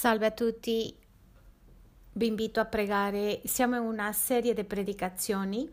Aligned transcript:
Salve 0.00 0.24
a 0.24 0.30
tutti, 0.30 0.96
vi 2.12 2.26
invito 2.26 2.58
a 2.58 2.64
pregare. 2.64 3.42
Siamo 3.44 3.76
in 3.76 3.82
una 3.82 4.10
serie 4.14 4.54
di 4.54 4.64
predicazioni 4.64 5.70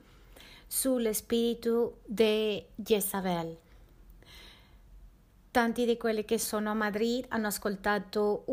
sullo 0.68 1.14
spirito 1.14 2.00
di 2.06 2.62
Jezabel. 2.76 3.58
Tanti 5.50 5.86
di 5.86 5.96
quelli 5.96 6.26
che 6.26 6.38
sono 6.40 6.72
a 6.72 6.74
Madrid 6.74 7.24
hanno 7.30 7.48
ascoltato 7.48 8.44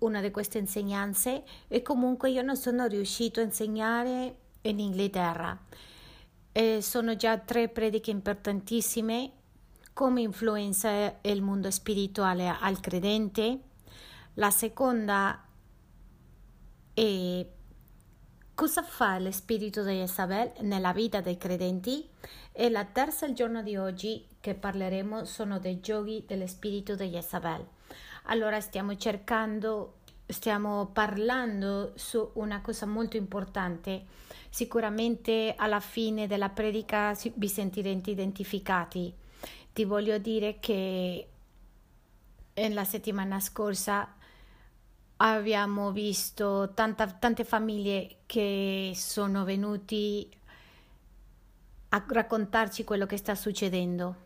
una 0.00 0.20
di 0.20 0.32
queste 0.32 0.58
insegnanze 0.58 1.44
e 1.68 1.80
comunque 1.80 2.30
io 2.30 2.42
non 2.42 2.56
sono 2.56 2.88
riuscito 2.88 3.38
a 3.38 3.44
insegnare 3.44 4.36
in 4.62 4.80
Inghilterra. 4.80 5.56
E 6.50 6.82
sono 6.82 7.14
già 7.14 7.38
tre 7.38 7.68
prediche 7.68 8.10
importantissime 8.10 9.30
come 9.92 10.22
influenza 10.22 11.20
il 11.20 11.40
mondo 11.40 11.70
spirituale 11.70 12.48
al 12.48 12.80
credente 12.80 13.60
la 14.34 14.50
seconda 14.50 15.44
è 16.92 17.46
cosa 18.54 18.82
fa 18.82 19.18
lo 19.18 19.30
spirito 19.30 19.82
di 19.82 20.02
Isabel 20.02 20.52
nella 20.60 20.92
vita 20.92 21.20
dei 21.20 21.36
credenti 21.36 22.08
e 22.52 22.70
la 22.70 22.84
terza 22.84 23.26
il 23.26 23.34
giorno 23.34 23.62
di 23.62 23.76
oggi 23.76 24.26
che 24.40 24.54
parleremo 24.54 25.24
sono 25.24 25.58
dei 25.58 25.80
giochi 25.80 26.24
dello 26.26 26.46
spirito 26.46 26.94
di 26.94 27.16
Isabel. 27.16 27.66
Allora 28.24 28.60
stiamo 28.60 28.96
cercando, 28.96 29.98
stiamo 30.26 30.86
parlando 30.86 31.92
su 31.94 32.30
una 32.34 32.60
cosa 32.60 32.86
molto 32.86 33.16
importante. 33.16 34.04
Sicuramente 34.50 35.54
alla 35.56 35.80
fine 35.80 36.26
della 36.26 36.48
predica 36.48 37.16
vi 37.34 37.48
sentirete 37.48 38.10
identificati. 38.10 39.12
Ti 39.72 39.84
voglio 39.84 40.18
dire 40.18 40.58
che 40.60 41.28
la 42.54 42.84
settimana 42.84 43.40
scorsa 43.40 44.14
abbiamo 45.32 45.90
visto 45.90 46.72
tanta, 46.74 47.06
tante 47.06 47.44
famiglie 47.44 48.16
che 48.26 48.92
sono 48.94 49.44
venuti 49.44 50.28
a 51.88 52.04
raccontarci 52.06 52.84
quello 52.84 53.06
che 53.06 53.16
sta 53.16 53.34
succedendo. 53.34 54.22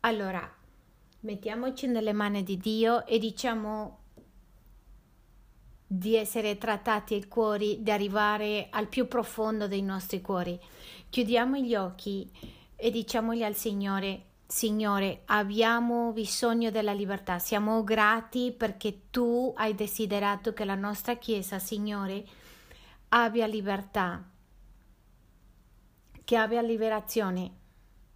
Allora, 0.00 0.50
mettiamoci 1.20 1.86
nelle 1.86 2.12
mani 2.12 2.42
di 2.42 2.56
Dio 2.56 3.04
e 3.04 3.18
diciamo 3.18 3.98
di 5.86 6.16
essere 6.16 6.56
trattati 6.56 7.16
i 7.16 7.28
cuori, 7.28 7.82
di 7.82 7.90
arrivare 7.90 8.68
al 8.70 8.88
più 8.88 9.06
profondo 9.06 9.68
dei 9.68 9.82
nostri 9.82 10.22
cuori. 10.22 10.58
Chiudiamo 11.10 11.56
gli 11.56 11.74
occhi 11.74 12.30
e 12.74 12.90
diciamogli 12.90 13.42
al 13.42 13.54
Signore, 13.54 14.32
Signore, 14.54 15.22
abbiamo 15.24 16.12
bisogno 16.12 16.70
della 16.70 16.92
libertà. 16.92 17.40
Siamo 17.40 17.82
grati 17.82 18.54
perché 18.56 19.10
tu 19.10 19.52
hai 19.56 19.74
desiderato 19.74 20.52
che 20.52 20.64
la 20.64 20.76
nostra 20.76 21.16
Chiesa, 21.16 21.58
Signore, 21.58 22.24
abbia 23.08 23.46
libertà, 23.46 24.24
che 26.22 26.36
abbia 26.36 26.62
liberazione 26.62 27.50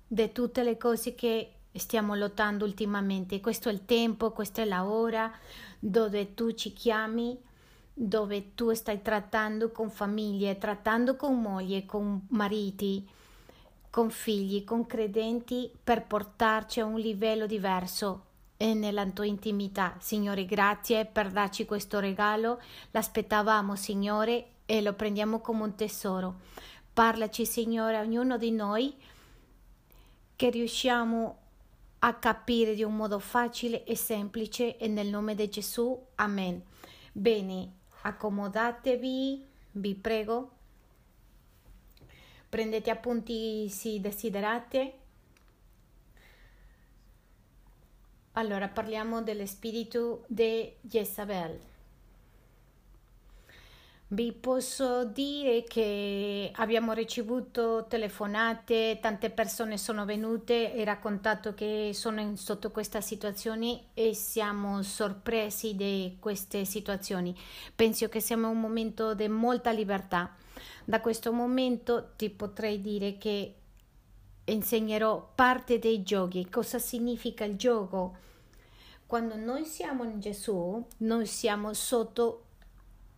di 0.06 0.30
tutte 0.30 0.62
le 0.62 0.77
cose 0.77 1.17
che 1.17 1.55
stiamo 1.72 2.14
lottando 2.14 2.64
ultimamente. 2.64 3.41
Questo 3.41 3.69
è 3.69 3.73
il 3.73 3.84
tempo, 3.84 4.30
questa 4.30 4.62
è 4.62 4.64
la 4.64 4.86
ora 4.86 5.33
dove 5.80 6.34
tu 6.34 6.52
ci 6.52 6.73
chiami, 6.73 7.36
dove 7.92 8.55
tu 8.55 8.73
stai 8.75 9.02
trattando 9.02 9.73
con 9.73 9.91
famiglie, 9.91 10.56
trattando 10.56 11.17
con 11.17 11.41
moglie, 11.41 11.84
con 11.84 12.28
mariti 12.28 13.17
con 13.91 14.11
figli, 14.11 14.64
con 14.64 14.86
credenti 14.86 15.70
per 15.83 16.06
portarci 16.06 16.81
a 16.81 16.84
un 16.84 16.98
livello 16.98 17.47
diverso 17.47 18.25
e 18.56 18.75
nella 18.75 19.06
tua 19.06 19.25
intimità. 19.25 19.97
Signore, 20.00 20.45
grazie 20.45 21.06
per 21.06 21.30
darci 21.30 21.64
questo 21.64 22.00
regalo. 22.00 22.61
L'aspettavamo, 22.91 23.77
Signore, 23.77 24.47
e 24.67 24.83
lo 24.83 24.92
prendiamo 24.92 25.41
come 25.41 25.62
un 25.62 25.75
tesoro. 25.75 26.41
Parlaci, 26.92 27.47
Signore, 27.47 27.96
a 27.96 28.02
ognuno 28.02 28.36
di 28.36 28.51
noi 28.51 28.95
che 30.36 30.51
riusciamo 30.51 31.39
a 32.01 32.14
capire 32.14 32.74
di 32.74 32.83
un 32.83 32.95
modo 32.95 33.18
facile 33.18 33.85
e 33.85 33.96
semplice 33.96 34.77
e 34.77 34.89
nel 34.89 35.08
nome 35.08 35.35
di 35.35 35.48
Gesù. 35.48 35.98
Amen. 36.17 36.62
Bene, 37.12 37.73
accomodatevi, 38.02 39.46
vi 39.73 39.95
prego. 39.95 40.58
Prendete 42.48 42.91
appunti 42.91 43.69
se 43.69 44.01
desiderate. 44.01 44.92
Allora 48.33 48.69
parliamo 48.69 49.23
dello 49.23 49.47
spirito 49.47 50.25
di 50.29 50.73
Jezabel. 50.81 51.59
Vi 54.11 54.33
posso 54.33 55.05
dire 55.05 55.64
che 55.64 56.51
abbiamo 56.55 56.92
ricevuto 56.95 57.85
telefonate, 57.91 58.98
tante 59.03 59.29
persone 59.29 59.77
sono 59.77 60.07
venute 60.07 60.73
e 60.73 60.83
raccontato 60.83 61.53
che 61.53 61.91
sono 61.92 62.20
in, 62.20 62.39
sotto 62.39 62.70
questa 62.70 63.03
situazione 63.03 63.89
e 63.92 64.15
siamo 64.15 64.80
sorpresi 64.83 65.77
di 65.77 66.17
queste 66.19 66.65
situazioni. 66.65 67.36
Penso 67.75 68.09
che 68.09 68.20
siamo 68.20 68.48
in 68.48 68.55
un 68.55 68.61
momento 68.63 69.13
di 69.13 69.29
molta 69.29 69.73
libertà. 69.73 70.35
Da 70.85 71.01
questo 71.01 71.33
momento 71.33 72.11
ti 72.17 72.30
potrei 72.30 72.80
dire 72.80 73.19
che 73.19 73.55
insegnerò 74.45 75.33
parte 75.35 75.79
dei 75.79 76.02
giochi, 76.02 76.48
cosa 76.48 76.79
significa 76.79 77.45
il 77.45 77.57
gioco. 77.57 78.17
Quando 79.07 79.36
noi 79.36 79.64
siamo 79.64 80.05
in 80.05 80.20
Gesù, 80.20 80.85
noi 80.98 81.27
siamo 81.27 81.73
sotto 81.73 82.45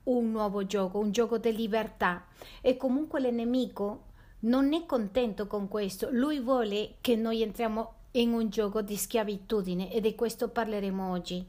un 0.04 0.30
nuovo 0.30 0.66
gioco, 0.66 0.98
un 0.98 1.10
gioco 1.10 1.38
di 1.38 1.54
libertà 1.54 2.26
e 2.60 2.76
comunque 2.76 3.20
l'enemico 3.20 4.04
non 4.40 4.72
è 4.72 4.86
contento 4.86 5.46
con 5.46 5.68
questo, 5.68 6.08
lui 6.10 6.40
vuole 6.40 6.94
che 7.00 7.16
noi 7.16 7.42
entriamo 7.42 7.94
in 8.12 8.32
un 8.32 8.48
gioco 8.48 8.82
di 8.82 8.96
schiavitudine 8.96 9.92
e 9.92 10.00
di 10.00 10.14
questo 10.14 10.48
parleremo 10.48 11.10
oggi. 11.10 11.46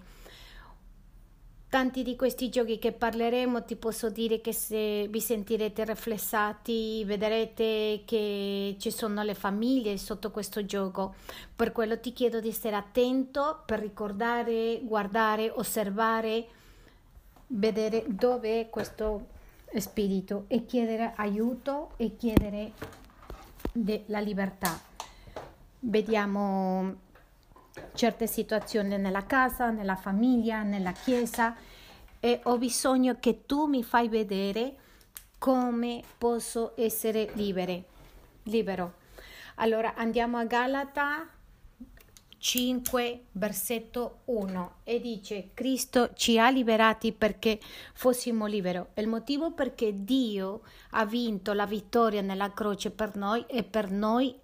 Tanti 1.71 2.03
di 2.03 2.17
questi 2.17 2.49
giochi 2.49 2.79
che 2.79 2.91
parleremo 2.91 3.63
ti 3.63 3.77
posso 3.77 4.09
dire 4.09 4.41
che 4.41 4.51
se 4.51 5.07
vi 5.07 5.21
sentirete 5.21 5.85
riflessati 5.85 7.01
vedrete 7.05 8.01
che 8.03 8.75
ci 8.77 8.91
sono 8.91 9.23
le 9.23 9.33
famiglie 9.35 9.97
sotto 9.97 10.31
questo 10.31 10.65
gioco. 10.65 11.15
Per 11.55 11.71
quello 11.71 11.97
ti 11.97 12.11
chiedo 12.11 12.41
di 12.41 12.51
stare 12.51 12.75
attento 12.75 13.63
per 13.65 13.79
ricordare, 13.79 14.81
guardare, 14.83 15.49
osservare 15.49 16.45
vedere 17.47 18.03
dove 18.05 18.59
è 18.59 18.69
questo 18.69 19.27
spirito 19.73 20.43
e 20.49 20.65
chiedere 20.65 21.13
aiuto 21.15 21.91
e 21.95 22.17
chiedere 22.17 22.73
la 24.07 24.19
libertà. 24.19 24.77
Vediamo 25.79 27.10
certe 27.93 28.27
situazioni 28.27 28.97
nella 28.97 29.25
casa, 29.25 29.69
nella 29.69 29.95
famiglia, 29.95 30.63
nella 30.63 30.91
chiesa 30.91 31.55
e 32.19 32.39
ho 32.43 32.57
bisogno 32.57 33.17
che 33.19 33.45
tu 33.45 33.65
mi 33.65 33.83
fai 33.83 34.07
vedere 34.07 34.75
come 35.37 36.03
posso 36.17 36.73
essere 36.75 37.31
libere, 37.33 37.85
libero. 38.43 38.93
Allora 39.55 39.95
andiamo 39.95 40.37
a 40.37 40.45
Galata 40.45 41.27
5, 42.37 43.25
versetto 43.33 44.19
1 44.25 44.75
e 44.83 44.99
dice 44.99 45.49
Cristo 45.53 46.11
ci 46.13 46.39
ha 46.39 46.49
liberati 46.49 47.11
perché 47.11 47.59
fossimo 47.93 48.45
liberi. 48.45 48.83
Il 48.95 49.07
motivo 49.07 49.51
perché 49.51 50.03
Dio 50.03 50.61
ha 50.91 51.05
vinto 51.05 51.53
la 51.53 51.65
vittoria 51.65 52.21
nella 52.21 52.51
croce 52.53 52.91
per 52.91 53.15
noi 53.15 53.43
e 53.47 53.63
per 53.63 53.89
noi 53.89 54.35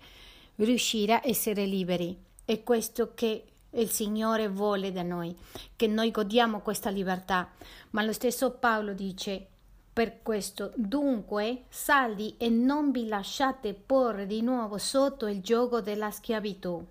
riuscire 0.56 1.14
a 1.14 1.22
essere 1.24 1.66
liberi. 1.66 2.26
È 2.48 2.64
questo 2.64 3.14
che 3.14 3.44
il 3.72 3.90
Signore 3.90 4.48
vuole 4.48 4.94
da 4.94 5.04
noi, 5.04 5.36
che 5.76 5.86
noi 5.86 6.12
godiamo 6.12 6.62
questa 6.62 6.90
libertà. 6.90 7.52
Ma 7.90 8.02
lo 8.04 8.14
stesso 8.14 8.52
Paolo 8.52 8.94
dice 8.94 9.46
per 9.92 10.22
questo, 10.22 10.72
dunque, 10.78 11.66
saldi 11.68 12.36
e 12.38 12.48
non 12.48 12.92
vi 12.92 13.10
lasciate 13.10 13.74
porre 13.74 14.26
di 14.26 14.42
nuovo 14.42 14.78
sotto 14.78 15.28
il 15.28 15.42
gioco 15.42 15.82
della 15.82 16.10
schiavitù. 16.10 16.86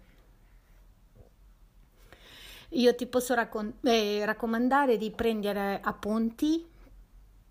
Io 2.68 2.94
ti 2.94 3.06
posso 3.06 3.32
raccom- 3.32 3.76
eh, 3.80 4.26
raccomandare 4.26 4.98
di 4.98 5.10
prendere 5.10 5.80
appunti 5.82 6.68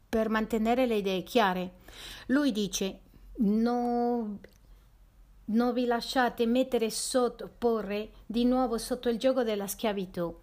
per 0.07 0.29
mantenere 0.29 0.85
le 0.85 0.97
idee 0.97 1.23
chiare. 1.23 1.71
Lui 2.27 2.51
dice: 2.51 2.99
no, 3.37 4.37
non 5.45 5.73
vi 5.73 5.85
lasciate 5.85 6.45
mettere 6.45 6.89
sotto, 6.89 7.49
porre 7.57 8.09
di 8.25 8.45
nuovo 8.45 8.77
sotto 8.77 9.09
il 9.09 9.17
gioco 9.17 9.43
della 9.43 9.67
schiavitù 9.67 10.35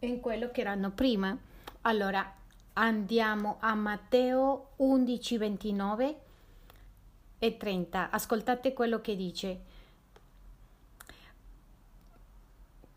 in 0.00 0.20
quello 0.20 0.50
che 0.50 0.60
erano 0.60 0.90
prima. 0.90 1.36
Allora 1.82 2.34
andiamo 2.74 3.56
a 3.60 3.74
Matteo 3.74 4.70
11, 4.76 5.38
29 5.38 6.20
e 7.38 7.56
30. 7.56 8.10
Ascoltate 8.10 8.72
quello 8.72 9.00
che 9.00 9.16
dice. 9.16 9.60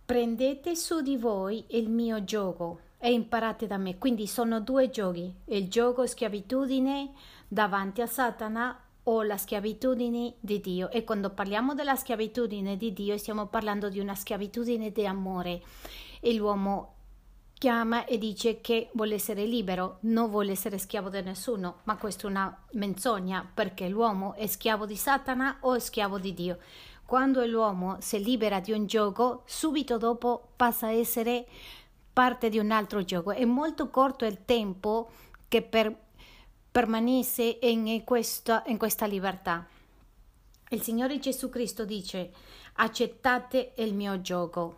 prendete 0.10 0.76
su 0.76 1.02
di 1.02 1.18
voi 1.18 1.64
il 1.68 1.88
mio 1.88 2.24
gioco 2.24 2.80
e 2.98 3.12
imparate 3.12 3.68
da 3.68 3.78
me. 3.78 4.00
Quindi 4.00 4.26
sono 4.26 4.60
due 4.60 4.90
giochi, 4.90 5.32
il 5.46 5.70
gioco 5.70 6.08
schiavitudine 6.08 7.12
davanti 7.48 8.02
a 8.02 8.08
Satana 8.08 8.76
o 9.10 9.24
la 9.24 9.38
schiavitudine 9.38 10.36
di 10.40 10.60
Dio. 10.60 10.90
E 10.92 11.04
quando 11.04 11.32
parliamo 11.32 11.74
della 11.74 11.96
schiavitudine 11.96 12.78
di 12.78 12.94
Dio 12.94 13.18
stiamo 13.18 13.48
parlando 13.48 13.90
di 13.90 14.00
una 14.00 14.16
schiavitudine 14.16 14.92
di 14.92 15.06
amore. 15.06 15.62
E 16.20 16.34
l'uomo 16.34 16.94
chiama 17.54 18.06
e 18.06 18.18
dice 18.18 18.62
che 18.62 18.90
vuole 18.94 19.16
essere 19.16 19.46
libero, 19.46 19.98
non 20.02 20.30
vuole 20.30 20.52
essere 20.52 20.78
schiavo 20.78 21.10
di 21.10 21.22
nessuno, 21.22 21.80
ma 21.84 21.98
questa 21.98 22.28
è 22.28 22.30
una 22.30 22.56
menzogna 22.74 23.50
perché 23.52 23.90
l'uomo 23.90 24.34
è 24.36 24.46
schiavo 24.46 24.86
di 24.86 24.96
Satana 24.96 25.58
o 25.62 25.76
è 25.76 25.80
schiavo 25.80 26.20
di 26.20 26.34
Dio. 26.34 26.60
Quando 27.04 27.44
l'uomo 27.46 27.98
si 28.00 28.24
libera 28.24 28.60
di 28.60 28.72
un 28.72 28.86
gioco, 28.86 29.42
subito 29.46 29.98
dopo 29.98 30.50
passa 30.56 30.88
a 30.88 30.92
essere 30.92 31.48
parte 32.14 32.50
di 32.50 32.60
un 32.60 32.70
altro 32.70 33.04
gioco. 33.04 33.32
È 33.32 33.44
molto 33.46 33.90
corto 33.90 34.26
il 34.26 34.46
tempo 34.46 35.10
che 35.48 35.64
per 35.64 36.08
permanesse 36.72 37.60
in 37.62 38.04
questa, 38.04 38.64
in 38.68 38.78
questa 38.78 39.06
libertà. 39.06 39.68
Il 40.70 40.82
Signore 40.82 41.20
Gesù 41.20 41.50
Cristo 41.50 41.84
dice 41.86 42.32
accettate 42.74 43.74
il 43.78 43.94
mio 43.94 44.22
gioco, 44.22 44.78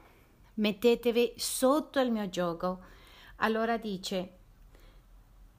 mettetevi 0.56 1.34
sotto 1.36 2.00
il 2.00 2.12
mio 2.12 2.30
gioco. 2.30 2.80
Allora 3.38 3.78
dice 3.78 4.38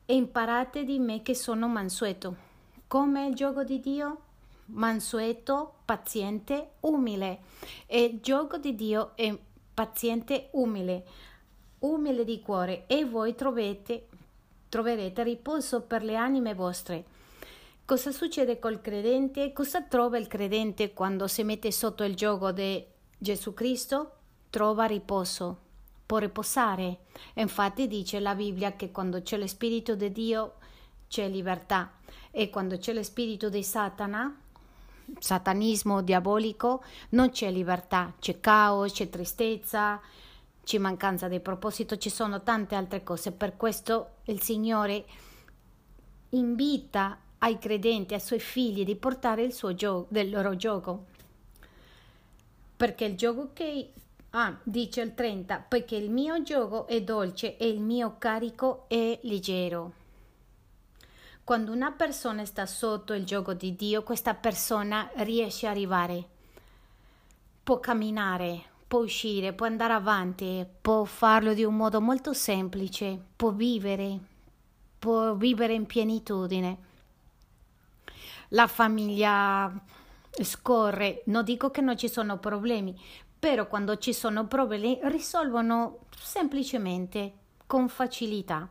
imparate 0.07 0.85
di 0.85 0.99
me 0.99 1.23
che 1.23 1.35
sono 1.35 1.69
mansueto. 1.69 2.51
Come 2.87 3.27
il 3.27 3.35
gioco 3.35 3.63
di 3.65 3.81
Dio? 3.81 4.21
Mansueto, 4.67 5.81
paziente, 5.85 6.73
umile. 6.81 7.41
E 7.87 8.05
il 8.05 8.21
gioco 8.21 8.59
di 8.59 8.75
Dio 8.75 9.13
è 9.17 9.37
paziente, 9.75 10.49
umile, 10.53 11.05
umile 11.81 12.25
di 12.25 12.41
cuore 12.41 12.85
e 12.87 13.05
voi 13.05 13.35
trovate 13.35 14.09
troverete 14.73 15.23
riposo 15.23 15.83
per 15.83 16.03
le 16.03 16.17
anime 16.17 16.55
vostre. 16.55 17.05
Cosa 17.85 18.11
succede 18.11 18.59
col 18.59 18.81
credente? 18.81 19.53
Cosa 19.53 19.83
trova 19.83 20.17
il 20.17 20.29
credente 20.29 20.95
quando 20.95 21.29
si 21.29 21.45
mette 21.45 21.71
sotto 21.71 22.05
il 22.05 22.15
gioco 22.15 22.53
di 22.53 22.83
Gesù 23.19 23.53
Cristo? 23.53 24.13
Trova 24.49 24.87
riposo, 24.87 25.59
può 26.07 26.17
riposare. 26.17 27.01
Infatti 27.35 27.87
dice 27.87 28.19
la 28.19 28.35
Bibbia 28.35 28.73
che 28.73 28.91
quando 28.91 29.21
c'è 29.21 29.37
lo 29.37 29.47
Spirito 29.47 29.95
di 29.95 30.11
Dio 30.11 30.55
c'è 31.07 31.29
libertà 31.29 31.99
e 32.31 32.49
quando 32.49 32.79
c'è 32.79 32.95
lo 32.95 33.03
Spirito 33.03 33.51
di 33.51 33.63
Satana, 33.63 34.35
satanismo 35.19 36.01
diabolico, 36.01 36.83
non 37.11 37.29
c'è 37.29 37.51
libertà, 37.51 38.15
c'è 38.19 38.41
caos, 38.41 38.95
c'è 38.95 39.11
tristezza, 39.11 40.01
c'è 40.65 40.79
mancanza 40.79 41.29
di 41.29 41.41
proposito, 41.41 41.97
ci 41.97 42.11
sono 42.11 42.43
tante 42.43 42.75
altre 42.75 43.03
cose. 43.03 43.33
Per 43.33 43.57
questo 43.57 44.17
il 44.25 44.41
Signore 44.41 45.05
invita 46.31 47.19
ai 47.39 47.59
credenti, 47.59 48.15
ai 48.15 48.21
suoi 48.21 48.41
figli, 48.41 48.85
di 48.85 48.97
portare 48.97 49.43
il, 49.43 49.53
suo 49.53 49.75
gioco, 49.75 50.07
del 50.11 50.31
loro 50.31 50.55
gioco. 50.57 51.07
Perché 52.77 53.05
il 53.05 53.17
gioco 53.17 53.51
che 53.53 53.93
ah, 54.31 54.57
dice 54.63 55.01
il 55.01 55.15
30, 55.15 55.65
poiché 55.69 55.97
il 55.97 56.11
mio 56.11 56.43
gioco 56.43 56.87
è 56.87 57.03
dolce 57.03 57.57
e 57.57 57.69
il 57.69 57.81
mio 57.81 58.17
carico 58.19 58.85
è 58.89 59.19
leggero. 59.23 60.01
Quando 61.45 61.73
una 61.73 61.91
persona 61.91 62.45
sta 62.45 62.67
sotto 62.67 63.15
il 63.15 63.25
gioco 63.25 63.53
di 63.53 63.75
Dio, 63.75 64.05
questa 64.05 64.35
persona 64.35 65.11
riesce 65.17 65.67
ad 65.67 65.73
arrivare, 65.73 66.25
può 67.65 67.81
camminare, 67.81 68.71
può 68.93 69.01
uscire, 69.01 69.55
può 69.55 69.65
andare 69.65 69.95
avanti, 69.95 70.67
può 70.83 71.05
farlo 71.05 71.55
di 71.55 71.65
un 71.65 71.75
modo 71.75 71.99
molto 72.03 72.35
semplice, 72.35 73.19
può 73.35 73.51
vivere, 73.51 74.19
può 74.99 75.33
vivere 75.35 75.73
in 75.73 75.87
pienitudine. 75.87 76.77
La 78.49 78.67
famiglia 78.67 79.73
scorre, 80.31 81.23
non 81.25 81.43
dico 81.43 81.71
che 81.71 81.81
non 81.81 81.97
ci 81.97 82.07
sono 82.07 82.37
problemi, 82.37 82.95
però 83.39 83.67
quando 83.67 83.97
ci 83.97 84.13
sono 84.13 84.47
problemi 84.47 84.99
risolvono 85.05 86.01
semplicemente, 86.15 87.33
con 87.67 87.89
facilità. 87.89 88.69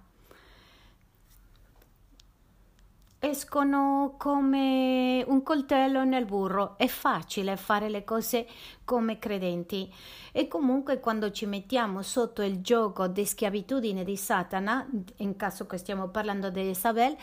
Escono 3.23 4.15
come 4.17 5.23
un 5.27 5.43
coltello 5.43 6.03
nel 6.03 6.25
burro. 6.25 6.75
È 6.75 6.87
facile 6.87 7.55
fare 7.55 7.87
le 7.87 8.03
cose 8.03 8.47
come 8.83 9.19
credenti. 9.19 9.93
E 10.31 10.47
comunque 10.47 10.99
quando 10.99 11.29
ci 11.29 11.45
mettiamo 11.45 12.01
sotto 12.01 12.41
il 12.41 12.61
gioco 12.61 13.07
di 13.07 13.23
schiavitudine 13.23 14.03
di 14.03 14.17
Satana, 14.17 14.89
in 15.17 15.35
caso 15.35 15.67
che 15.67 15.77
stiamo 15.77 16.07
parlando 16.07 16.49
di 16.49 16.69
Isabel, 16.69 17.15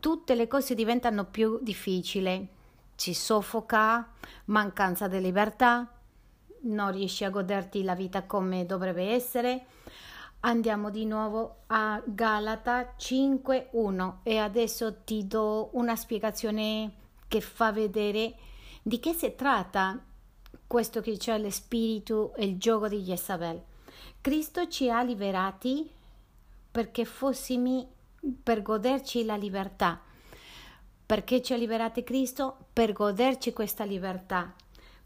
tutte 0.00 0.34
le 0.34 0.48
cose 0.48 0.74
diventano 0.74 1.26
più 1.26 1.60
difficili. 1.62 2.48
Ci 2.96 3.14
soffoca, 3.14 4.10
mancanza 4.46 5.06
di 5.06 5.20
libertà, 5.20 5.88
non 6.62 6.90
riesci 6.90 7.22
a 7.22 7.30
goderti 7.30 7.84
la 7.84 7.94
vita 7.94 8.24
come 8.24 8.66
dovrebbe 8.66 9.10
essere 9.10 9.66
Andiamo 10.40 10.90
di 10.90 11.04
nuovo 11.06 11.62
a 11.66 12.00
Galata 12.04 12.94
5.1 12.98 14.18
e 14.22 14.38
adesso 14.38 15.02
ti 15.02 15.26
do 15.26 15.70
una 15.72 15.96
spiegazione 15.96 16.92
che 17.26 17.40
fa 17.40 17.72
vedere 17.72 18.34
di 18.82 19.00
che 19.00 19.12
si 19.12 19.34
tratta 19.34 20.00
questo 20.66 21.00
che 21.00 21.16
c'è 21.16 21.38
lo 21.38 21.50
spirito 21.50 22.34
e 22.34 22.44
il 22.44 22.58
gioco 22.58 22.86
di 22.88 23.02
Jezabel. 23.02 23.60
Cristo 24.20 24.68
ci 24.68 24.90
ha 24.90 25.02
liberati 25.02 25.90
perché 26.70 27.04
fossimo 27.04 27.88
per 28.42 28.62
goderci 28.62 29.24
la 29.24 29.36
libertà. 29.36 30.00
Perché 31.06 31.40
ci 31.40 31.52
ha 31.52 31.56
liberati 31.56 32.04
Cristo? 32.04 32.56
Per 32.72 32.92
goderci 32.92 33.52
questa 33.52 33.84
libertà. 33.84 34.54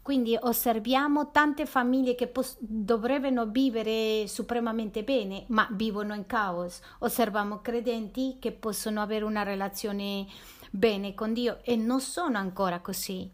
Quindi 0.01 0.35
osserviamo 0.39 1.29
tante 1.29 1.67
famiglie 1.67 2.15
che 2.15 2.27
pos- 2.27 2.57
dovrebbero 2.59 3.45
vivere 3.45 4.27
supremamente 4.27 5.03
bene, 5.03 5.43
ma 5.47 5.67
vivono 5.71 6.15
in 6.15 6.25
caos. 6.25 6.81
Osserviamo 6.99 7.61
credenti 7.61 8.37
che 8.39 8.51
possono 8.51 9.01
avere 9.01 9.25
una 9.25 9.43
relazione 9.43 10.25
bene 10.71 11.13
con 11.13 11.33
Dio 11.33 11.59
e 11.63 11.75
non 11.75 12.01
sono 12.01 12.39
ancora 12.39 12.79
così. 12.79 13.29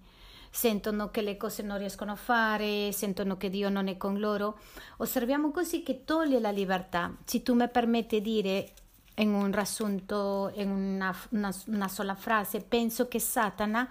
Sentono 0.49 1.09
che 1.09 1.21
le 1.21 1.37
cose 1.37 1.61
non 1.61 1.77
riescono 1.77 2.11
a 2.11 2.15
fare, 2.15 2.91
sentono 2.91 3.37
che 3.37 3.49
Dio 3.49 3.69
non 3.69 3.87
è 3.87 3.95
con 3.95 4.19
loro. 4.19 4.59
Osserviamo 4.97 5.51
così 5.51 5.83
che 5.83 6.03
toglie 6.03 6.39
la 6.39 6.51
libertà. 6.51 7.15
Se 7.23 7.43
tu 7.43 7.53
mi 7.53 7.69
permetti 7.69 8.19
di 8.19 8.31
dire 8.31 8.73
in 9.15 9.33
un 9.33 9.51
riassunto, 9.51 10.51
in 10.55 10.69
una, 10.69 11.15
una, 11.29 11.53
una 11.67 11.87
sola 11.87 12.15
frase, 12.15 12.59
penso 12.59 13.07
che 13.07 13.19
Satana 13.19 13.89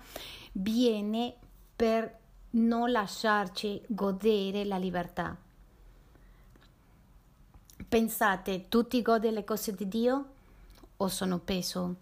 viene 0.52 1.34
per 1.74 2.24
non 2.50 2.90
lasciarci 2.90 3.82
godere 3.86 4.64
la 4.64 4.76
libertà. 4.76 5.36
Pensate, 7.88 8.68
tutti 8.68 9.02
gode 9.02 9.30
le 9.30 9.44
cose 9.44 9.74
di 9.74 9.86
Dio 9.86 10.24
o 10.96 11.08
sono 11.08 11.38
peso? 11.38 11.94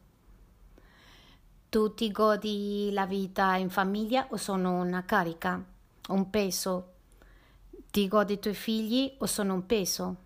Tutti 1.68 2.10
godi 2.12 2.90
la 2.92 3.04
vita 3.04 3.56
in 3.56 3.68
famiglia 3.68 4.28
o 4.30 4.36
sono 4.36 4.80
una 4.80 5.04
carica, 5.04 5.62
un 6.08 6.30
peso? 6.30 6.92
Ti 7.90 8.08
godi 8.08 8.34
i 8.34 8.38
tuoi 8.38 8.54
figli 8.54 9.14
o 9.18 9.26
sono 9.26 9.54
un 9.54 9.66
peso? 9.66 10.16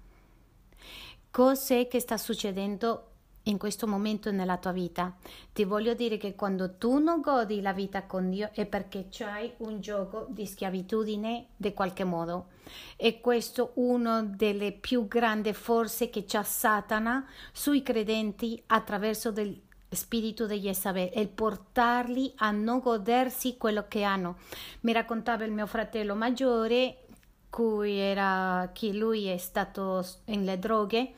Cos'è 1.31 1.89
che 1.89 2.01
sta 2.01 2.17
succedendo 2.17 3.08
in 3.49 3.59
questo 3.59 3.87
momento 3.87 4.31
nella 4.31 4.57
tua 4.59 4.73
vita. 4.73 5.15
Ti 5.53 5.65
voglio 5.65 5.95
dire 5.95 6.17
che 6.17 6.35
quando 6.35 6.75
tu 6.77 6.99
non 6.99 7.21
godi 7.21 7.61
la 7.61 7.73
vita 7.73 8.05
con 8.05 8.31
Dio 8.31 8.51
è 8.53 8.67
perché 8.67 9.09
c'hai 9.11 9.53
un 9.59 9.81
gioco 9.81 10.27
di 10.29 10.47
schiavitudine 10.47 11.49
di 11.57 11.73
qualche 11.75 12.05
modo. 12.05 12.49
E 12.97 13.21
questo 13.21 13.69
è 13.69 13.71
una 13.75 14.23
delle 14.23 14.73
più 14.73 15.09
grandi 15.09 15.53
forze 15.53 16.11
che 16.11 16.25
c'ha 16.27 16.43
Satana 16.43 17.27
sui 17.53 17.83
credenti 17.83 18.63
attraverso 18.67 19.33
del 19.33 19.59
spirito 19.91 20.47
di 20.47 20.61
Jezabel 20.61 21.11
e 21.15 21.27
portarli 21.27 22.35
a 22.37 22.51
non 22.51 22.81
godersi 22.81 23.57
quello 23.57 23.87
che 23.89 24.03
hanno. 24.03 24.37
Mi 24.81 24.93
raccontava 24.93 25.45
il 25.45 25.53
mio 25.53 25.67
fratello 25.67 26.15
maggiore, 26.15 27.05
cui 27.49 27.97
era 27.97 28.69
che 28.75 28.93
lui 28.93 29.25
è 29.25 29.39
stato 29.39 30.07
nelle 30.27 30.59
droghe 30.59 31.11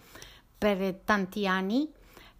per 0.56 1.00
tanti 1.04 1.48
anni 1.48 1.92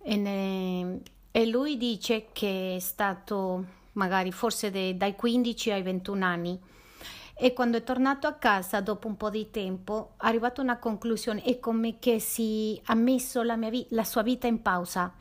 e, 0.03 1.01
e 1.31 1.47
lui 1.47 1.77
dice 1.77 2.29
che 2.33 2.77
è 2.77 2.79
stato 2.79 3.65
magari 3.93 4.33
forse 4.33 4.71
de, 4.71 4.97
dai 4.97 5.15
15 5.17 5.71
ai 5.71 5.83
21 5.83 6.25
anni. 6.25 6.61
E 7.43 7.55
quando 7.55 7.79
è 7.79 7.83
tornato 7.83 8.27
a 8.27 8.35
casa 8.35 8.81
dopo 8.81 9.09
un 9.09 9.17
po' 9.17 9.31
di 9.31 9.51
tempo 9.51 10.13
è 10.21 10.27
arrivato 10.27 10.61
a 10.61 10.65
una 10.65 10.79
conclusione. 10.79 11.43
È 11.43 11.59
come 11.59 11.99
che 11.99 12.19
si 12.21 12.79
ha 12.85 12.95
messo 12.95 13.43
la, 13.43 13.57
vi- 13.57 13.87
la 13.91 14.05
sua 14.05 14.23
vita 14.23 14.47
in 14.47 14.61
pausa 14.61 15.15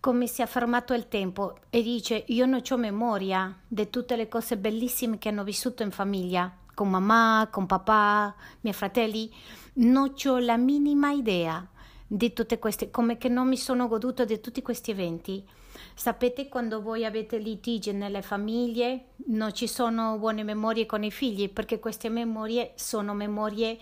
come 0.00 0.26
si 0.26 0.42
è 0.42 0.46
fermato 0.46 0.94
il 0.94 1.06
tempo. 1.06 1.58
E 1.70 1.82
dice 1.82 2.24
io 2.28 2.46
non 2.46 2.62
ho 2.68 2.76
memoria 2.76 3.56
di 3.68 3.88
tutte 3.88 4.16
le 4.16 4.28
cose 4.28 4.56
bellissime 4.56 5.18
che 5.18 5.28
hanno 5.28 5.44
vissuto 5.44 5.82
in 5.82 5.90
famiglia 5.90 6.52
con 6.80 6.88
mamma, 6.88 7.46
con 7.50 7.66
papà, 7.66 8.34
miei 8.60 8.74
fratelli, 8.74 9.30
non 9.74 10.14
ho 10.24 10.38
la 10.38 10.56
minima 10.56 11.10
idea 11.10 11.68
di 12.12 12.32
tutte 12.32 12.58
queste, 12.58 12.90
come 12.90 13.18
che 13.18 13.28
non 13.28 13.46
mi 13.46 13.56
sono 13.56 13.86
goduto 13.86 14.24
di 14.24 14.40
tutti 14.40 14.62
questi 14.62 14.90
eventi. 14.90 15.46
Sapete 15.94 16.48
quando 16.48 16.82
voi 16.82 17.04
avete 17.04 17.38
litigi 17.38 17.92
nelle 17.92 18.20
famiglie, 18.20 19.10
non 19.26 19.54
ci 19.54 19.68
sono 19.68 20.18
buone 20.18 20.42
memorie 20.42 20.86
con 20.86 21.04
i 21.04 21.12
figli, 21.12 21.48
perché 21.48 21.78
queste 21.78 22.08
memorie 22.08 22.72
sono 22.74 23.14
memorie 23.14 23.78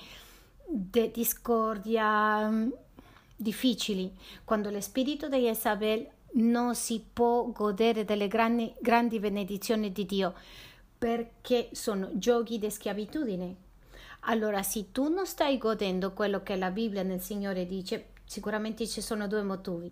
di 0.66 1.10
discordia 1.10 2.50
mm, 2.50 2.68
difficili. 3.34 4.14
Quando 4.44 4.68
lo 4.68 4.80
spirito 4.82 5.30
di 5.30 5.48
Isabel 5.48 6.06
non 6.32 6.74
si 6.74 7.02
può 7.10 7.44
godere 7.50 8.04
delle 8.04 8.28
grandi, 8.28 8.74
grandi 8.78 9.20
benedizioni 9.20 9.90
di 9.90 10.04
Dio, 10.04 10.34
perché 10.98 11.70
sono 11.72 12.10
giochi 12.12 12.58
di 12.58 12.68
schiavitudine. 12.68 13.56
Allora, 14.22 14.62
se 14.62 14.92
tu 14.92 15.08
non 15.08 15.26
stai 15.26 15.56
godendo 15.56 16.12
quello 16.12 16.42
che 16.42 16.56
la 16.56 16.70
Bibbia 16.70 17.02
nel 17.02 17.22
Signore 17.22 17.66
dice, 17.66 18.16
Sicuramente 18.28 18.86
ci 18.86 19.00
sono 19.00 19.26
due 19.26 19.42
motivi. 19.42 19.90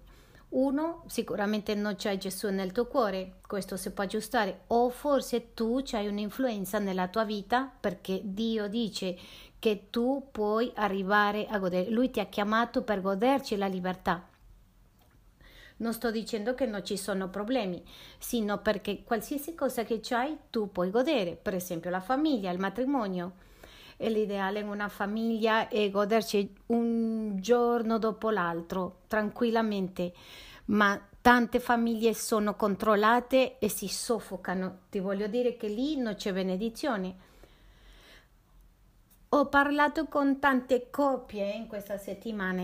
Uno, 0.50 1.04
sicuramente 1.06 1.74
non 1.74 1.96
c'è 1.96 2.18
Gesù 2.18 2.50
nel 2.50 2.70
tuo 2.70 2.86
cuore, 2.86 3.38
questo 3.46 3.78
si 3.78 3.90
può 3.92 4.04
aggiustare, 4.04 4.64
o 4.66 4.90
forse 4.90 5.54
tu 5.54 5.82
hai 5.92 6.06
un'influenza 6.06 6.78
nella 6.78 7.08
tua 7.08 7.24
vita 7.24 7.72
perché 7.80 8.20
Dio 8.22 8.68
dice 8.68 9.16
che 9.58 9.86
tu 9.88 10.28
puoi 10.30 10.70
arrivare 10.74 11.46
a 11.46 11.58
godere. 11.58 11.88
Lui 11.88 12.10
ti 12.10 12.20
ha 12.20 12.26
chiamato 12.26 12.82
per 12.82 13.00
goderci 13.00 13.56
la 13.56 13.68
libertà. 13.68 14.28
Non 15.78 15.94
sto 15.94 16.10
dicendo 16.10 16.52
che 16.52 16.66
non 16.66 16.84
ci 16.84 16.98
sono 16.98 17.30
problemi, 17.30 17.82
sino 18.18 18.58
perché 18.58 19.02
qualsiasi 19.02 19.54
cosa 19.54 19.82
che 19.84 20.00
c'hai 20.02 20.36
tu 20.50 20.70
puoi 20.70 20.90
godere, 20.90 21.36
per 21.36 21.54
esempio 21.54 21.88
la 21.88 22.00
famiglia, 22.00 22.50
il 22.50 22.58
matrimonio 22.58 23.44
e 23.96 24.10
l'ideale 24.10 24.60
in 24.60 24.68
una 24.68 24.88
famiglia 24.88 25.68
è 25.68 25.90
goderci 25.90 26.54
un 26.66 27.40
giorno 27.40 27.98
dopo 27.98 28.30
l'altro 28.30 29.00
tranquillamente, 29.06 30.12
ma 30.66 31.00
tante 31.20 31.60
famiglie 31.60 32.14
sono 32.14 32.54
controllate 32.54 33.58
e 33.58 33.68
si 33.68 33.88
soffocano. 33.88 34.80
Ti 34.90 35.00
voglio 35.00 35.26
dire 35.26 35.56
che 35.56 35.68
lì 35.68 35.96
non 35.96 36.14
c'è 36.14 36.32
benedizione. 36.32 37.24
Ho 39.30 39.46
parlato 39.46 40.06
con 40.06 40.38
tante 40.38 40.88
coppie 40.90 41.50
in 41.52 41.66
questa 41.66 41.98
settimana. 41.98 42.62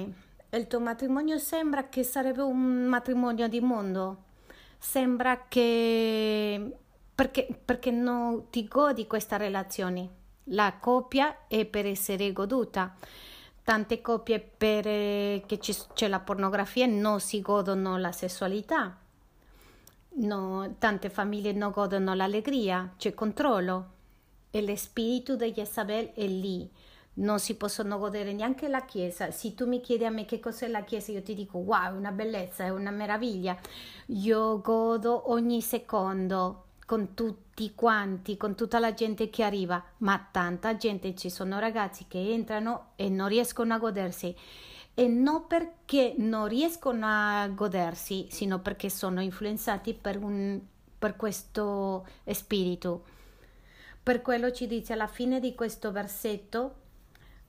Il 0.51 0.67
tuo 0.67 0.81
matrimonio 0.81 1.39
sembra 1.39 1.89
che 1.89 2.03
sarebbe 2.05 2.43
un 2.43 2.85
matrimonio 2.85 3.49
di 3.49 3.61
mondo. 3.61 4.25
Sembra 4.79 5.47
che 5.49 6.77
perché, 7.15 7.49
perché 7.65 7.91
non 7.91 8.51
ti 8.51 8.67
godi 8.67 9.07
questa 9.07 9.37
relazione 9.37 10.21
la 10.45 10.77
coppia 10.81 11.47
è 11.47 11.65
per 11.65 11.87
essere 11.87 12.33
goduta. 12.33 12.95
Tante 13.65 14.01
coppie 14.01 14.41
per 14.41 14.87
eh, 14.87 15.45
che 15.47 15.59
c'è 15.59 16.09
la 16.09 16.19
pornografia 16.19 16.87
non 16.87 17.21
si 17.21 17.41
godono 17.41 17.97
la 17.97 18.11
sessualità. 18.11 18.97
No, 20.15 20.75
tante 20.79 21.09
famiglie 21.11 21.53
non 21.53 21.71
godono 21.71 22.13
l'allegria, 22.15 22.93
c'è 22.97 23.15
controllo. 23.15 23.91
E 24.51 24.67
lo 24.67 24.77
spirito 24.77 25.37
di 25.37 25.53
Jezabel 25.53 26.13
è 26.13 26.27
lì. 26.27 26.69
Non 27.15 27.39
si 27.39 27.57
possono 27.57 27.99
godere 27.99 28.33
neanche 28.33 28.69
la 28.69 28.85
Chiesa. 28.85 29.31
Se 29.31 29.55
tu 29.55 29.67
mi 29.67 29.81
chiedi 29.81 30.05
a 30.05 30.11
me 30.11 30.25
che 30.25 30.41
cos'è 30.41 30.67
la 30.67 30.83
Chiesa, 30.83 31.13
io 31.13 31.23
ti 31.23 31.35
dico 31.35 31.59
wow, 31.59 31.85
è 31.85 31.97
una 31.97 32.11
bellezza, 32.11 32.65
è 32.65 32.71
una 32.71 32.91
meraviglia. 32.91 33.57
Io 34.07 34.61
godo 34.61 35.31
ogni 35.31 35.63
secondo 35.63 36.65
con 36.93 37.15
tutti 37.15 37.73
quanti, 37.75 38.37
con 38.37 38.55
tutta 38.55 38.79
la 38.79 38.93
gente 38.93 39.31
che 39.31 39.43
arriva, 39.43 39.83
ma 39.99 40.29
tanta 40.31 40.77
gente, 40.77 41.15
ci 41.15 41.31
sono 41.31 41.59
ragazzi 41.59 42.05
che 42.07 42.35
entrano 42.35 42.91
e 42.97 43.09
non 43.09 43.29
riescono 43.29 43.73
a 43.73 43.79
godersi 43.79 44.37
e 44.93 45.09
non 45.09 45.47
perché 45.47 46.13
non 46.19 46.49
riescono 46.49 47.07
a 47.07 47.49
godersi, 47.49 48.27
sino 48.29 48.61
perché 48.61 48.91
sono 48.91 49.23
influenzati 49.23 49.95
per, 49.95 50.23
un, 50.23 50.61
per 50.99 51.17
questo 51.17 52.07
spirito. 52.27 53.05
Per 54.03 54.21
quello 54.21 54.53
ci 54.53 54.67
dice 54.67 54.93
alla 54.93 55.07
fine 55.07 55.41
di 55.41 55.55
questo 55.55 55.93
versetto 55.93 56.75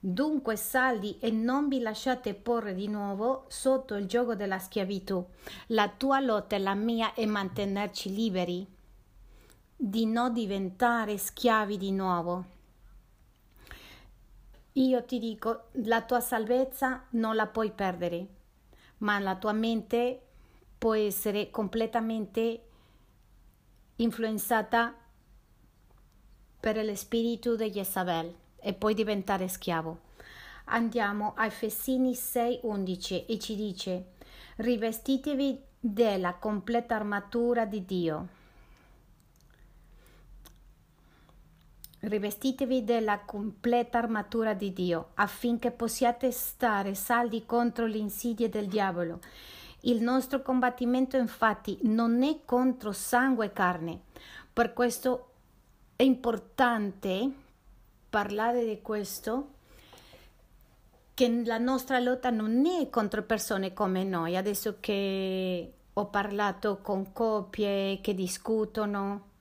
Dunque 0.00 0.56
saldi 0.56 1.18
e 1.20 1.30
non 1.30 1.68
vi 1.68 1.80
lasciate 1.80 2.32
porre 2.32 2.74
di 2.74 2.88
nuovo 2.88 3.44
sotto 3.48 3.94
il 3.94 4.06
gioco 4.06 4.34
della 4.34 4.58
schiavitù. 4.58 5.22
La 5.68 5.92
tua 5.94 6.20
lotta 6.20 6.56
e 6.56 6.60
la 6.60 6.74
mia 6.74 7.12
è 7.12 7.26
mantenerci 7.26 8.14
liberi 8.14 8.73
di 9.76 10.06
non 10.06 10.32
diventare 10.32 11.18
schiavi 11.18 11.76
di 11.76 11.92
nuovo. 11.92 12.44
Io 14.72 15.04
ti 15.04 15.18
dico, 15.18 15.68
la 15.84 16.02
tua 16.02 16.20
salvezza 16.20 17.06
non 17.10 17.34
la 17.34 17.46
puoi 17.46 17.70
perdere, 17.70 18.26
ma 18.98 19.18
la 19.18 19.36
tua 19.36 19.52
mente 19.52 20.20
può 20.78 20.94
essere 20.94 21.50
completamente 21.50 22.62
influenzata 23.96 24.94
per 26.58 26.84
lo 26.84 26.94
spirito 26.94 27.54
di 27.56 27.70
Jezabel 27.70 28.34
e 28.56 28.72
puoi 28.72 28.94
diventare 28.94 29.48
schiavo. 29.48 30.00
Andiamo 30.66 31.34
a 31.36 31.46
Efesini 31.46 32.14
6:11 32.14 33.26
e 33.26 33.38
ci 33.38 33.54
dice: 33.54 34.12
Rivestitevi 34.56 35.62
della 35.78 36.34
completa 36.34 36.96
armatura 36.96 37.66
di 37.66 37.84
Dio 37.84 38.42
Rivestitevi 42.06 42.84
della 42.84 43.20
completa 43.20 43.96
armatura 43.96 44.52
di 44.52 44.74
Dio 44.74 45.12
affinché 45.14 45.70
possiate 45.70 46.30
stare 46.32 46.94
saldi 46.94 47.46
contro 47.46 47.86
le 47.86 47.96
insidie 47.96 48.50
del 48.50 48.66
diavolo. 48.66 49.20
Il 49.86 50.02
nostro 50.02 50.42
combattimento 50.42 51.16
infatti 51.16 51.78
non 51.84 52.22
è 52.22 52.40
contro 52.44 52.92
sangue 52.92 53.46
e 53.46 53.52
carne. 53.54 54.00
Per 54.52 54.74
questo 54.74 55.30
è 55.96 56.02
importante 56.02 57.32
parlare 58.10 58.66
di 58.66 58.82
questo 58.82 59.52
che 61.14 61.42
la 61.42 61.58
nostra 61.58 61.98
lotta 62.00 62.28
non 62.28 62.66
è 62.66 62.90
contro 62.90 63.22
persone 63.22 63.72
come 63.72 64.04
noi. 64.04 64.36
Adesso 64.36 64.76
che 64.78 65.72
ho 65.90 66.06
parlato 66.06 66.80
con 66.82 67.12
coppie 67.14 68.00
che 68.02 68.14
discutono, 68.14 69.32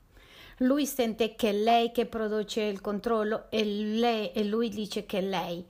lui 0.63 0.85
sente 0.85 1.35
che 1.35 1.49
è 1.49 1.53
lei 1.53 1.91
che 1.91 2.05
produce 2.05 2.61
il 2.61 2.81
controllo 2.81 3.49
e, 3.49 3.63
lei, 3.65 4.31
e 4.31 4.43
lui 4.43 4.69
dice 4.69 5.05
che 5.05 5.19
è 5.19 5.21
lei. 5.21 5.65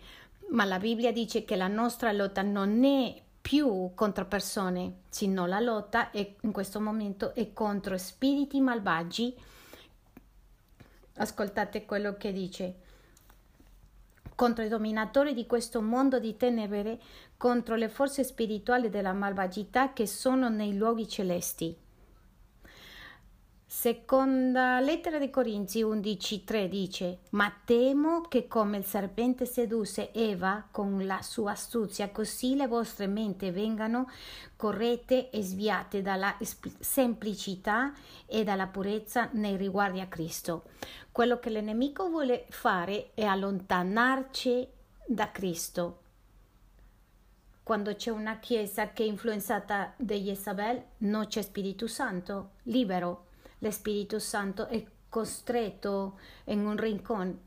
Ma 0.50 0.66
la 0.66 0.78
Bibbia 0.78 1.12
dice 1.12 1.46
che 1.46 1.56
la 1.56 1.68
nostra 1.68 2.12
lotta 2.12 2.42
non 2.42 2.84
è 2.84 3.22
più 3.42 3.92
contro 3.96 4.26
persone, 4.26 5.02
sino 5.10 5.46
la 5.46 5.60
lotta 5.60 6.12
è, 6.12 6.36
in 6.42 6.52
questo 6.52 6.80
momento 6.80 7.34
è 7.34 7.54
contro 7.54 7.98
spiriti 7.98 8.62
malvagi. 8.62 9.36
Ascoltate 11.16 11.86
quello 11.86 12.16
che 12.16 12.32
dice. 12.32 12.76
Contro 14.36 14.64
i 14.64 14.70
dominatori 14.70 15.34
di 15.34 15.46
questo 15.46 15.82
mondo 15.82 16.20
di 16.20 16.38
tenebre, 16.38 17.00
contro 17.38 17.76
le 17.76 17.90
forze 17.90 18.24
spirituali 18.24 18.90
della 18.90 19.14
malvagità 19.14 19.94
che 19.94 20.08
sono 20.08 20.50
nei 20.50 20.76
luoghi 20.76 21.08
celesti. 21.08 21.83
Seconda 23.76 24.80
lettera 24.80 25.18
di 25.18 25.32
Corinzi 25.32 25.82
11:3 25.82 26.70
dice: 26.70 27.18
Ma 27.32 27.52
temo 27.66 28.22
che 28.22 28.48
come 28.48 28.78
il 28.78 28.86
serpente 28.86 29.46
sedusse 29.46 30.14
Eva 30.14 30.68
con 30.70 31.06
la 31.08 31.22
sua 31.24 31.54
astuzia, 31.54 32.12
così 32.12 32.56
le 32.56 32.68
vostre 32.68 33.08
menti 33.08 33.50
vengano 33.50 34.10
corrette 34.56 35.32
e 35.32 35.42
sviate 35.42 36.04
dalla 36.04 36.38
semplicità 36.80 37.92
e 38.28 38.44
dalla 38.44 38.68
purezza 38.68 39.30
nei 39.34 39.58
riguardi 39.58 40.00
a 40.00 40.08
Cristo. 40.08 40.66
Quello 41.12 41.40
che 41.40 41.50
l'enemico 41.50 42.08
vuole 42.10 42.46
fare 42.50 43.10
è 43.16 43.24
allontanarci 43.24 44.68
da 45.08 45.32
Cristo. 45.32 46.02
Quando 47.64 47.96
c'è 47.96 48.12
una 48.12 48.38
chiesa 48.38 48.94
che 48.94 49.04
è 49.04 49.08
influenzata 49.08 49.94
da 49.98 50.14
Jezabel, 50.14 50.82
non 51.00 51.26
c'è 51.26 51.42
Spirito 51.42 51.88
Santo 51.88 52.52
libero 52.64 53.32
Spirito 53.72 54.20
Santo 54.20 54.68
è 54.68 54.84
costretto 55.10 56.20
in 56.46 56.66
un 56.66 56.76
rincon. 56.76 57.40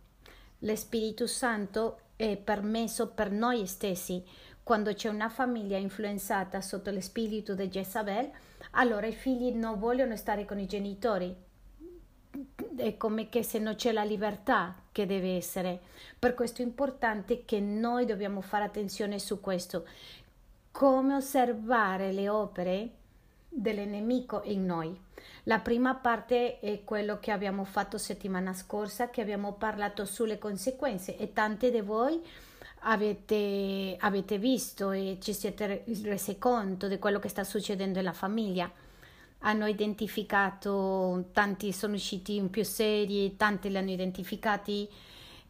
Lo 0.61 0.76
Spirito 0.76 1.26
Santo 1.26 1.99
è 2.16 2.37
permesso 2.37 3.08
per 3.08 3.30
noi 3.30 3.66
stessi. 3.66 4.25
Quando 4.62 4.94
c'è 4.94 5.08
una 5.08 5.28
famiglia 5.28 5.76
influenzata 5.76 6.61
sotto 6.61 6.90
lo 6.90 7.00
spirito 7.00 7.54
di 7.54 7.68
Jezabel, 7.68 8.30
allora 8.73 9.06
i 9.06 9.12
figli 9.12 9.52
non 9.52 9.78
vogliono 9.78 10.16
stare 10.16 10.44
con 10.44 10.58
i 10.58 10.66
genitori. 10.66 11.35
È 12.76 12.96
come 12.96 13.28
che 13.28 13.42
se 13.42 13.58
non 13.58 13.76
c'è 13.76 13.92
la 13.92 14.02
libertà 14.02 14.75
che 14.92 15.06
deve 15.06 15.37
essere. 15.37 15.80
Per 16.18 16.35
questo 16.35 16.62
è 16.62 16.64
importante 16.64 17.44
che 17.44 17.61
noi 17.61 18.06
dobbiamo 18.06 18.40
fare 18.40 18.64
attenzione 18.64 19.18
su 19.18 19.40
questo. 19.40 19.87
Come 20.73 21.14
osservare 21.14 22.12
le 22.12 22.28
opere 22.28 22.90
del 23.56 23.88
nemico 23.88 24.42
in 24.44 24.66
noi. 24.66 24.94
La 25.44 25.60
prima 25.60 25.94
parte 25.94 26.60
è 26.60 26.82
quello 26.84 27.18
che 27.18 27.30
abbiamo 27.30 27.64
fatto 27.64 27.98
settimana 27.98 28.52
scorsa, 28.52 29.08
che 29.08 29.22
abbiamo 29.22 29.54
parlato 29.54 30.04
sulle 30.04 30.38
conseguenze 30.38 31.16
e 31.16 31.32
tante 31.32 31.70
di 31.70 31.80
voi 31.80 32.20
avete, 32.80 33.96
avete 33.98 34.38
visto 34.38 34.90
e 34.90 35.18
ci 35.20 35.32
siete 35.32 35.84
resi 36.02 36.38
conto 36.38 36.86
di 36.86 36.98
quello 36.98 37.18
che 37.18 37.28
sta 37.28 37.44
succedendo 37.44 37.98
nella 37.98 38.12
famiglia. 38.12 38.70
Hanno 39.40 39.66
identificato, 39.66 41.28
tanti 41.32 41.72
sono 41.72 41.94
usciti 41.94 42.36
in 42.36 42.50
più 42.50 42.64
serie, 42.64 43.36
tanti 43.36 43.70
li 43.70 43.76
hanno 43.76 43.90
identificati 43.90 44.88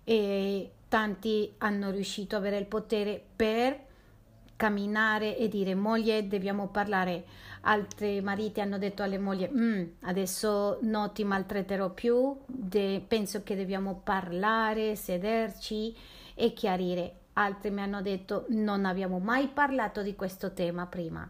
e 0.05 0.71
tanti 0.89 1.53
hanno 1.59 1.91
riuscito 1.91 2.37
ad 2.37 2.43
avere 2.43 2.59
il 2.59 2.67
potere 2.67 3.23
per 3.35 3.85
camminare 4.57 5.37
e 5.37 5.49
dire 5.49 5.75
moglie 5.75 6.27
dobbiamo 6.27 6.69
parlare 6.69 7.25
altri 7.67 8.21
mariti 8.21 8.61
hanno 8.61 8.79
detto 8.79 9.03
alle 9.03 9.19
mogli 9.19 9.49
mm, 9.49 9.85
adesso 10.03 10.79
non 10.83 11.13
ti 11.13 11.25
maltratterò 11.25 11.91
più 11.91 12.37
de- 12.47 13.05
penso 13.07 13.43
che 13.43 13.57
dobbiamo 13.57 14.01
parlare 14.03 14.97
sederci 14.97 15.95
e 16.35 16.53
chiarire. 16.53 17.15
Altri 17.35 17.71
mi 17.71 17.83
hanno 17.83 18.03
detto 18.03 18.47
non 18.49 18.85
abbiamo 18.85 19.19
mai 19.19 19.49
parlato 19.49 20.03
di 20.03 20.15
questo 20.15 20.53
tema 20.53 20.87
prima. 20.87 21.29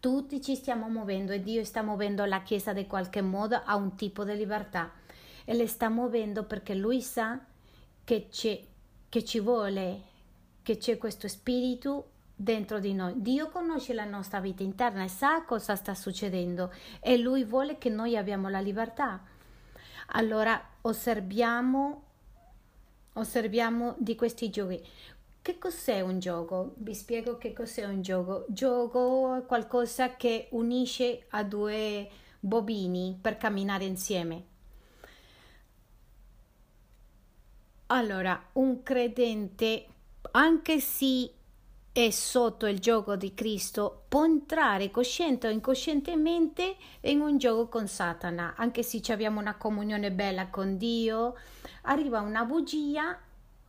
Tutti 0.00 0.40
ci 0.40 0.54
stiamo 0.54 0.88
muovendo 0.88 1.32
e 1.32 1.42
Dio 1.42 1.64
sta 1.64 1.82
muovendo 1.82 2.24
la 2.24 2.42
Chiesa 2.42 2.72
di 2.72 2.86
qualche 2.86 3.20
modo 3.20 3.60
a 3.64 3.74
un 3.74 3.94
tipo 3.96 4.24
di 4.24 4.36
libertà. 4.36 4.92
E 5.44 5.54
le 5.54 5.66
sta 5.66 5.88
muovendo 5.88 6.44
perché 6.44 6.74
Lui 6.74 7.02
sa 7.02 7.38
che, 8.04 8.28
che 8.30 9.24
ci 9.24 9.40
vuole 9.40 10.12
che 10.62 10.78
c'è 10.78 10.96
questo 10.96 11.28
spirito 11.28 12.12
dentro 12.34 12.80
di 12.80 12.94
noi. 12.94 13.14
Dio 13.16 13.48
conosce 13.48 13.94
la 13.94 14.04
nostra 14.04 14.40
vita 14.40 14.62
interna 14.62 15.04
e 15.04 15.08
sa 15.08 15.42
cosa 15.42 15.76
sta 15.76 15.94
succedendo 15.94 16.72
e 17.00 17.16
Lui 17.16 17.44
vuole 17.44 17.78
che 17.78 17.88
noi 17.88 18.16
abbiamo 18.16 18.48
la 18.48 18.60
libertà. 18.60 19.22
Allora 20.08 20.60
osserviamo, 20.82 22.02
osserviamo 23.14 23.94
di 23.98 24.14
questi 24.16 24.50
giochi. 24.50 24.82
Che 25.40 25.58
cos'è 25.58 26.00
un 26.00 26.18
gioco? 26.20 26.72
Vi 26.76 26.94
spiego 26.94 27.36
che 27.36 27.52
cos'è 27.52 27.84
un 27.84 28.00
gioco. 28.00 28.46
Gioco 28.48 29.36
è 29.36 29.44
qualcosa 29.44 30.16
che 30.16 30.48
unisce 30.52 31.26
a 31.30 31.42
due 31.42 32.08
bobini 32.40 33.18
per 33.20 33.36
camminare 33.36 33.84
insieme. 33.84 34.44
Allora, 37.88 38.42
un 38.54 38.82
credente 38.82 39.86
anche 40.30 40.80
se 40.80 41.33
è 41.94 42.10
sotto 42.10 42.66
il 42.66 42.80
gioco 42.80 43.14
di 43.14 43.34
Cristo, 43.34 44.06
può 44.08 44.24
entrare 44.24 44.90
cosciente 44.90 45.46
o 45.46 45.50
incoscientemente 45.50 46.74
in 47.02 47.20
un 47.20 47.38
gioco 47.38 47.68
con 47.68 47.86
Satana, 47.86 48.54
anche 48.56 48.82
se 48.82 49.00
abbiamo 49.12 49.38
una 49.38 49.54
comunione 49.54 50.10
bella 50.10 50.48
con 50.48 50.76
Dio, 50.76 51.36
arriva 51.82 52.20
una 52.20 52.44
bugia 52.44 53.16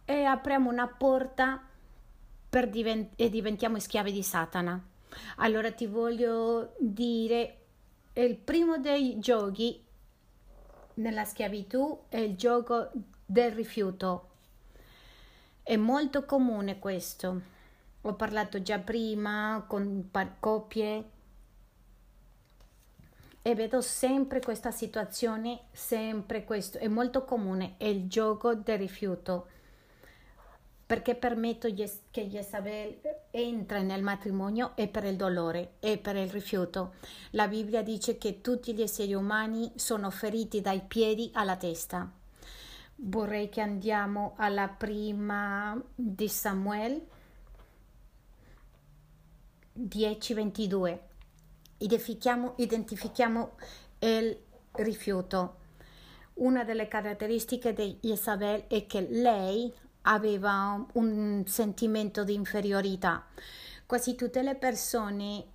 e 0.03 0.23
apriamo 0.23 0.67
una 0.67 0.87
porta 0.87 1.61
divent- 2.49 3.11
e 3.15 3.29
diventiamo 3.29 3.77
schiavi 3.77 4.11
di 4.11 4.23
Satana. 4.23 4.83
Allora 5.35 5.71
ti 5.71 5.85
voglio 5.85 6.73
dire, 6.79 7.57
il 8.13 8.37
primo 8.37 8.79
dei 8.79 9.19
giochi 9.19 9.79
nella 10.95 11.25
schiavitù 11.25 12.05
è 12.09 12.17
il 12.17 12.35
gioco 12.35 12.89
del 13.23 13.51
rifiuto 13.51 14.29
è 15.65 15.77
molto 15.77 16.25
comune 16.25 16.77
questo. 16.77 17.53
Ho 18.07 18.13
parlato 18.13 18.61
già 18.61 18.77
prima 18.77 19.63
con 19.67 20.11
coppie 20.39 21.03
e 23.41 23.55
vedo 23.55 23.81
sempre 23.81 24.41
questa 24.41 24.69
situazione, 24.69 25.61
sempre 25.71 26.43
questo. 26.43 26.77
È 26.77 26.87
molto 26.87 27.25
comune, 27.25 27.73
è 27.77 27.85
il 27.85 28.07
gioco 28.07 28.53
del 28.53 28.77
rifiuto. 28.77 29.47
Perché 30.85 31.15
permetto 31.15 31.67
che 32.11 32.27
Jezabel 32.27 32.99
entra 33.31 33.81
nel 33.81 34.03
matrimonio 34.03 34.75
è 34.75 34.87
per 34.87 35.05
il 35.05 35.15
dolore, 35.15 35.73
è 35.79 35.97
per 35.97 36.15
il 36.15 36.29
rifiuto. 36.29 36.93
La 37.31 37.47
Bibbia 37.47 37.81
dice 37.81 38.19
che 38.19 38.39
tutti 38.39 38.75
gli 38.75 38.83
esseri 38.83 39.15
umani 39.15 39.71
sono 39.73 40.11
feriti 40.11 40.61
dai 40.61 40.81
piedi 40.87 41.31
alla 41.33 41.55
testa 41.55 42.07
vorrei 42.97 43.49
che 43.49 43.59
andiamo 43.59 44.35
alla 44.37 44.69
prima 44.69 45.77
di 45.93 46.29
Samuel 46.29 47.05
10:22. 49.75 50.99
Identifichiamo, 51.77 52.53
identifichiamo 52.57 53.51
il 53.99 54.37
rifiuto. 54.71 55.57
Una 56.35 56.63
delle 56.63 56.87
caratteristiche 56.87 57.73
di 57.73 57.97
Isabel 58.01 58.67
è 58.67 58.85
che 58.85 59.07
lei 59.09 59.73
aveva 60.03 60.85
un 60.93 61.43
sentimento 61.45 62.23
di 62.23 62.33
inferiorità. 62.33 63.25
Quasi 63.85 64.15
tutte 64.15 64.41
le 64.41 64.55
persone 64.55 65.45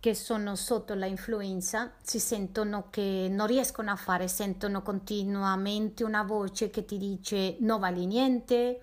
che 0.00 0.14
sono 0.14 0.54
sotto 0.54 0.94
la 0.94 1.06
influenza 1.06 1.92
si 2.02 2.20
sentono 2.20 2.88
che 2.90 3.26
non 3.30 3.46
riescono 3.46 3.90
a 3.90 3.96
fare, 3.96 4.28
sentono 4.28 4.82
continuamente 4.82 6.04
una 6.04 6.22
voce 6.22 6.70
che 6.70 6.84
ti 6.84 6.98
dice 6.98 7.56
non 7.60 7.80
vali 7.80 8.06
niente, 8.06 8.80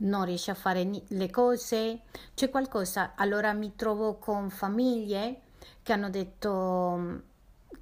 non 0.00 0.24
riesci 0.24 0.50
a 0.50 0.54
fare 0.54 0.88
le 1.08 1.30
cose, 1.30 2.02
c'è 2.34 2.50
qualcosa. 2.50 3.12
Allora 3.16 3.52
mi 3.52 3.74
trovo 3.74 4.18
con 4.18 4.50
famiglie 4.50 5.40
che 5.82 5.92
hanno 5.92 6.10
detto 6.10 6.96
mm, 6.98 7.18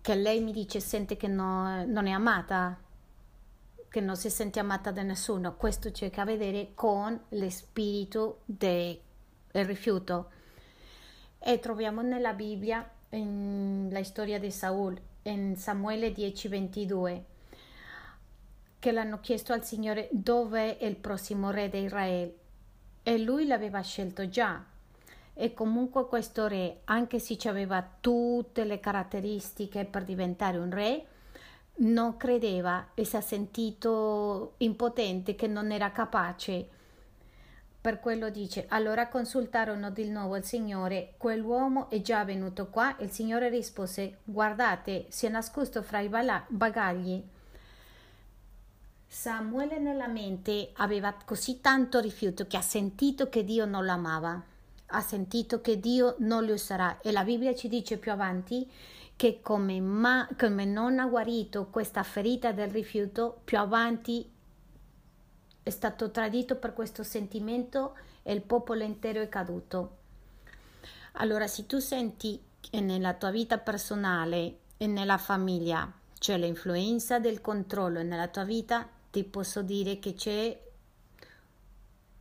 che 0.01 0.15
lei 0.15 0.41
mi 0.41 0.53
dice 0.53 0.81
sente 0.81 1.17
che 1.17 1.29
no, 1.29 1.85
non 1.85 2.07
è 2.07 2.11
amata, 2.11 2.79
che 3.89 4.01
non 4.01 4.17
si 4.17 4.31
sente 4.31 4.59
amata 4.59 4.91
da 4.91 5.03
nessuno. 5.03 5.57
Questo 5.57 5.91
c'è 5.91 6.11
a 6.15 6.25
vedere 6.25 6.73
con 6.75 7.19
lo 7.29 7.51
spirito 7.51 8.41
del 8.45 8.99
rifiuto 9.53 10.31
e 11.39 11.59
troviamo 11.59 12.03
nella 12.03 12.33
Bibbia 12.33 12.89
la 13.11 14.05
storia 14.05 14.39
di 14.39 14.51
Saul 14.51 15.01
in 15.23 15.57
Samuele 15.57 16.13
10:22 16.13 17.23
che 18.79 18.93
l'hanno 18.93 19.21
chiesto 19.21 19.53
al 19.53 19.65
Signore 19.65 20.09
dove 20.11 20.79
è 20.79 20.85
il 20.85 20.97
prossimo 20.97 21.51
re 21.51 21.69
di 21.69 21.83
Israele 21.83 22.35
e 23.03 23.19
lui 23.19 23.47
l'aveva 23.47 23.81
scelto 23.81 24.29
già 24.29 24.65
e 25.35 25.55
comunque 25.55 26.07
questo 26.07 26.47
re 26.47 26.81
anche 26.85 27.19
se 27.19 27.37
aveva 27.49 27.87
tutte 28.01 28.65
le 28.65 28.81
caratteristiche 28.81 29.85
per 29.85 30.05
diventare 30.05 30.59
un 30.59 30.71
re 30.71 31.07
non 31.81 32.17
credeva 32.17 32.89
e 32.95 33.05
si 33.05 33.17
è 33.17 33.21
sentito 33.21 34.55
impotente 34.59 35.35
che 35.35 35.47
non 35.47 35.71
era 35.71 35.93
capace 35.93 36.77
per 37.81 38.01
quello 38.01 38.29
dice, 38.29 38.67
allora 38.69 39.09
consultarono 39.09 39.91
di 39.91 40.11
nuovo 40.11 40.37
il 40.37 40.45
Signore, 40.45 41.15
quell'uomo 41.17 41.89
è 41.89 42.01
già 42.03 42.25
venuto 42.25 42.67
qua. 42.67 42.95
Il 42.99 43.11
Signore 43.11 43.49
rispose, 43.49 44.19
guardate, 44.25 45.07
si 45.09 45.27
è 45.27 45.29
nascosto 45.29 45.83
fra 45.83 46.01
i 46.01 46.09
bagagli. 46.09 47.23
Samuele 49.11 49.79
nella 49.79 50.07
mente 50.07 50.71
aveva 50.75 51.15
così 51.25 51.63
tanto 51.63 51.99
rifiuto 51.99 52.47
che 52.47 52.59
ha 52.59 52.63
sentito 52.63 53.31
che 53.31 53.43
Dio 53.43 53.65
non 53.65 53.87
l'amava, 53.87 54.41
ha 54.87 55.01
sentito 55.01 55.63
che 55.63 55.81
Dio 55.81 56.17
non 56.19 56.45
lo 56.45 56.53
userà 56.53 57.01
e 57.01 57.11
la 57.11 57.25
Bibbia 57.25 57.55
ci 57.55 57.69
dice 57.69 57.97
più 57.97 58.13
avanti 58.13 58.71
che 59.17 59.41
come, 59.43 59.81
ma, 59.81 60.29
come 60.39 60.67
non 60.67 60.99
ha 60.99 61.07
guarito 61.07 61.67
questa 61.67 62.03
ferita 62.03 62.53
del 62.53 62.69
rifiuto, 62.71 63.41
più 63.45 63.59
avanti 63.59 64.31
è 65.63 65.71
stato 65.71 66.11
tradito 66.11 66.57
per 66.57 66.75
questo 66.75 67.03
sentimento 67.03 67.97
e 68.23 68.35
il 68.35 68.43
popolo 68.43 68.85
intero 68.85 69.23
è 69.23 69.29
caduto. 69.29 69.97
Allora, 71.13 71.47
se 71.47 71.65
tu 71.67 71.79
senti 71.79 72.41
nella 72.73 73.15
tua 73.15 73.31
vita 73.31 73.57
personale 73.59 74.59
e 74.77 74.87
nella 74.87 75.19
famiglia 75.19 75.91
c'è 76.19 76.37
l'influenza 76.37 77.19
del 77.19 77.41
controllo 77.41 78.03
nella 78.03 78.29
tua 78.29 78.45
vita, 78.45 78.89
ti 79.11 79.25
posso 79.25 79.63
dire 79.63 79.99
che 79.99 80.15
c'è 80.15 80.67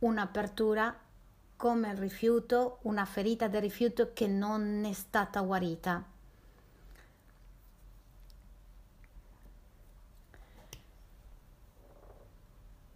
un'apertura 0.00 0.96
come 1.56 1.90
il 1.90 1.96
rifiuto, 1.96 2.78
una 2.82 3.04
ferita 3.04 3.48
del 3.48 3.62
rifiuto 3.62 4.12
che 4.12 4.26
non 4.28 4.84
è 4.84 4.92
stata 4.92 5.40
guarita. 5.40 6.04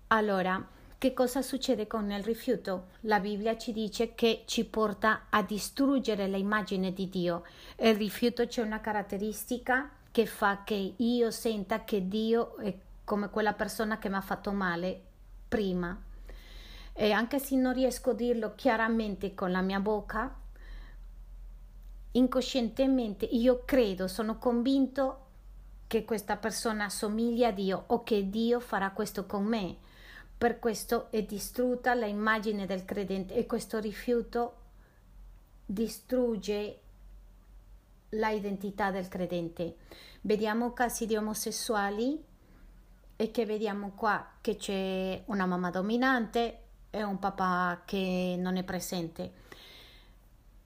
Allora, 0.09 0.65
che 0.99 1.15
cosa 1.15 1.43
succede 1.43 1.89
con 1.89 2.11
il 2.13 2.23
rifiuto? 2.23 2.91
La 3.01 3.19
Bibbia 3.19 3.57
ci 3.57 3.73
dice 3.73 4.15
che 4.15 4.45
ci 4.47 4.65
porta 4.65 5.27
a 5.31 5.43
distruggere 5.43 6.29
l'immagine 6.29 6.93
di 6.93 7.09
Dio. 7.09 7.43
Il 7.79 7.97
rifiuto 7.97 8.47
c'è 8.47 8.63
una 8.63 8.81
caratteristica 8.81 9.91
che 10.13 10.27
fa 10.27 10.63
che 10.65 10.95
io 10.97 11.31
senta 11.33 11.83
che 11.83 12.07
Dio 12.07 12.57
è 12.59 12.73
come 13.13 13.29
quella 13.29 13.53
persona 13.53 13.99
che 13.99 14.09
mi 14.09 14.15
ha 14.15 14.23
fatto 14.23 14.53
male 14.53 14.99
prima. 15.47 15.95
E 16.95 17.13
anche 17.13 17.39
se 17.39 17.57
non 17.57 17.75
riesco 17.75 18.13
a 18.13 18.15
dirlo 18.15 18.55
chiaramente 18.55 19.35
con 19.35 19.51
la 19.51 19.61
mia 19.61 19.81
bocca, 19.81 20.35
incoscientemente 22.13 23.27
io 23.27 23.65
credo, 23.67 24.09
sono 24.09 24.39
convinto 24.39 25.27
che 25.89 26.07
questa 26.07 26.37
persona 26.37 26.87
assomiglia 26.87 27.49
a 27.49 27.53
Dio 27.53 27.85
o 27.89 28.03
che 28.03 28.31
Dio 28.31 28.61
farà 28.61 28.93
questo 28.93 29.27
con 29.27 29.45
me. 29.45 29.77
Per 30.39 30.59
questo 30.59 31.11
è 31.11 31.23
distrutta 31.23 31.93
l'immagine 31.95 32.65
del 32.65 32.87
credente 32.87 33.35
e 33.35 33.45
questo 33.45 33.79
rifiuto 33.79 34.55
distrugge 35.67 36.81
l'identità 38.09 38.91
del 38.91 39.09
credente. 39.09 39.77
Vediamo 40.23 40.73
casi 40.73 41.05
di 41.05 41.15
omosessuali 41.15 42.31
e 43.17 43.31
che 43.31 43.47
vediamo 43.47 43.93
qua 43.95 44.35
che 44.41 44.57
c'è 44.57 45.23
una 45.27 45.47
mamma 45.47 45.71
dominante 45.71 46.59
e 46.91 47.03
un 47.03 47.19
papà 47.19 47.83
che 47.85 48.37
non 48.39 48.57
è 48.57 48.63
presente. 48.63 49.33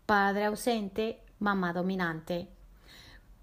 Padre 0.04 0.44
ausente, 0.44 1.22
mamma 1.38 1.72
dominante. 1.72 2.54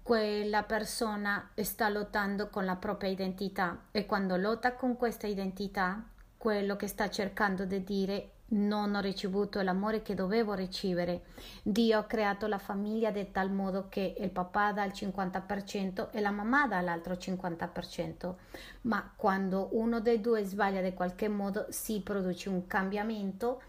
Quella 0.02 0.62
persona 0.64 1.50
sta 1.54 1.88
lottando 1.88 2.50
con 2.50 2.64
la 2.64 2.76
propria 2.76 3.10
identità 3.10 3.86
e 3.90 4.04
quando 4.04 4.36
lotta 4.36 4.74
con 4.74 4.96
questa 4.96 5.26
identità, 5.26 6.02
quello 6.36 6.76
che 6.76 6.88
sta 6.88 7.08
cercando 7.08 7.64
di 7.64 7.82
dire 7.82 8.33
non 8.54 8.94
ho 8.94 9.00
ricevuto 9.00 9.60
l'amore 9.62 10.02
che 10.02 10.14
dovevo 10.14 10.54
ricevere. 10.54 11.22
Dio 11.62 11.98
ha 11.98 12.04
creato 12.04 12.46
la 12.46 12.58
famiglia 12.58 13.10
di 13.10 13.30
tal 13.30 13.50
modo 13.50 13.88
che 13.88 14.14
il 14.18 14.30
papà 14.30 14.72
dà 14.72 14.84
il 14.84 14.92
50% 14.92 16.10
e 16.10 16.20
la 16.20 16.30
mamma 16.30 16.66
dà 16.66 16.80
l'altro 16.80 17.14
50%. 17.14 18.34
Ma 18.82 19.12
quando 19.16 19.70
uno 19.72 20.00
dei 20.00 20.20
due 20.20 20.44
sbaglia 20.44 20.82
di 20.82 20.94
qualche 20.94 21.28
modo 21.28 21.66
si 21.70 22.00
produce 22.00 22.48
un 22.48 22.66
cambiamento 22.66 23.62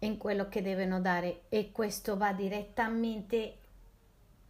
in 0.00 0.18
quello 0.18 0.48
che 0.48 0.60
devono 0.60 1.00
dare 1.00 1.42
e 1.48 1.70
questo 1.72 2.16
va 2.16 2.32
direttamente 2.32 3.58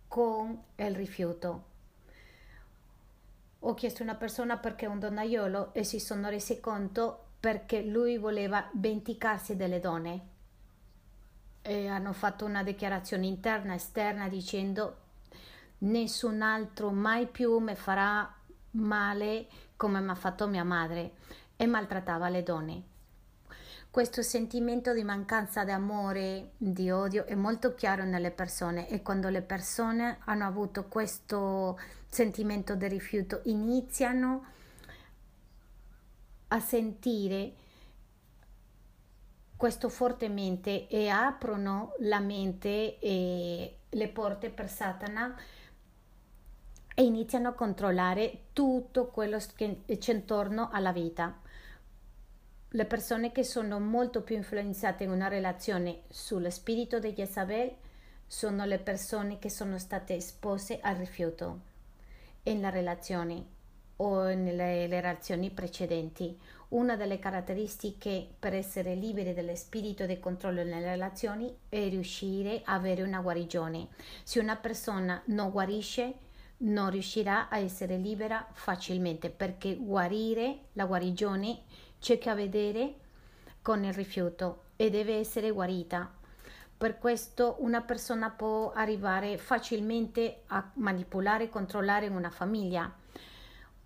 con 0.09 0.59
il 0.77 0.95
rifiuto. 0.95 1.73
Ho 3.61 3.75
chiesto 3.75 4.03
a 4.03 4.05
una 4.05 4.15
persona 4.15 4.59
perché 4.59 4.87
un 4.87 4.99
donnaiolo 4.99 5.73
e 5.73 5.85
si 5.85 5.99
sono 5.99 6.29
resi 6.29 6.61
conto 6.61 7.24
perché 7.45 7.83
lui 7.83 8.17
voleva 8.17 8.71
vendicarsi 8.73 9.55
delle 9.55 9.79
donne. 9.79 10.21
E 11.61 11.89
hanno 11.89 12.15
fatto 12.15 12.47
una 12.47 12.63
dichiarazione 12.63 13.27
interna 13.27 13.75
e 13.75 13.77
esterna 13.77 14.31
dicendo 14.31 14.97
nessun 15.81 16.41
altro 16.41 16.91
mai 16.91 17.27
più 17.27 17.59
mi 17.59 17.75
farà 17.75 18.35
male 18.71 19.47
come 19.77 20.01
mi 20.01 20.09
ha 20.09 20.15
fatto 20.15 20.47
mia 20.47 20.65
madre 20.65 21.17
e 21.57 21.67
maltrattava 21.67 22.31
le 22.31 22.43
donne. 22.43 22.83
Questo 23.91 24.23
sentimento 24.23 24.95
di 24.95 25.05
mancanza 25.05 25.65
di 25.65 25.73
amore, 25.73 26.53
di 26.57 26.91
odio 26.91 27.27
è 27.27 27.35
molto 27.35 27.75
chiaro 27.75 28.05
nelle 28.05 28.31
persone 28.31 28.89
e 28.89 29.03
quando 29.03 29.29
le 29.29 29.43
persone 29.43 30.17
hanno 30.25 30.47
avuto 30.47 30.89
questo 30.89 31.79
sentimento 32.07 32.75
di 32.75 32.89
rifiuto 32.89 33.43
iniziano 33.45 34.53
a 36.49 36.61
sentire 36.61 37.55
questo 39.57 39.89
fortemente 39.89 40.89
e 40.89 41.09
aprono 41.09 41.95
la 42.01 42.21
mente 42.21 42.99
e 42.99 43.77
le 43.89 44.09
porte 44.09 44.51
per 44.51 44.69
Satana 44.69 45.35
e 46.95 47.03
iniziano 47.03 47.49
a 47.49 47.55
controllare 47.55 48.47
tutto 48.53 49.07
quello 49.07 49.39
che 49.57 49.85
c'è 49.99 50.13
intorno 50.13 50.69
alla 50.71 50.93
vita. 50.93 51.41
Le 52.69 52.85
persone 52.85 53.33
che 53.33 53.45
sono 53.45 53.79
molto 53.81 54.23
più 54.23 54.37
influenzate 54.37 55.05
in 55.05 55.11
una 55.11 55.29
relazione 55.29 56.03
sullo 56.09 56.51
spirito 56.51 56.99
di 56.99 57.13
Jezabel 57.13 57.75
sono 58.27 58.65
le 58.65 58.79
persone 58.79 59.39
che 59.39 59.49
sono 59.49 59.79
state 59.79 60.15
espose 60.17 60.81
al 60.81 60.97
rifiuto 60.97 61.61
in 62.45 62.61
la 62.61 62.71
relazione 62.71 63.54
o 63.97 64.25
nelle 64.35 64.87
relazioni 64.87 65.51
precedenti. 65.51 66.39
Una 66.69 66.97
delle 66.97 67.19
caratteristiche 67.19 68.27
per 68.39 68.55
essere 68.55 68.95
liberi 68.95 69.33
dello 69.33 69.55
spirito 69.55 70.07
di 70.07 70.19
controllo 70.19 70.65
nelle 70.65 70.91
relazioni 70.91 71.55
è 71.69 71.89
riuscire 71.89 72.63
a 72.65 72.75
avere 72.75 73.03
una 73.03 73.21
guarigione. 73.21 73.89
Se 74.25 74.41
una 74.41 74.57
persona 74.57 75.23
non 75.27 75.51
guarisce, 75.51 76.15
non 76.59 76.91
riuscirà 76.91 77.49
a 77.49 77.59
essere 77.59 77.97
libera 77.97 78.47
facilmente 78.53 79.31
perché 79.31 79.77
guarire, 79.77 80.67
la 80.73 80.87
guarigione, 80.87 81.63
c'è 82.01 82.19
che 82.19 82.31
a 82.31 82.35
vedere 82.35 82.95
con 83.63 83.85
il 83.85 83.93
rifiuto 83.93 84.65
e 84.77 84.91
deve 84.91 85.17
essere 85.17 85.51
guarita. 85.51 86.13
Per 86.77 86.99
questo 86.99 87.57
una 87.61 87.83
persona 87.83 88.31
può 88.31 88.73
arrivare 88.73 89.39
facilmente 89.39 90.43
a 90.49 90.71
manipolare 90.75 91.45
e 91.45 91.49
controllare 91.49 92.09
una 92.09 92.31
famiglia 92.31 92.93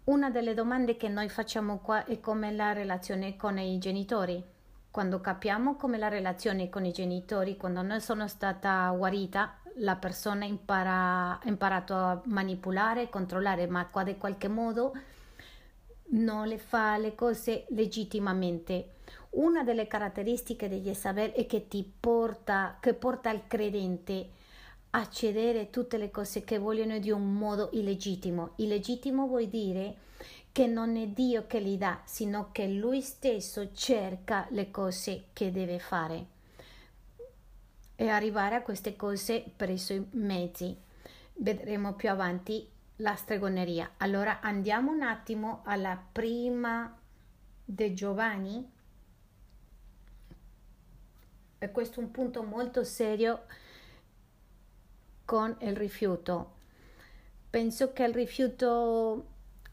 una 0.09 0.31
delle 0.31 0.55
domande 0.55 0.97
che 0.97 1.09
noi 1.09 1.29
facciamo 1.29 1.79
qua 1.79 2.05
è 2.07 2.19
come 2.19 2.51
la 2.53 2.73
relazione 2.73 3.37
con 3.37 3.59
i 3.59 3.79
genitori. 3.79 4.43
Quando 4.91 5.21
capiamo 5.21 5.77
come 5.77 5.99
la 5.99 6.09
relazione 6.09 6.71
con 6.71 6.87
i 6.87 6.93
genitori, 6.93 7.59
quando 7.59 7.83
noi 7.83 8.01
sono 8.01 8.27
stata 8.27 8.91
guarita, 8.97 9.59
la 9.77 9.97
persona 9.97 10.47
impara, 10.47 11.39
ha 11.39 11.41
imparato 11.45 11.95
a 11.95 12.23
manipolare 12.25 13.11
controllare, 13.11 13.67
ma 13.67 13.87
qua 13.87 14.03
di 14.03 14.17
qualche 14.17 14.49
modo 14.49 14.97
non 16.11 16.49
le 16.49 16.59
fa 16.59 16.97
le 16.97 17.15
cose 17.15 17.67
legittimamente. 17.69 18.95
Una 19.31 19.63
delle 19.63 19.87
caratteristiche 19.87 20.71
degli 20.71 20.89
Isabel 20.89 21.33
è 21.33 21.45
che 21.45 21.69
ti 21.69 21.85
porta, 22.01 22.79
che 22.81 22.95
porta 22.95 23.31
il 23.31 23.43
credente 23.47 24.31
a 25.01 25.67
tutte 25.71 25.97
le 25.97 26.11
cose 26.11 26.45
che 26.45 26.59
vogliono 26.59 26.99
di 26.99 27.11
un 27.11 27.35
modo 27.35 27.71
illegittimo. 27.73 28.53
Illegittimo 28.57 29.27
vuol 29.27 29.47
dire 29.47 29.97
che 30.53 30.67
non 30.67 30.97
è 30.97 31.07
Dio 31.07 31.47
che 31.47 31.61
li 31.61 31.79
dà, 31.79 32.01
sino 32.05 32.51
che 32.53 32.67
Lui 32.67 33.01
stesso 33.01 33.73
cerca 33.73 34.47
le 34.51 34.71
cose 34.71 35.27
che 35.33 35.53
deve 35.53 35.79
fare 35.79 36.27
e 38.01 38.09
arrivare 38.09 38.55
a 38.55 38.63
queste 38.63 38.95
cose 38.95 39.45
per 39.57 39.71
i 39.71 40.07
mezzi. 40.13 40.77
Vedremo 41.35 41.95
più 41.95 42.11
avanti 42.11 42.69
la 42.97 43.15
stregoneria. 43.15 43.93
Allora 43.99 44.41
andiamo 44.41 44.93
un 44.93 45.03
attimo 45.03 45.63
alla 45.65 46.01
prima 46.13 46.97
di 47.65 47.95
Giovanni. 47.95 48.71
E 51.59 51.71
questo 51.73 52.01
è 52.01 52.03
un 52.05 52.11
punto 52.13 52.45
molto 52.45 52.85
serio 52.85 53.43
con 55.29 55.55
il 55.61 55.77
rifiuto. 55.77 56.55
Penso 57.51 57.93
che 57.93 58.05
il 58.05 58.15
rifiuto 58.15 59.27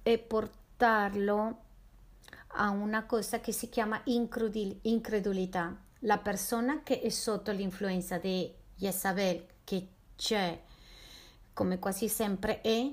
è 0.04 0.18
portarlo 0.18 1.60
a 2.58 2.72
una 2.72 3.06
cosa 3.06 3.40
che 3.40 3.54
si 3.54 3.70
chiama 3.70 4.02
incredulità. 4.04 5.74
La 6.00 6.18
persona 6.18 6.84
che 6.84 7.00
è 7.00 7.08
sotto 7.08 7.54
l'influenza 7.54 8.18
di 8.18 8.54
Jezabel, 8.76 9.46
che 9.64 9.88
c'è 10.18 10.62
come 11.54 11.80
quasi 11.80 12.10
sempre 12.10 12.60
è, 12.60 12.92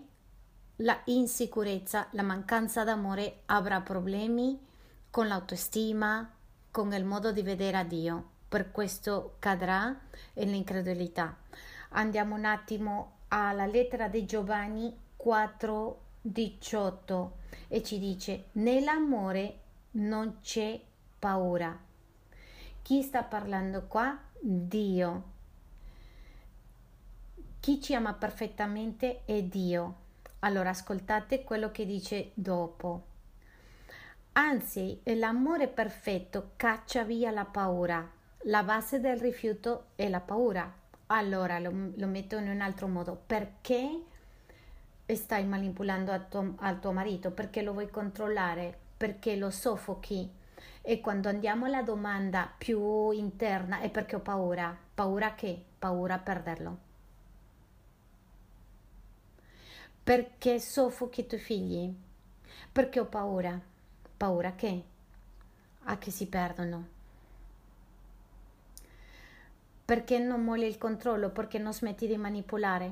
la 0.77 1.01
insicurezza, 1.07 2.07
la 2.13 2.23
mancanza 2.23 2.85
d'amore 2.85 3.41
avrà 3.47 3.81
problemi 3.81 4.65
con 5.11 5.27
l'autostima, 5.27 6.33
con 6.71 6.93
il 6.93 7.05
modo 7.05 7.33
di 7.33 7.43
vedere 7.43 7.77
a 7.77 7.83
Dio. 7.83 8.31
Per 8.49 8.71
questo 8.71 9.35
cadrà 9.41 9.99
nell'incredulità. 10.35 11.37
Andiamo 11.95 12.37
un 12.37 12.47
attimo 12.47 13.19
alla 13.29 13.67
lettera 13.67 14.09
di 14.09 14.25
Giovanni 14.25 14.99
4:18 15.17 17.31
e 17.69 17.83
ci 17.83 17.99
dice: 17.99 18.47
Nell'amore 18.53 19.59
non 19.93 20.39
c'è 20.41 20.81
paura. 21.19 21.79
Chi 22.81 23.03
sta 23.03 23.23
parlando 23.23 23.85
qua? 23.89 24.19
Dio. 24.41 25.31
Chi 27.61 27.79
ci 27.81 27.95
ama 27.95 28.15
perfettamente 28.15 29.25
è 29.25 29.43
Dio. 29.43 29.97
Allora 30.41 30.71
ascoltate 30.71 31.45
quello 31.45 31.71
che 31.71 31.87
dice 31.87 32.33
dopo. 32.35 33.05
Anzi, 34.33 35.01
l'amore 35.05 35.69
perfetto 35.69 36.53
caccia 36.57 37.05
via 37.05 37.31
la 37.31 37.45
paura. 37.45 38.11
La 38.45 38.63
base 38.63 38.99
del 38.99 39.19
rifiuto 39.19 39.89
è 39.95 40.09
la 40.09 40.21
paura. 40.21 40.81
Allora 41.15 41.59
lo, 41.59 41.93
lo 41.95 42.07
metto 42.07 42.37
in 42.39 42.49
un 42.49 42.61
altro 42.63 42.89
modo. 42.89 43.21
Perché 43.27 44.03
stai 45.07 45.45
manipolando 45.45 46.11
al 46.11 46.27
tuo, 46.29 46.55
al 46.61 46.81
tuo 46.81 46.93
marito? 46.93 47.31
Perché 47.31 47.61
lo 47.61 47.73
vuoi 47.73 47.91
controllare? 47.91 48.77
Perché 48.97 49.37
lo 49.37 49.51
soffochi? 49.51 50.31
E 50.81 51.01
quando 51.01 51.29
andiamo 51.29 51.67
alla 51.67 51.83
domanda 51.83 52.51
più 52.57 53.11
interna 53.11 53.81
è 53.81 53.91
perché 53.91 54.17
ho 54.17 54.21
paura. 54.21 54.75
Paura 54.95 55.35
che? 55.35 55.63
Paura 55.79 56.15
a 56.15 56.19
perderlo. 56.19 56.79
Perché 60.03 60.59
soffochi 60.61 61.21
i 61.21 61.27
tuoi 61.27 61.41
figli? 61.41 61.95
Perché 62.73 63.01
ho 63.01 63.07
paura. 63.07 63.61
Paura 64.17 64.55
che? 64.55 64.83
A 65.85 65.99
che 65.99 66.11
si 66.11 66.27
perdono 66.27 66.92
Perché 69.93 70.19
non 70.19 70.43
molli 70.43 70.67
il 70.67 70.79
controllo? 70.79 71.29
Perché 71.29 71.59
non 71.59 71.75
smetti 71.75 72.07
di 72.07 72.17
manipolare? 72.17 72.91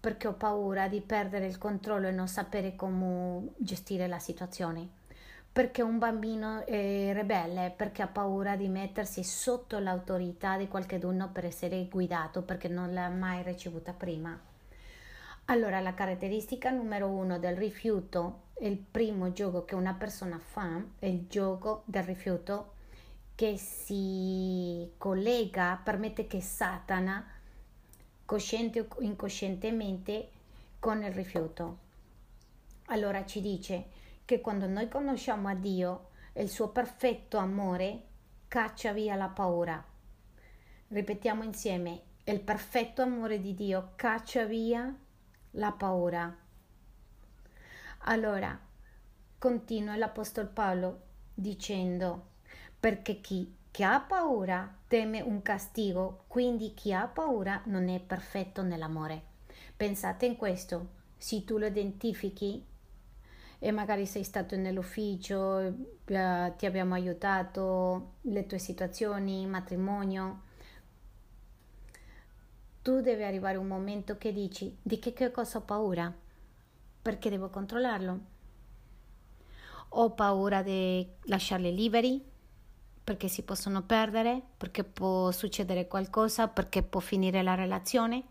Perché 0.00 0.28
ho 0.28 0.32
paura 0.32 0.88
di 0.88 1.02
perdere 1.02 1.44
il 1.44 1.58
controllo 1.58 2.06
e 2.06 2.10
non 2.10 2.26
sapere 2.26 2.74
come 2.74 3.48
gestire 3.58 4.06
la 4.06 4.18
situazione? 4.18 4.88
Perché 5.52 5.82
un 5.82 5.98
bambino 5.98 6.64
è 6.64 7.12
ribelle? 7.12 7.70
Perché 7.76 8.00
ha 8.00 8.06
paura 8.06 8.56
di 8.56 8.66
mettersi 8.68 9.24
sotto 9.24 9.78
l'autorità 9.78 10.56
di 10.56 10.68
qualcuno 10.68 11.28
per 11.30 11.44
essere 11.44 11.86
guidato 11.86 12.40
perché 12.40 12.68
non 12.68 12.94
l'ha 12.94 13.10
mai 13.10 13.42
ricevuta 13.42 13.92
prima? 13.92 14.40
Allora, 15.44 15.80
la 15.80 15.92
caratteristica 15.92 16.70
numero 16.70 17.08
uno 17.08 17.38
del 17.38 17.58
rifiuto, 17.58 18.44
il 18.60 18.78
primo 18.78 19.34
gioco 19.34 19.66
che 19.66 19.74
una 19.74 19.92
persona 19.92 20.38
fa, 20.38 20.82
è 20.98 21.04
il 21.04 21.26
gioco 21.28 21.82
del 21.84 22.04
rifiuto 22.04 22.76
che 23.38 23.56
si 23.56 24.94
collega, 24.98 25.80
permette 25.80 26.26
che 26.26 26.40
Satana, 26.40 27.24
cosciente 28.24 28.80
o 28.80 28.88
incoscientemente, 28.98 30.30
con 30.80 31.04
il 31.04 31.12
rifiuto. 31.12 31.78
Allora 32.86 33.24
ci 33.24 33.40
dice 33.40 33.90
che 34.24 34.40
quando 34.40 34.66
noi 34.66 34.88
conosciamo 34.88 35.46
a 35.46 35.54
Dio, 35.54 36.08
il 36.32 36.48
suo 36.48 36.70
perfetto 36.70 37.36
amore 37.36 38.06
caccia 38.48 38.92
via 38.92 39.14
la 39.14 39.28
paura. 39.28 39.86
Ripetiamo 40.88 41.44
insieme, 41.44 42.02
il 42.24 42.40
perfetto 42.40 43.02
amore 43.02 43.40
di 43.40 43.54
Dio 43.54 43.92
caccia 43.94 44.46
via 44.46 44.92
la 45.52 45.70
paura. 45.70 46.36
Allora, 47.98 48.60
continua 49.38 49.94
l'Apostolo 49.94 50.48
Paolo 50.48 51.02
dicendo, 51.34 52.30
perché 52.80 53.20
chi, 53.20 53.54
chi 53.70 53.82
ha 53.82 54.00
paura 54.00 54.76
teme 54.86 55.20
un 55.20 55.42
castigo, 55.42 56.24
quindi 56.26 56.74
chi 56.74 56.92
ha 56.92 57.06
paura 57.06 57.62
non 57.66 57.88
è 57.88 58.00
perfetto 58.00 58.62
nell'amore. 58.62 59.22
Pensate 59.76 60.26
in 60.26 60.36
questo, 60.36 60.88
se 61.16 61.44
tu 61.44 61.58
lo 61.58 61.66
identifichi 61.66 62.64
e 63.60 63.70
magari 63.72 64.06
sei 64.06 64.22
stato 64.22 64.56
nell'ufficio, 64.56 65.58
eh, 66.04 66.52
ti 66.56 66.66
abbiamo 66.66 66.94
aiutato, 66.94 68.14
le 68.22 68.46
tue 68.46 68.58
situazioni, 68.58 69.46
matrimonio, 69.46 70.42
tu 72.82 73.00
devi 73.00 73.22
arrivare 73.24 73.58
un 73.58 73.66
momento 73.66 74.16
che 74.16 74.32
dici 74.32 74.76
di 74.80 74.98
che, 74.98 75.12
che 75.12 75.30
cosa 75.30 75.58
ho 75.58 75.62
paura, 75.62 76.12
perché 77.02 77.28
devo 77.30 77.50
controllarlo. 77.50 78.20
Ho 79.90 80.10
paura 80.12 80.62
di 80.62 81.06
lasciarli 81.24 81.74
liberi, 81.74 82.27
perché 83.08 83.28
si 83.28 83.40
possono 83.40 83.80
perdere, 83.80 84.42
perché 84.58 84.84
può 84.84 85.30
succedere 85.30 85.88
qualcosa, 85.88 86.46
perché 86.46 86.82
può 86.82 87.00
finire 87.00 87.42
la 87.42 87.54
relazione. 87.54 88.22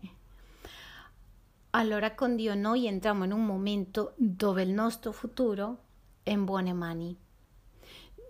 Allora 1.70 2.14
con 2.14 2.36
Dio 2.36 2.54
noi 2.54 2.86
entriamo 2.86 3.24
in 3.24 3.32
un 3.32 3.44
momento 3.44 4.12
dove 4.14 4.62
il 4.62 4.70
nostro 4.70 5.10
futuro 5.10 5.78
è 6.22 6.30
in 6.30 6.44
buone 6.44 6.72
mani. 6.72 7.16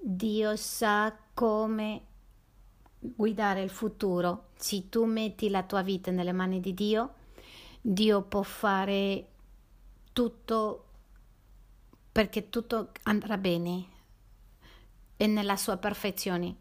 Dio 0.00 0.56
sa 0.56 1.14
come 1.34 2.02
guidare 2.98 3.62
il 3.62 3.68
futuro. 3.68 4.46
Se 4.56 4.88
tu 4.88 5.04
metti 5.04 5.50
la 5.50 5.64
tua 5.64 5.82
vita 5.82 6.10
nelle 6.10 6.32
mani 6.32 6.60
di 6.60 6.72
Dio, 6.72 7.12
Dio 7.78 8.22
può 8.22 8.40
fare 8.40 9.28
tutto 10.14 10.84
perché 12.10 12.48
tutto 12.48 12.92
andrà 13.02 13.36
bene 13.36 13.96
e 15.18 15.26
nella 15.26 15.56
sua 15.56 15.76
perfezione. 15.76 16.56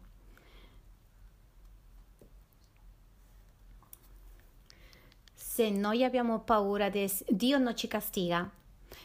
Se 5.32 5.70
noi 5.70 6.04
abbiamo 6.04 6.40
paura, 6.40 6.90
di, 6.90 7.10
Dio 7.28 7.56
non 7.56 7.74
ci 7.74 7.88
castiga. 7.88 8.48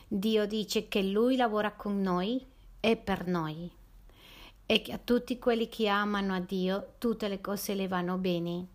Dio 0.05 0.45
dice 0.45 0.89
che 0.89 1.01
Lui 1.01 1.37
lavora 1.37 1.71
con 1.71 2.01
noi 2.01 2.45
e 2.81 2.97
per 2.97 3.25
noi 3.27 3.71
e 4.65 4.81
che 4.81 4.91
a 4.93 4.99
tutti 5.03 5.39
quelli 5.39 5.67
che 5.67 5.87
amano 5.87 6.33
a 6.33 6.39
Dio 6.39 6.93
tutte 6.97 7.27
le 7.27 7.41
cose 7.41 7.75
le 7.75 7.87
vanno 7.87 8.17
bene. 8.17 8.67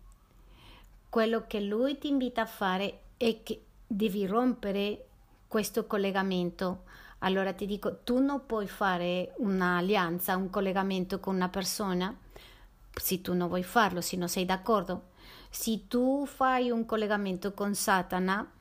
Quello 1.09 1.45
che 1.47 1.59
Lui 1.59 1.97
ti 1.97 2.07
invita 2.07 2.41
a 2.41 2.45
fare 2.45 3.01
è 3.17 3.41
che 3.43 3.63
devi 3.85 4.25
rompere 4.25 5.07
questo 5.47 5.87
collegamento 5.87 6.83
allora 7.19 7.53
ti 7.53 7.65
dico, 7.65 7.99
tu 8.03 8.19
non 8.19 8.45
puoi 8.45 8.67
fare 8.67 9.33
un'alleanza, 9.37 10.35
un 10.35 10.49
collegamento 10.49 11.19
con 11.19 11.35
una 11.35 11.49
persona 11.49 12.15
se 12.99 13.21
tu 13.21 13.33
non 13.33 13.47
vuoi 13.47 13.63
farlo, 13.63 14.01
se 14.01 14.17
non 14.17 14.27
sei 14.27 14.45
d'accordo. 14.45 15.09
Se 15.49 15.87
tu 15.87 16.25
fai 16.25 16.69
un 16.69 16.85
collegamento 16.85 17.53
con 17.53 17.73
Satana 17.73 18.51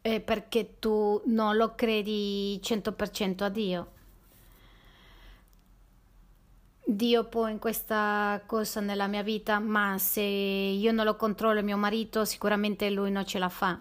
è 0.00 0.20
perché 0.20 0.78
tu 0.78 1.22
non 1.26 1.56
lo 1.56 1.74
credi 1.74 2.60
100% 2.62 3.42
a 3.44 3.48
Dio. 3.48 3.90
Dio 6.84 7.24
può 7.24 7.46
in 7.46 7.58
questa 7.58 8.42
cosa 8.44 8.80
nella 8.80 9.06
mia 9.06 9.22
vita, 9.22 9.60
ma 9.60 9.96
se 9.98 10.20
io 10.20 10.92
non 10.92 11.04
lo 11.04 11.16
controllo 11.16 11.62
mio 11.62 11.76
marito, 11.76 12.24
sicuramente 12.24 12.90
lui 12.90 13.10
non 13.10 13.24
ce 13.24 13.38
la 13.38 13.48
fa. 13.48 13.80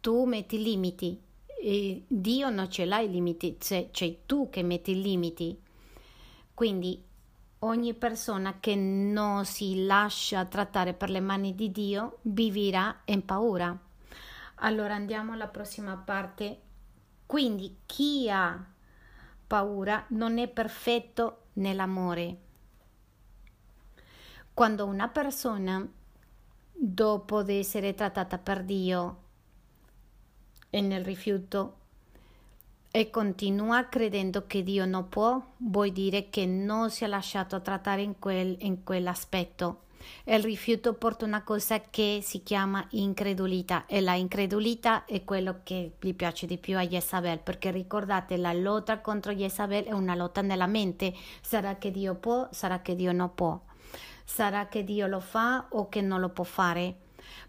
Tu 0.00 0.24
metti 0.24 0.60
limiti 0.60 1.18
e 1.64 2.02
Dio 2.08 2.50
non 2.50 2.68
ce 2.68 2.84
l'ha 2.84 2.98
i 2.98 3.08
limiti, 3.08 3.56
c'è, 3.56 3.90
c'è 3.92 4.26
tu 4.26 4.50
che 4.50 4.64
metti 4.64 4.90
i 4.90 5.00
limiti. 5.00 5.56
Quindi 6.52 7.00
ogni 7.60 7.94
persona 7.94 8.58
che 8.58 8.74
non 8.74 9.44
si 9.44 9.84
lascia 9.84 10.44
trattare 10.46 10.92
per 10.92 11.08
le 11.08 11.20
mani 11.20 11.54
di 11.54 11.70
Dio 11.70 12.18
vivrà 12.22 13.02
in 13.04 13.24
paura. 13.24 13.78
Allora 14.56 14.94
andiamo 14.94 15.34
alla 15.34 15.46
prossima 15.46 15.96
parte. 15.96 16.60
Quindi 17.26 17.76
chi 17.86 18.28
ha 18.28 18.60
paura 19.46 20.04
non 20.08 20.38
è 20.38 20.48
perfetto 20.48 21.44
nell'amore. 21.54 22.36
Quando 24.52 24.84
una 24.84 25.06
persona, 25.06 25.88
dopo 26.72 27.42
di 27.44 27.58
essere 27.58 27.94
trattata 27.94 28.36
per 28.38 28.64
Dio, 28.64 29.21
e 30.74 30.80
nel 30.80 31.04
rifiuto 31.04 31.76
e 32.90 33.10
continua 33.10 33.84
credendo 33.90 34.46
che 34.46 34.62
Dio 34.62 34.86
non 34.86 35.10
può, 35.10 35.38
vuol 35.58 35.90
dire 35.90 36.30
che 36.30 36.46
non 36.46 36.90
si 36.90 37.04
è 37.04 37.06
lasciato 37.06 37.60
trattare 37.60 38.00
in, 38.00 38.18
quel, 38.18 38.56
in 38.60 38.82
quell'aspetto. 38.82 39.80
Il 40.24 40.42
rifiuto 40.42 40.94
porta 40.94 41.26
una 41.26 41.42
cosa 41.42 41.78
che 41.80 42.20
si 42.22 42.42
chiama 42.42 42.86
incredulità 42.92 43.84
e 43.84 44.00
la 44.00 44.14
incredulità 44.14 45.04
è 45.04 45.24
quello 45.24 45.60
che 45.62 45.92
gli 46.00 46.14
piace 46.14 46.46
di 46.46 46.56
più 46.56 46.78
a 46.78 46.86
Jezabel 46.86 47.38
perché 47.38 47.70
ricordate 47.70 48.38
la 48.38 48.54
lotta 48.54 49.00
contro 49.00 49.32
Jezabel 49.32 49.84
è 49.84 49.92
una 49.92 50.14
lotta 50.14 50.40
nella 50.40 50.66
mente. 50.66 51.12
Sarà 51.42 51.76
che 51.76 51.90
Dio 51.90 52.14
può, 52.14 52.48
sarà 52.50 52.80
che 52.80 52.94
Dio 52.94 53.12
non 53.12 53.34
può 53.34 53.60
sarà 54.24 54.66
che 54.68 54.82
Dio 54.82 55.06
lo 55.08 55.20
fa 55.20 55.66
o 55.70 55.88
che 55.90 56.00
non 56.00 56.20
lo 56.20 56.30
può 56.30 56.44
fare 56.44 57.01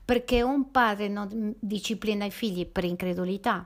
perché 0.06 0.42
un 0.42 0.72
padre 0.72 1.08
non 1.08 1.56
disciplina 1.60 2.26
i 2.26 2.32
figli 2.32 2.66
per 2.66 2.84
incredulità. 2.84 3.66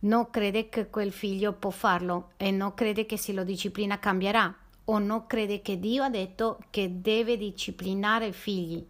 Non 0.00 0.30
crede 0.30 0.68
che 0.68 0.88
quel 0.88 1.12
figlio 1.12 1.52
può 1.52 1.70
farlo 1.70 2.30
e 2.36 2.50
non 2.50 2.74
crede 2.74 3.04
che 3.04 3.16
se 3.16 3.32
lo 3.32 3.44
disciplina 3.44 3.98
cambierà 3.98 4.54
o 4.84 4.98
non 4.98 5.26
crede 5.26 5.60
che 5.60 5.78
Dio 5.78 6.02
ha 6.02 6.08
detto 6.08 6.58
che 6.70 7.00
deve 7.00 7.36
disciplinare 7.36 8.26
i 8.26 8.32
figli. 8.32 8.84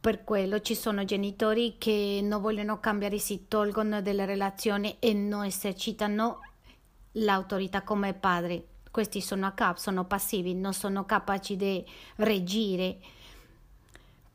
Per 0.00 0.24
quello 0.24 0.60
ci 0.60 0.74
sono 0.74 1.04
genitori 1.04 1.74
che 1.76 2.20
non 2.22 2.40
vogliono 2.40 2.78
cambiare, 2.78 3.18
si 3.18 3.46
tolgono 3.48 4.00
delle 4.00 4.24
relazioni 4.24 4.96
e 4.98 5.12
non 5.12 5.44
esercitano 5.44 6.40
l'autorità 7.12 7.82
come 7.82 8.14
padre. 8.14 8.64
Questi 8.90 9.20
sono 9.20 9.46
a 9.46 9.52
capo, 9.52 9.78
sono 9.78 10.04
passivi, 10.04 10.54
non 10.54 10.72
sono 10.72 11.04
capaci 11.04 11.56
di 11.56 11.84
reagire 12.16 12.98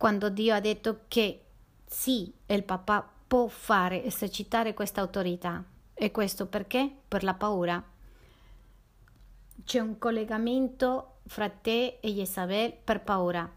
quando 0.06 0.30
Dio 0.30 0.54
ha 0.54 0.60
detto 0.60 1.00
che 1.08 1.46
sì, 1.84 2.32
il 2.46 2.64
papà 2.64 3.10
può 3.26 3.48
fare, 3.48 4.04
esercitare 4.04 4.76
questa 4.76 5.02
autorità. 5.02 5.64
E 5.96 6.12
questo 6.12 6.46
perché? 6.46 6.92
Per 7.08 7.24
la 7.24 7.34
paura. 7.34 7.84
C'è 9.64 9.80
un 9.80 9.98
collegamento 9.98 11.14
fra 11.26 11.50
te 11.50 11.98
e 12.02 12.10
Isabel 12.10 12.72
per 12.84 13.02
paura. 13.02 13.52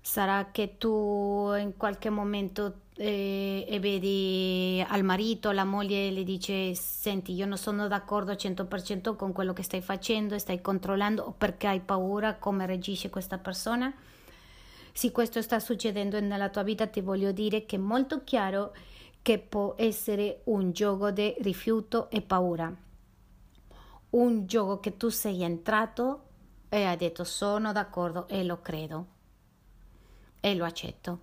Sarà 0.00 0.48
che 0.50 0.76
tu 0.76 1.52
in 1.56 1.74
qualche 1.76 2.10
momento 2.10 2.80
eh, 2.96 3.64
e 3.68 3.78
vedi 3.78 4.84
al 4.88 5.04
marito, 5.04 5.52
la 5.52 5.64
moglie 5.64 6.10
le 6.10 6.24
dice 6.24 6.74
senti 6.74 7.32
io 7.32 7.46
non 7.46 7.58
sono 7.58 7.86
d'accordo 7.86 8.32
al 8.32 8.38
100% 8.40 9.14
con 9.14 9.30
quello 9.30 9.52
che 9.52 9.62
stai 9.62 9.82
facendo, 9.82 10.36
stai 10.36 10.60
controllando 10.60 11.22
o 11.22 11.30
perché 11.30 11.68
hai 11.68 11.78
paura 11.78 12.34
come 12.34 12.66
reagisce 12.66 13.08
questa 13.08 13.38
persona 13.38 13.94
se 14.92 15.10
questo 15.10 15.42
sta 15.42 15.58
succedendo 15.58 16.20
nella 16.20 16.48
tua 16.50 16.62
vita, 16.62 16.86
ti 16.86 17.00
voglio 17.00 17.32
dire 17.32 17.66
che 17.66 17.76
è 17.76 17.78
molto 17.78 18.24
chiaro 18.24 18.74
che 19.22 19.38
può 19.38 19.74
essere 19.76 20.40
un 20.44 20.72
gioco 20.72 21.10
di 21.10 21.34
rifiuto 21.40 22.10
e 22.10 22.22
paura. 22.22 22.74
Un 24.10 24.46
gioco 24.46 24.80
che 24.80 24.96
tu 24.96 25.08
sei 25.08 25.42
entrato 25.42 26.28
e 26.68 26.84
hai 26.84 26.96
detto 26.96 27.24
sono 27.24 27.72
d'accordo 27.72 28.28
e 28.28 28.44
lo 28.44 28.60
credo. 28.60 29.06
e 30.40 30.54
lo 30.56 30.64
accetto. 30.64 31.20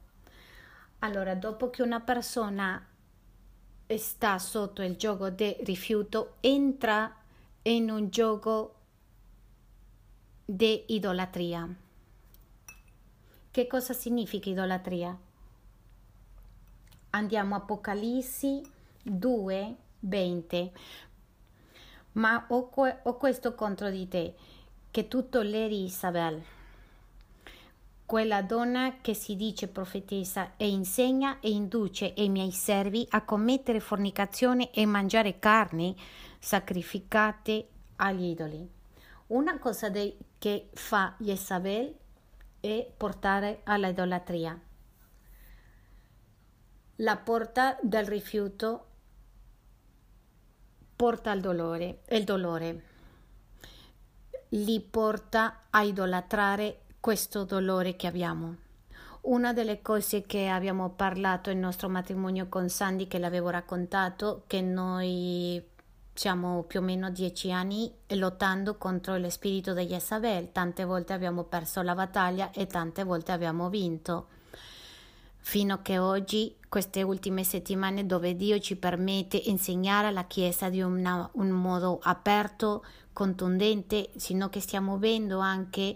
Allora, 0.99 1.35
dopo 1.35 1.69
che 1.69 1.81
una 1.81 1.99
persona 1.99 2.85
sta 3.87 4.39
sotto 4.39 4.81
il 4.81 4.95
gioco 4.95 5.29
del 5.29 5.55
rifiuto, 5.63 6.35
entra 6.41 7.13
in 7.63 7.89
un 7.89 8.09
gioco 8.09 8.75
di 10.45 10.85
idolatria. 10.95 11.67
Che 13.51 13.67
cosa 13.67 13.93
significa 13.93 14.49
idolatria? 14.49 15.17
Andiamo 17.11 17.55
a 17.55 17.57
Apocalissi 17.57 18.61
2, 19.01 19.75
20. 19.99 20.71
Ma 22.13 22.45
ho, 22.49 22.69
ho 23.03 23.17
questo 23.17 23.55
contro 23.55 23.89
di 23.89 24.07
te, 24.07 24.35
che 24.91 25.07
tutto 25.07 25.41
l'eri 25.41 25.83
Isabel 25.83 26.43
quella 28.09 28.41
donna 28.41 28.95
che 29.01 29.13
si 29.13 29.35
dice 29.35 29.67
profetessa 29.67 30.53
e 30.57 30.67
insegna 30.67 31.39
e 31.39 31.51
induce 31.51 32.11
i 32.15 32.27
miei 32.27 32.49
servi 32.51 33.05
a 33.11 33.21
commettere 33.21 33.79
fornicazione 33.79 34.71
e 34.71 34.83
mangiare 34.87 35.37
carni 35.37 35.95
sacrificate 36.39 37.67
agli 37.97 38.31
idoli. 38.31 38.67
Una 39.27 39.59
cosa 39.59 39.89
de- 39.89 40.17
che 40.39 40.69
fa 40.73 41.13
Jezabel 41.19 41.93
è 42.59 42.91
portare 42.95 43.61
all'idolatria. 43.63 44.59
La 46.97 47.17
porta 47.17 47.77
del 47.81 48.05
rifiuto 48.05 48.85
porta 50.95 51.31
al 51.31 51.39
dolore, 51.39 52.01
il 52.09 52.23
dolore 52.23 52.83
li 54.49 54.79
porta 54.81 55.65
a 55.69 55.83
idolatrare 55.83 56.81
questo 56.99 57.43
dolore 57.43 57.95
che 57.95 58.07
abbiamo. 58.07 58.55
Una 59.21 59.53
delle 59.53 59.81
cose 59.81 60.23
che 60.23 60.47
abbiamo 60.47 60.89
parlato 60.89 61.51
nel 61.51 61.59
nostro 61.59 61.89
matrimonio 61.89 62.47
con 62.47 62.69
Sandy, 62.69 63.07
che 63.07 63.19
l'avevo 63.19 63.49
raccontato, 63.49 64.43
che 64.47 64.61
noi 64.61 65.63
siamo 66.19 66.63
più 66.63 66.81
o 66.81 66.83
meno 66.83 67.09
dieci 67.11 67.49
anni 67.49 67.89
lottando 68.07 68.75
contro 68.75 69.17
lo 69.17 69.29
spirito 69.29 69.73
di 69.73 69.85
Jezabel. 69.85 70.51
Tante 70.51 70.83
volte 70.83 71.13
abbiamo 71.13 71.45
perso 71.45 71.81
la 71.81 71.95
battaglia 71.95 72.51
e 72.51 72.67
tante 72.67 73.05
volte 73.05 73.31
abbiamo 73.31 73.69
vinto. 73.69 74.27
Fino 75.37 75.81
che 75.81 75.97
oggi, 75.97 76.53
queste 76.67 77.03
ultime 77.03 77.45
settimane, 77.45 78.05
dove 78.05 78.35
Dio 78.35 78.59
ci 78.59 78.75
permette 78.75 79.39
di 79.39 79.49
insegnare 79.49 80.07
alla 80.07 80.25
Chiesa 80.25 80.67
di 80.67 80.81
una, 80.81 81.29
un 81.35 81.51
modo 81.51 81.99
aperto, 82.03 82.83
contundente, 83.13 84.09
sino 84.17 84.49
che 84.49 84.59
stiamo 84.59 84.97
vedendo 84.97 85.39
anche 85.39 85.95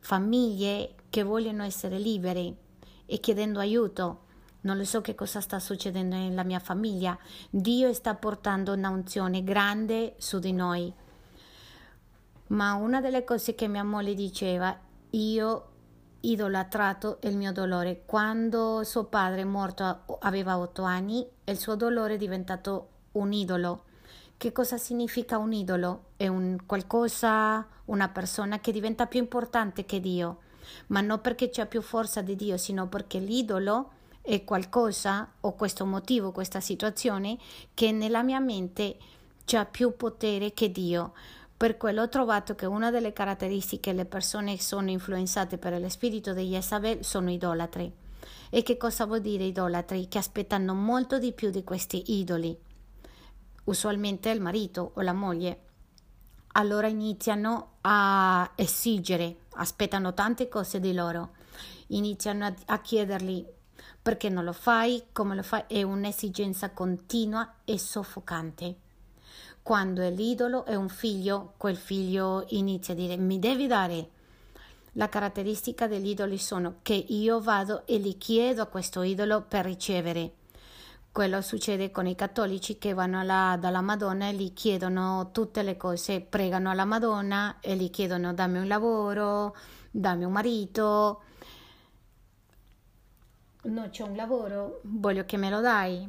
famiglie 0.00 0.96
che 1.08 1.22
vogliono 1.22 1.62
essere 1.62 1.98
libere 1.98 2.54
e 3.06 3.20
chiedendo 3.20 3.58
aiuto. 3.58 4.24
Non 4.62 4.76
lo 4.76 4.84
so 4.84 5.00
che 5.00 5.14
cosa 5.14 5.40
sta 5.40 5.58
succedendo 5.58 6.16
nella 6.16 6.44
mia 6.44 6.60
famiglia. 6.60 7.16
Dio 7.50 7.92
sta 7.92 8.14
portando 8.14 8.72
un'unzione 8.72 9.42
grande 9.42 10.14
su 10.18 10.38
di 10.38 10.52
noi. 10.52 10.92
Ma 12.48 12.74
una 12.74 13.00
delle 13.00 13.24
cose 13.24 13.54
che 13.54 13.66
mia 13.66 13.82
moglie 13.82 14.14
diceva, 14.14 14.78
io 15.10 15.66
idolatrato 16.20 17.18
il 17.22 17.36
mio 17.36 17.52
dolore. 17.52 18.02
Quando 18.06 18.84
suo 18.84 19.04
padre 19.04 19.44
morto 19.44 20.18
aveva 20.20 20.58
otto 20.58 20.82
anni, 20.82 21.26
il 21.44 21.58
suo 21.58 21.74
dolore 21.74 22.14
è 22.14 22.18
diventato 22.18 22.88
un 23.12 23.32
idolo. 23.32 23.84
Che 24.36 24.52
cosa 24.52 24.76
significa 24.76 25.38
un 25.38 25.52
idolo? 25.52 26.06
È 26.16 26.26
un 26.26 26.58
qualcosa, 26.66 27.66
una 27.86 28.08
persona 28.08 28.58
che 28.60 28.72
diventa 28.72 29.06
più 29.06 29.20
importante 29.20 29.84
che 29.84 30.00
Dio, 30.00 30.38
ma 30.88 31.00
non 31.00 31.20
perché 31.20 31.48
c'è 31.48 31.66
più 31.66 31.80
forza 31.80 32.22
di 32.22 32.36
Dio, 32.36 32.56
sino 32.56 32.88
perché 32.88 33.18
l'idolo 33.18 33.90
è 34.22 34.44
qualcosa 34.44 35.32
o 35.40 35.54
questo 35.54 35.84
motivo, 35.84 36.32
questa 36.32 36.60
situazione 36.60 37.36
che 37.74 37.92
nella 37.92 38.22
mia 38.22 38.40
mente 38.40 38.96
c'è 39.44 39.66
più 39.66 39.96
potere 39.96 40.54
che 40.54 40.70
Dio. 40.70 41.12
Per 41.56 41.76
quello 41.76 42.02
ho 42.02 42.08
trovato 42.08 42.54
che 42.54 42.66
una 42.66 42.90
delle 42.90 43.12
caratteristiche 43.12 43.92
le 43.92 44.04
persone 44.04 44.56
che 44.56 44.62
sono 44.62 44.90
influenzate 44.90 45.58
per 45.58 45.78
lo 45.78 45.88
spirito 45.88 46.32
di 46.32 46.48
Jezabel 46.48 47.04
sono 47.04 47.30
idolatri. 47.30 47.92
E 48.50 48.62
che 48.62 48.76
cosa 48.76 49.06
vuol 49.06 49.20
dire 49.20 49.44
idolatri? 49.44 50.08
Che 50.08 50.18
aspettano 50.18 50.74
molto 50.74 51.18
di 51.18 51.32
più 51.32 51.50
di 51.50 51.64
questi 51.64 52.18
idoli 52.18 52.56
usualmente 53.64 54.30
il 54.30 54.40
marito 54.40 54.92
o 54.94 55.00
la 55.02 55.12
moglie. 55.12 55.60
Allora 56.54 56.86
iniziano 56.86 57.76
a 57.82 58.50
esigere, 58.56 59.44
aspettano 59.54 60.12
tante 60.14 60.48
cose 60.48 60.80
di 60.80 60.92
loro, 60.92 61.32
iniziano 61.88 62.54
a, 62.66 62.80
chiedergli 62.80 63.44
perché 64.02 64.28
non 64.28 64.44
lo 64.44 64.52
fai, 64.52 65.04
come 65.12 65.34
lo 65.34 65.42
fai, 65.42 65.62
è 65.68 65.82
un'esigenza 65.82 66.70
continua 66.70 67.54
e 67.64 67.78
soffocante. 67.78 68.74
Quando 69.62 70.02
è 70.02 70.10
l'idolo 70.10 70.64
è 70.64 70.74
un 70.74 70.88
figlio, 70.88 71.54
quel 71.56 71.76
figlio 71.76 72.44
inizia 72.48 72.94
a 72.94 72.96
dire 72.96 73.16
mi 73.16 73.38
devi 73.38 73.66
dare. 73.66 74.10
La 74.94 75.08
caratteristica 75.08 75.86
degli 75.86 76.08
idoli 76.08 76.36
sono 76.36 76.76
che 76.82 76.94
io 76.94 77.40
vado 77.40 77.86
e 77.86 77.98
gli 77.98 78.18
chiedo 78.18 78.62
a 78.62 78.66
questo 78.66 79.02
idolo 79.02 79.42
per 79.42 79.64
ricevere 79.64 80.40
quello 81.12 81.42
succede 81.42 81.90
con 81.90 82.06
i 82.06 82.14
cattolici 82.14 82.78
che 82.78 82.94
vanno 82.94 83.20
alla, 83.20 83.58
dalla 83.60 83.82
Madonna 83.82 84.28
e 84.28 84.32
gli 84.32 84.54
chiedono 84.54 85.28
tutte 85.30 85.62
le 85.62 85.76
cose, 85.76 86.22
pregano 86.22 86.70
alla 86.70 86.86
Madonna 86.86 87.58
e 87.60 87.76
gli 87.76 87.90
chiedono 87.90 88.32
dammi 88.32 88.60
un 88.60 88.66
lavoro, 88.66 89.54
dammi 89.90 90.24
un 90.24 90.32
marito. 90.32 91.20
Non 93.62 93.90
c'è 93.90 94.02
un 94.02 94.16
lavoro, 94.16 94.80
voglio 94.84 95.24
che 95.24 95.36
me 95.36 95.50
lo 95.50 95.60
dai. 95.60 96.08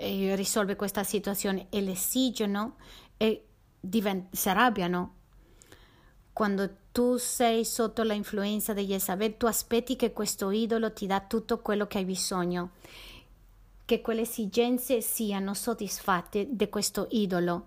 E 0.00 0.34
risolve 0.36 0.76
questa 0.76 1.04
situazione 1.04 1.66
e 1.70 1.80
l'esigono 1.80 2.76
e 3.16 3.44
divent- 3.80 4.34
si 4.34 4.48
arrabbiano. 4.48 5.14
Quando 6.32 6.70
tu 6.92 7.16
sei 7.16 7.64
sotto 7.64 8.02
l'influenza 8.02 8.72
di 8.72 8.86
Jezabel, 8.86 9.36
tu 9.36 9.46
aspetti 9.46 9.96
che 9.96 10.12
questo 10.12 10.50
idolo 10.50 10.92
ti 10.92 11.06
dà 11.06 11.20
tutto 11.20 11.60
quello 11.60 11.86
che 11.86 11.98
hai 11.98 12.04
bisogno 12.04 12.70
che 13.88 14.02
quelle 14.02 14.20
esigenze 14.20 15.00
siano 15.00 15.54
soddisfatte 15.54 16.46
di 16.50 16.68
questo 16.68 17.06
idolo. 17.12 17.66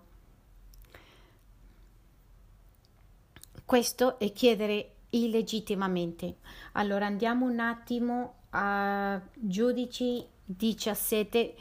Questo 3.64 4.20
è 4.20 4.32
chiedere 4.32 4.91
illegittimamente. 5.14 6.36
Allora 6.72 7.06
andiamo 7.06 7.46
un 7.46 7.58
attimo 7.58 8.34
a 8.50 9.20
Giudici 9.34 10.24
17. 10.44 11.54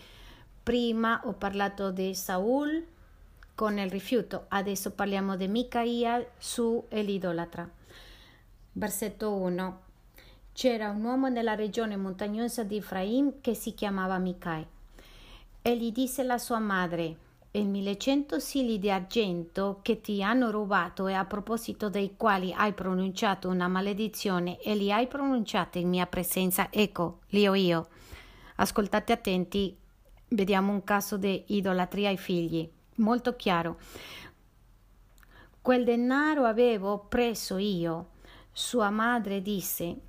Prima 0.63 1.21
ho 1.25 1.33
parlato 1.33 1.91
di 1.91 2.13
Saul 2.13 2.85
con 3.55 3.77
il 3.77 3.89
rifiuto, 3.89 4.45
adesso 4.49 4.91
parliamo 4.91 5.35
di 5.35 5.47
Micaia 5.47 6.25
su 6.37 6.83
l'idolatra. 6.89 7.69
Versetto 8.73 9.33
1. 9.33 9.81
C'era 10.53 10.89
un 10.89 11.03
uomo 11.03 11.27
nella 11.27 11.55
regione 11.55 11.95
montagnosa 11.95 12.63
di 12.63 12.77
Efraim 12.77 13.41
che 13.41 13.53
si 13.53 13.73
chiamava 13.73 14.17
Micai. 14.17 14.65
Egli 15.61 15.91
disse 15.91 16.21
alla 16.21 16.37
sua 16.37 16.59
madre: 16.59 17.17
i 17.53 17.65
1100 17.65 18.39
sili 18.39 18.79
di 18.79 18.89
argento 18.89 19.79
che 19.81 19.99
ti 19.99 20.23
hanno 20.23 20.51
rubato 20.51 21.07
e 21.07 21.13
a 21.13 21.25
proposito 21.25 21.89
dei 21.89 22.15
quali 22.15 22.53
hai 22.53 22.71
pronunciato 22.71 23.49
una 23.49 23.67
maledizione 23.67 24.57
e 24.61 24.73
li 24.73 24.89
hai 24.89 25.05
pronunciati 25.07 25.81
in 25.81 25.89
mia 25.89 26.05
presenza, 26.05 26.71
ecco, 26.71 27.19
li 27.29 27.45
ho 27.45 27.53
io. 27.53 27.89
Ascoltate 28.55 29.11
attenti, 29.11 29.75
vediamo 30.29 30.71
un 30.71 30.85
caso 30.85 31.17
di 31.17 31.43
idolatria 31.47 32.07
ai 32.07 32.17
figli, 32.17 32.69
molto 32.95 33.35
chiaro. 33.35 33.79
Quel 35.61 35.83
denaro 35.83 36.45
avevo 36.45 36.99
preso 36.99 37.57
io. 37.57 38.11
Sua 38.53 38.89
madre 38.89 39.41
disse: 39.41 39.99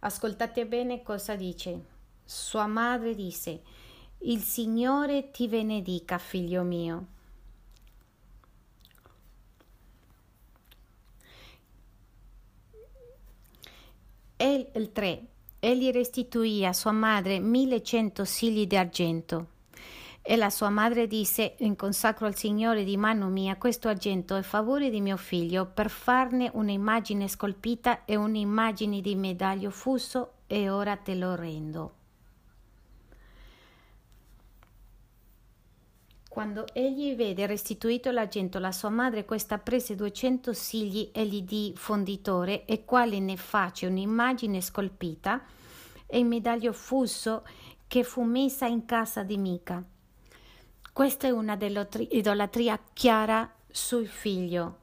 Ascoltate 0.00 0.66
bene 0.66 1.02
cosa 1.02 1.36
dice. 1.36 1.91
Sua 2.34 2.66
madre 2.66 3.14
disse, 3.14 3.60
Il 4.20 4.40
Signore 4.40 5.30
ti 5.30 5.48
benedica, 5.48 6.16
figlio 6.16 6.62
mio. 6.62 7.06
E 14.34 14.70
il 14.74 14.92
3. 14.92 15.26
Egli 15.60 15.90
restituì 15.90 16.64
a 16.64 16.72
sua 16.72 16.92
madre 16.92 17.38
1100 17.38 18.24
sigli 18.24 18.66
di 18.66 18.76
argento. 18.76 19.48
E 20.22 20.36
la 20.36 20.48
sua 20.48 20.70
madre 20.70 21.06
disse, 21.06 21.56
in 21.58 21.76
consacro 21.76 22.24
al 22.26 22.34
Signore 22.34 22.82
di 22.82 22.96
mano 22.96 23.28
mia 23.28 23.56
questo 23.56 23.88
argento 23.88 24.34
a 24.34 24.42
favore 24.42 24.88
di 24.88 25.02
mio 25.02 25.18
figlio 25.18 25.66
per 25.66 25.90
farne 25.90 26.50
un'immagine 26.54 27.28
scolpita 27.28 28.06
e 28.06 28.16
un'immagine 28.16 29.02
di 29.02 29.14
medaglio 29.16 29.68
fuso 29.68 30.32
e 30.46 30.70
ora 30.70 30.96
te 30.96 31.14
lo 31.14 31.34
rendo. 31.34 32.00
Quando 36.32 36.64
egli 36.72 37.14
vede 37.14 37.44
restituito 37.44 38.10
l'argento 38.10 38.56
alla 38.56 38.72
sua 38.72 38.88
madre, 38.88 39.26
questa 39.26 39.58
prese 39.58 39.94
duecento 39.94 40.54
sigli 40.54 41.10
e 41.12 41.26
gli 41.26 41.42
di 41.42 41.74
fonditore, 41.76 42.64
e 42.64 42.86
quale 42.86 43.18
ne 43.18 43.36
face 43.36 43.84
un'immagine 43.84 44.62
scolpita, 44.62 45.44
e 46.06 46.18
il 46.18 46.24
medaglio 46.24 46.72
fusso 46.72 47.46
che 47.86 48.02
fu 48.02 48.22
messa 48.22 48.64
in 48.64 48.86
casa 48.86 49.22
di 49.24 49.36
Mica. 49.36 49.84
Questa 50.90 51.26
è 51.26 51.30
una 51.30 51.58
idolatria 51.60 52.80
chiara 52.94 53.52
sul 53.70 54.06
figlio. 54.06 54.78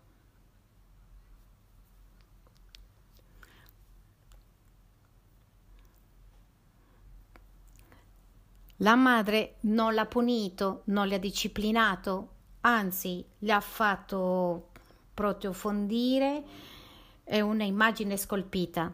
La 8.81 8.95
madre 8.95 9.55
non 9.61 9.93
l'ha 9.93 10.05
punito, 10.05 10.83
non 10.85 11.09
l'ha 11.09 11.17
disciplinato, 11.17 12.29
anzi 12.61 13.25
le 13.39 13.51
ha 13.51 13.59
fatto 13.59 14.69
proprio 15.13 15.51
fondire 15.51 16.43
è 17.25 17.41
una 17.41 17.65
immagine 17.65 18.15
scolpita. 18.15 18.91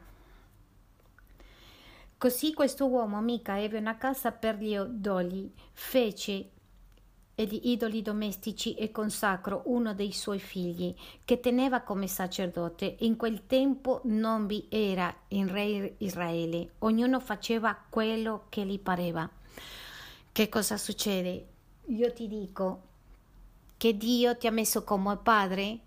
Così 2.17 2.53
questo 2.53 2.87
uomo 2.87 3.21
mica 3.21 3.61
ebbe 3.61 3.77
una 3.77 3.95
casa 3.95 4.31
per 4.31 4.57
gli 4.57 4.73
idoli, 4.73 5.53
fece 5.73 6.49
gli 7.35 7.59
idoli 7.65 8.01
domestici 8.01 8.73
e 8.73 8.89
consacrò 8.89 9.61
uno 9.65 9.93
dei 9.93 10.11
suoi 10.11 10.39
figli, 10.39 10.95
che 11.23 11.39
teneva 11.39 11.81
come 11.81 12.07
sacerdote. 12.07 12.95
In 13.01 13.17
quel 13.17 13.45
tempo 13.45 14.01
non 14.05 14.47
vi 14.47 14.65
era 14.69 15.15
in 15.27 15.47
re 15.47 15.93
Israele, 15.99 16.73
ognuno 16.79 17.19
faceva 17.19 17.77
quello 17.87 18.47
che 18.49 18.65
gli 18.65 18.79
pareva. 18.79 19.29
Che 20.35 20.49
cosa 20.49 20.75
succede? 20.75 21.47
Io 21.85 22.11
ti 22.11 22.27
dico 22.27 22.81
che 23.77 23.95
Dio 23.95 24.35
ti 24.35 24.47
ha 24.47 24.51
messo 24.51 24.83
come 24.83 25.15
padre 25.15 25.79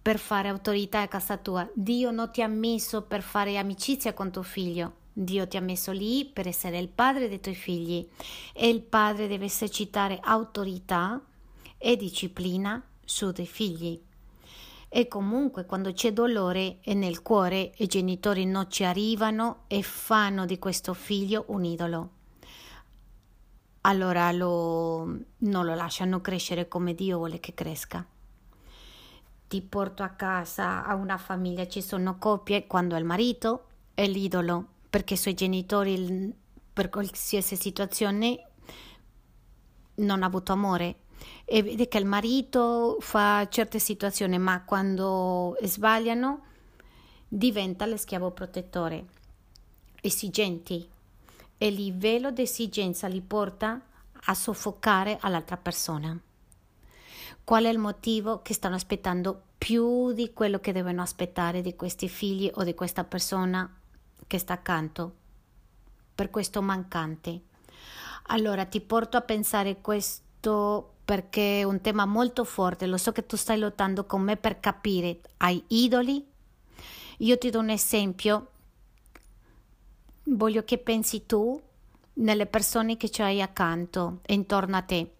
per 0.00 0.18
fare 0.18 0.48
autorità 0.48 1.02
a 1.02 1.06
casa 1.06 1.36
tua. 1.36 1.68
Dio 1.74 2.10
non 2.12 2.30
ti 2.32 2.40
ha 2.40 2.48
messo 2.48 3.02
per 3.02 3.20
fare 3.20 3.58
amicizia 3.58 4.14
con 4.14 4.30
tuo 4.30 4.42
figlio. 4.42 4.94
Dio 5.12 5.46
ti 5.46 5.58
ha 5.58 5.60
messo 5.60 5.92
lì 5.92 6.24
per 6.24 6.48
essere 6.48 6.78
il 6.78 6.88
padre 6.88 7.28
dei 7.28 7.40
tuoi 7.40 7.54
figli 7.54 8.08
e 8.54 8.70
il 8.70 8.80
padre 8.80 9.28
deve 9.28 9.44
esercitare 9.44 10.18
autorità 10.22 11.20
e 11.76 11.96
disciplina 11.98 12.82
su 13.04 13.32
dei 13.32 13.44
figli. 13.46 14.00
E 14.88 15.08
comunque 15.08 15.66
quando 15.66 15.92
c'è 15.92 16.14
dolore 16.14 16.78
e 16.80 16.94
nel 16.94 17.20
cuore 17.20 17.72
i 17.76 17.86
genitori 17.86 18.46
non 18.46 18.70
ci 18.70 18.82
arrivano 18.82 19.64
e 19.66 19.82
fanno 19.82 20.46
di 20.46 20.58
questo 20.58 20.94
figlio 20.94 21.44
un 21.48 21.64
idolo 21.66 22.20
allora 23.82 24.30
lo, 24.32 25.04
non 25.38 25.64
lo 25.64 25.74
lasciano 25.74 26.20
crescere 26.20 26.68
come 26.68 26.94
Dio 26.94 27.18
vuole 27.18 27.40
che 27.40 27.54
cresca. 27.54 28.04
Ti 29.48 29.60
porto 29.62 30.02
a 30.02 30.10
casa 30.10 30.84
a 30.84 30.94
una 30.94 31.18
famiglia, 31.18 31.66
ci 31.66 31.82
sono 31.82 32.16
coppie 32.18 32.66
quando 32.66 32.96
il 32.96 33.04
marito 33.04 33.66
è 33.94 34.06
l'idolo 34.06 34.66
perché 34.88 35.14
i 35.14 35.18
suoi 35.18 35.34
genitori 35.34 36.32
per 36.72 36.88
qualsiasi 36.88 37.56
situazione 37.56 38.48
non 39.96 40.22
ha 40.22 40.26
avuto 40.26 40.52
amore. 40.52 40.96
E 41.44 41.62
vede 41.62 41.88
che 41.88 41.98
il 41.98 42.06
marito 42.06 42.96
fa 43.00 43.46
certe 43.48 43.78
situazioni 43.78 44.38
ma 44.38 44.64
quando 44.64 45.56
sbagliano 45.62 46.44
diventa 47.28 47.86
lo 47.86 47.96
schiavo 47.96 48.30
protettore. 48.30 49.06
Esigenti 50.00 50.88
e 51.62 51.68
il 51.68 51.74
livello 51.74 52.32
di 52.32 52.42
esigenza 52.42 53.06
li 53.06 53.20
porta 53.20 53.80
a 54.24 54.34
soffocare 54.34 55.18
all'altra 55.20 55.56
persona. 55.56 56.18
Qual 57.44 57.62
è 57.62 57.68
il 57.68 57.78
motivo 57.78 58.42
che 58.42 58.52
stanno 58.52 58.74
aspettando 58.74 59.40
più 59.58 60.10
di 60.12 60.32
quello 60.32 60.58
che 60.58 60.72
devono 60.72 61.02
aspettare 61.02 61.60
di 61.60 61.76
questi 61.76 62.08
figli 62.08 62.50
o 62.52 62.64
di 62.64 62.74
questa 62.74 63.04
persona 63.04 63.72
che 64.26 64.38
sta 64.38 64.54
accanto? 64.54 65.14
Per 66.16 66.30
questo 66.30 66.62
mancante. 66.62 67.42
Allora 68.24 68.64
ti 68.64 68.80
porto 68.80 69.16
a 69.16 69.20
pensare 69.20 69.80
questo 69.80 70.94
perché 71.04 71.60
è 71.60 71.62
un 71.62 71.80
tema 71.80 72.06
molto 72.06 72.42
forte, 72.42 72.86
lo 72.86 72.96
so 72.96 73.12
che 73.12 73.24
tu 73.24 73.36
stai 73.36 73.60
lottando 73.60 74.04
con 74.04 74.20
me 74.20 74.36
per 74.36 74.58
capire, 74.58 75.20
hai 75.36 75.62
idoli? 75.68 76.26
Io 77.18 77.38
ti 77.38 77.50
do 77.50 77.60
un 77.60 77.70
esempio 77.70 78.51
voglio 80.24 80.64
che 80.64 80.78
pensi 80.78 81.26
tu 81.26 81.60
nelle 82.14 82.46
persone 82.46 82.96
che 82.96 83.10
hai 83.22 83.40
accanto 83.40 84.20
e 84.22 84.34
intorno 84.34 84.76
a 84.76 84.82
te. 84.82 85.14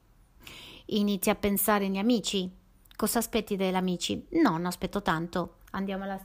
Inizi 0.87 1.31
a 1.31 1.35
pensare 1.35 1.87
agli 1.87 1.99
amici. 1.99 2.51
Cosa 2.97 3.19
aspetti 3.19 3.57
dagli 3.57 3.75
amici? 3.75 4.27
No, 4.31 4.51
non 4.51 4.67
aspetto 4.67 5.03
tanto. 5.03 5.57
Andiamo 5.71 6.05
alla, 6.05 6.21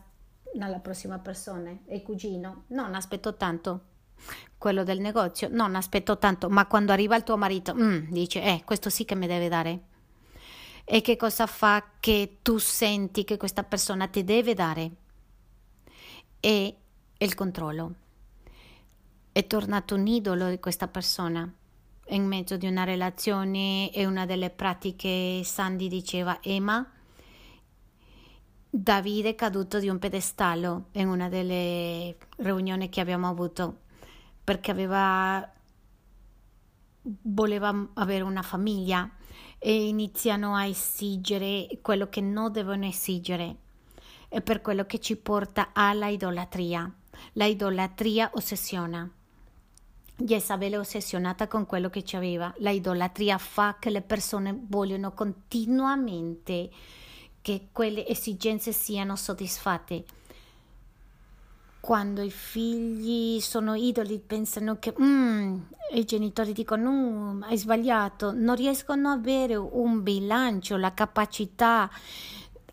alla 0.59 0.79
prossima 0.79 1.19
persona. 1.19 1.75
Il 1.87 2.03
cugino? 2.03 2.65
No, 2.67 2.83
non 2.83 2.95
aspetto 2.95 3.35
tanto. 3.35 3.81
Quello 4.57 4.83
del 4.83 4.99
negozio? 4.99 5.47
No, 5.49 5.63
non 5.63 5.75
aspetto 5.75 6.17
tanto. 6.17 6.49
Ma 6.49 6.65
quando 6.65 6.91
arriva 6.91 7.15
il 7.15 7.23
tuo 7.23 7.37
marito, 7.37 7.73
mm, 7.73 8.11
dice, 8.11 8.41
eh, 8.43 8.63
questo 8.65 8.89
sì 8.89 9.05
che 9.05 9.15
mi 9.15 9.27
deve 9.27 9.47
dare. 9.47 9.81
E 10.83 11.01
che 11.01 11.15
cosa 11.15 11.47
fa 11.47 11.83
che 11.99 12.39
tu 12.41 12.57
senti 12.57 13.23
che 13.23 13.37
questa 13.37 13.63
persona 13.63 14.07
ti 14.07 14.23
deve 14.23 14.53
dare? 14.53 14.91
E 16.39 16.77
il 17.17 17.35
controllo 17.35 17.93
è 19.37 19.45
tornato 19.45 19.93
un 19.93 20.07
idolo 20.07 20.49
di 20.49 20.59
questa 20.59 20.87
persona. 20.87 21.47
In 22.07 22.25
mezzo 22.25 22.57
di 22.57 22.65
una 22.65 22.83
relazione 22.83 23.91
e 23.93 24.03
una 24.07 24.25
delle 24.25 24.49
pratiche, 24.49 25.41
Sandy 25.43 25.87
diceva 25.87 26.41
Emma, 26.41 26.91
Davide 28.67 29.29
è 29.29 29.35
caduto 29.35 29.77
di 29.77 29.89
un 29.89 29.99
pedestallo 29.99 30.87
in 30.93 31.07
una 31.07 31.29
delle 31.29 32.17
riunioni 32.37 32.89
che 32.89 32.99
abbiamo 32.99 33.27
avuto 33.27 33.81
perché 34.43 34.71
aveva 34.71 35.47
voleva 37.21 37.89
avere 37.93 38.23
una 38.23 38.41
famiglia 38.41 39.07
e 39.59 39.87
iniziano 39.87 40.55
a 40.55 40.65
esigere 40.65 41.67
quello 41.83 42.09
che 42.09 42.21
non 42.21 42.51
devono 42.51 42.87
esigere. 42.87 43.55
È 44.29 44.41
per 44.41 44.61
quello 44.61 44.87
che 44.87 44.97
ci 44.97 45.15
porta 45.15 45.69
alla 45.73 46.07
idolatria. 46.07 46.91
La 47.33 47.45
idolatria 47.45 48.31
ossessiona 48.33 49.11
Jezabel 50.19 50.73
è 50.73 50.79
ossessionata 50.79 51.47
con 51.47 51.67
quello 51.67 51.89
che 51.89 52.03
ci 52.03 52.15
aveva. 52.15 52.51
La 52.57 52.71
idolatria 52.71 53.37
fa 53.37 53.77
che 53.79 53.91
le 53.91 54.01
persone 54.01 54.57
vogliono 54.67 55.13
continuamente 55.13 56.71
che 57.39 57.67
quelle 57.71 58.05
esigenze 58.07 58.71
siano 58.71 59.15
soddisfatte. 59.15 60.03
Quando 61.79 62.23
i 62.23 62.31
figli 62.31 63.39
sono 63.39 63.75
idoli 63.75 64.17
pensano 64.17 64.79
che 64.79 64.93
mm, 64.99 65.59
i 65.93 66.03
genitori 66.03 66.51
dicono 66.51 66.91
mm, 66.91 67.43
hai 67.43 67.57
sbagliato, 67.57 68.33
non 68.33 68.55
riescono 68.55 69.11
ad 69.11 69.19
avere 69.19 69.55
un 69.55 70.01
bilancio, 70.01 70.77
la 70.77 70.95
capacità 70.95 71.89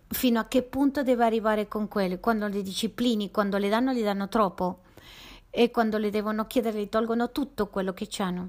fino 0.08 0.40
a 0.40 0.46
che 0.46 0.62
punto 0.62 1.02
deve 1.02 1.24
arrivare 1.24 1.68
con 1.68 1.88
quelli. 1.88 2.18
Quando 2.20 2.48
le 2.48 2.62
disciplini, 2.62 3.30
quando 3.30 3.58
le 3.58 3.68
danno, 3.68 3.92
gli 3.92 4.02
danno 4.02 4.28
troppo 4.28 4.78
e 5.56 5.70
quando 5.70 5.98
le 5.98 6.10
devono 6.10 6.46
chiedere 6.46 6.82
gli 6.82 6.88
tolgono 6.88 7.30
tutto 7.30 7.68
quello 7.68 7.92
che 7.94 8.08
hanno. 8.18 8.48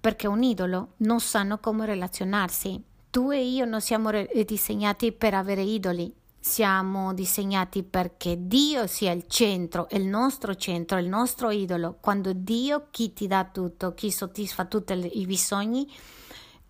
Perché 0.00 0.28
un 0.28 0.44
idolo 0.44 0.92
non 0.98 1.18
sanno 1.18 1.58
come 1.58 1.84
relazionarsi. 1.84 2.80
Tu 3.10 3.32
e 3.32 3.44
io 3.44 3.64
non 3.64 3.80
siamo 3.80 4.10
re- 4.10 4.30
disegnati 4.46 5.10
per 5.10 5.34
avere 5.34 5.62
idoli, 5.62 6.14
siamo 6.38 7.12
disegnati 7.12 7.82
perché 7.82 8.36
Dio 8.46 8.86
sia 8.86 9.10
il 9.10 9.26
centro, 9.26 9.88
il 9.90 10.06
nostro 10.06 10.54
centro, 10.54 10.96
il 10.96 11.08
nostro 11.08 11.50
idolo. 11.50 11.96
Quando 12.00 12.32
Dio 12.32 12.86
chi 12.90 13.12
ti 13.12 13.26
dà 13.26 13.44
tutto, 13.52 13.92
chi 13.94 14.12
soddisfa 14.12 14.66
tutti 14.66 14.92
i 15.18 15.26
bisogni, 15.26 15.92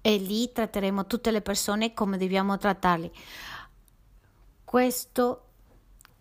e 0.00 0.16
lì 0.16 0.50
tratteremo 0.50 1.06
tutte 1.06 1.30
le 1.30 1.42
persone 1.42 1.92
come 1.92 2.16
dobbiamo 2.16 2.56
trattarli. 2.56 3.12
Questo 4.64 5.44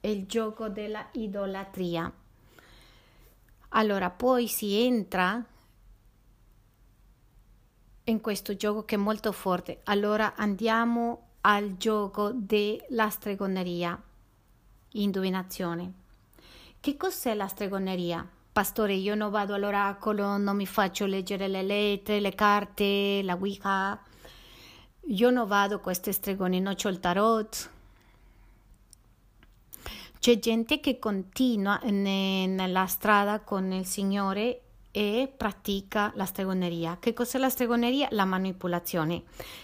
è 0.02 0.08
il 0.08 0.26
gioco 0.26 0.68
della 0.68 1.08
idolatria. 1.14 2.12
Allora 3.70 4.09
poi 4.09 4.47
si 4.47 4.76
entra 4.82 5.43
in 8.05 8.22
questo 8.22 8.55
gioco 8.55 8.84
che 8.86 8.95
è 8.95 8.97
molto 8.97 9.32
forte. 9.32 9.82
Allora 9.86 10.36
andiamo 10.36 11.28
al 11.41 11.78
gioco 11.78 12.32
della 12.34 13.09
stregoneria, 13.09 14.01
indovinazione. 14.93 15.93
Che 16.80 16.97
cos'è 16.97 17.34
la 17.36 17.47
stregoneria? 17.47 18.28
Pastore, 18.51 18.93
io 18.93 19.15
non 19.15 19.30
vado 19.30 19.53
all'oracolo, 19.53 20.38
non 20.38 20.55
mi 20.55 20.65
faccio 20.65 21.05
leggere 21.05 21.47
le 21.47 21.61
lettere, 21.61 22.20
le 22.20 22.34
carte, 22.34 23.22
la 23.24 23.36
Wicca. 23.36 24.01
Io 25.01 25.30
non 25.30 25.47
vado 25.47 25.76
a 25.76 25.80
queste 25.80 26.11
stregoni, 26.11 26.59
non 26.59 26.76
ho 26.84 26.89
il 26.89 26.99
tarot. 26.99 27.70
C'è 30.20 30.38
gente 30.38 30.82
che 30.82 30.99
continua 30.99 31.80
ne, 31.86 32.45
nella 32.45 32.88
strada 32.88 33.39
con 33.39 33.72
il 33.72 33.86
Signore 33.86 34.63
e 34.91 35.32
pratica 35.36 36.11
la 36.15 36.26
stregoneria. 36.26 36.97
Che 36.99 37.13
cos'è 37.13 37.38
la 37.38 37.47
stregoneria? 37.47 38.09
La 38.11 38.26
manipolazione. 38.26 39.24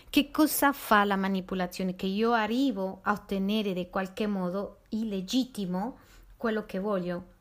Che 0.10 0.32
cosa 0.32 0.72
fa 0.72 1.04
la 1.04 1.18
manipolazione? 1.18 1.98
Che 1.98 2.06
io 2.06 2.32
arrivo 2.32 3.00
a 3.02 3.12
ottenere 3.12 3.72
in 3.72 3.90
qualche 3.90 4.28
modo 4.28 4.80
illegittimo 4.90 5.98
quello 6.38 6.66
che 6.66 6.80
voglio. 6.80 7.34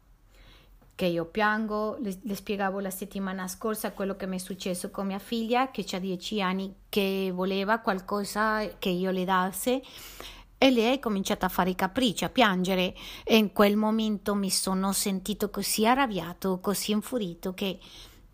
Che 0.97 1.07
io 1.07 1.25
piango, 1.27 1.97
le, 2.01 2.19
le, 2.21 2.35
spiegavo 2.35 2.81
la 2.81 2.91
settimana 2.91 3.47
scorsa 3.47 3.93
quello 3.93 4.17
che 4.17 4.27
mi 4.27 4.37
è 4.37 4.41
successo 4.41 4.91
con 4.91 5.07
mia 5.07 5.21
figlia 5.21 5.71
che 5.71 5.85
ha 5.93 6.01
dieci 6.01 6.43
anni 6.43 6.75
che 6.89 7.31
voleva 7.33 7.79
qualcosa 7.79 8.77
che 8.79 8.89
io 8.89 9.12
le 9.12 9.25
dassi 9.25 9.81
e 10.65 10.71
lei 10.71 10.95
ha 10.95 10.99
cominciato 10.99 11.45
a 11.45 11.51
fare 11.51 11.69
i 11.69 11.75
capricci, 11.75 12.25
a 12.25 12.31
piangere. 12.31 12.95
E 13.23 13.37
in 13.37 13.53
quel 13.53 13.77
momento 13.77 14.35
mi 14.35 14.49
sono 14.49 14.93
sentito 14.93 15.51
così 15.51 15.87
arrabbiato, 15.87 16.59
così 16.59 16.93
infurito 16.93 17.53
che 17.53 17.79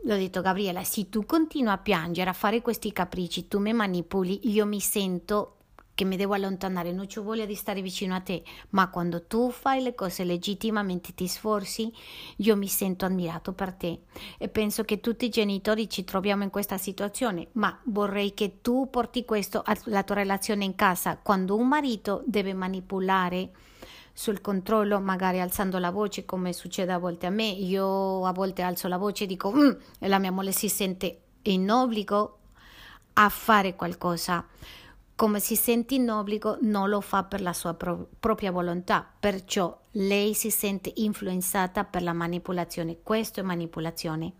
le 0.02 0.14
ho 0.14 0.16
detto 0.16 0.40
Gabriela, 0.40 0.84
se 0.84 1.08
tu 1.08 1.26
continui 1.26 1.72
a 1.72 1.78
piangere, 1.78 2.30
a 2.30 2.32
fare 2.32 2.62
questi 2.62 2.92
capricci, 2.92 3.48
tu 3.48 3.58
mi 3.58 3.72
manipoli, 3.72 4.48
io 4.48 4.64
mi 4.64 4.78
sento 4.78 5.56
che 6.00 6.06
mi 6.06 6.16
devo 6.16 6.32
allontanare, 6.32 6.92
non 6.92 7.06
ho 7.14 7.22
voglia 7.22 7.44
di 7.44 7.54
stare 7.54 7.82
vicino 7.82 8.14
a 8.14 8.20
te, 8.20 8.42
ma 8.70 8.88
quando 8.88 9.26
tu 9.26 9.50
fai 9.50 9.82
le 9.82 9.94
cose 9.94 10.24
legittimamente, 10.24 11.12
ti 11.12 11.26
sforzi, 11.26 11.92
io 12.36 12.56
mi 12.56 12.68
sento 12.68 13.04
ammirato 13.04 13.52
per 13.52 13.74
te. 13.74 14.04
E 14.38 14.48
penso 14.48 14.84
che 14.84 15.00
tutti 15.00 15.26
i 15.26 15.28
genitori 15.28 15.90
ci 15.90 16.02
troviamo 16.04 16.42
in 16.42 16.48
questa 16.48 16.78
situazione, 16.78 17.48
ma 17.52 17.78
vorrei 17.84 18.32
che 18.32 18.62
tu 18.62 18.88
porti 18.88 19.26
questo 19.26 19.62
alla 19.62 20.02
tua 20.02 20.14
relazione 20.14 20.64
in 20.64 20.74
casa, 20.74 21.18
quando 21.18 21.54
un 21.54 21.68
marito 21.68 22.22
deve 22.24 22.54
manipolare 22.54 23.50
sul 24.14 24.40
controllo, 24.40 25.00
magari 25.00 25.38
alzando 25.38 25.78
la 25.78 25.90
voce 25.90 26.24
come 26.24 26.54
succede 26.54 26.92
a 26.92 26.98
volte 26.98 27.26
a 27.26 27.30
me, 27.30 27.46
io 27.46 28.24
a 28.24 28.32
volte 28.32 28.62
alzo 28.62 28.88
la 28.88 28.96
voce 28.96 29.24
e 29.24 29.26
dico 29.26 29.52
mm", 29.52 29.70
e 29.98 30.08
la 30.08 30.18
mia 30.18 30.32
moglie 30.32 30.52
si 30.52 30.70
sente 30.70 31.20
in 31.42 31.70
obbligo 31.70 32.38
a 33.12 33.28
fare 33.28 33.76
qualcosa 33.76 34.46
come 35.20 35.38
si 35.38 35.54
sente 35.54 35.96
in 35.96 36.10
obbligo 36.10 36.56
non 36.62 36.88
lo 36.88 37.02
fa 37.02 37.24
per 37.24 37.42
la 37.42 37.52
sua 37.52 37.74
pro- 37.74 38.08
propria 38.18 38.50
volontà, 38.50 39.06
perciò 39.20 39.78
lei 39.90 40.32
si 40.32 40.50
sente 40.50 40.90
influenzata 40.94 41.84
per 41.84 42.02
la 42.02 42.14
manipolazione. 42.14 43.02
Questo 43.02 43.40
è 43.40 43.42
manipolazione. 43.42 44.32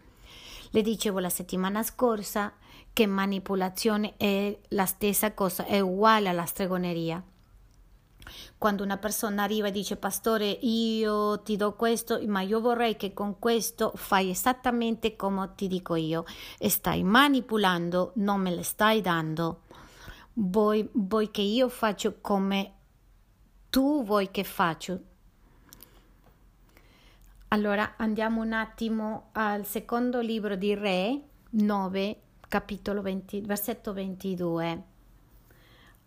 Le 0.71 0.81
dicevo 0.81 1.19
la 1.19 1.29
settimana 1.29 1.83
scorsa 1.83 2.55
che 2.95 3.05
manipolazione 3.07 4.15
è 4.17 4.59
la 4.69 4.87
stessa 4.87 5.35
cosa, 5.35 5.67
è 5.67 5.81
uguale 5.81 6.31
alla 6.31 6.47
stregoneria. 6.47 7.23
Quando 8.57 8.83
una 8.83 8.97
persona 8.97 9.43
arriva 9.43 9.69
e 9.69 9.73
dice 9.73 9.97
pastore 9.97 10.49
io 10.49 11.43
ti 11.43 11.57
do 11.57 11.75
questo 11.75 12.23
ma 12.27 12.41
io 12.41 12.59
vorrei 12.63 12.97
che 12.97 13.13
con 13.13 13.39
questo 13.39 13.93
fai 13.97 14.31
esattamente 14.31 15.15
come 15.15 15.51
ti 15.57 15.69
dico 15.69 15.95
io 15.95 16.25
e 16.59 16.71
stai 16.71 17.03
manipolando, 17.03 18.13
non 18.15 18.41
me 18.41 18.55
le 18.55 18.63
stai 18.63 19.03
dando 19.03 19.65
vuoi, 20.35 20.89
vuoi 20.93 21.31
che 21.31 21.43
io 21.43 21.69
faccio 21.69 22.19
come 22.21 22.75
tu 23.71 24.05
vuoi 24.05 24.31
che 24.31 24.45
faccio. 24.45 25.01
Allora 27.49 27.95
andiamo 27.97 28.43
un 28.43 28.53
attimo 28.53 29.31
al 29.33 29.67
secondo 29.67 30.21
libro 30.21 30.55
di 30.55 30.75
Re 30.75 31.21
9, 31.51 32.21
capitolo 32.49 33.03
20, 33.03 33.41
versetto 33.41 33.93
22. 33.93 34.83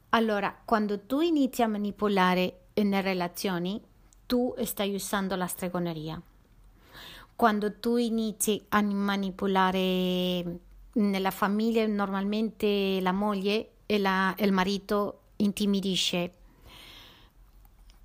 Allora, 0.10 0.56
quando 0.64 1.02
tu 1.02 1.20
inizi 1.20 1.62
a 1.64 1.68
manipolare 1.68 2.68
nelle 2.76 3.02
relazioni, 3.02 3.82
tu 4.26 4.54
stai 4.64 4.94
usando 4.94 5.36
la 5.36 5.48
stregoneria. 5.48 6.22
Quando 7.36 7.80
tu 7.80 7.98
inizi 7.98 8.64
a 8.70 8.82
manipolare 8.82 10.60
nella 10.94 11.32
famiglia, 11.32 11.86
normalmente 11.88 13.02
la 13.02 13.12
moglie 13.12 13.73
e 13.94 14.00
la, 14.00 14.34
il 14.40 14.52
marito 14.52 15.20
intimidisce. 15.38 16.34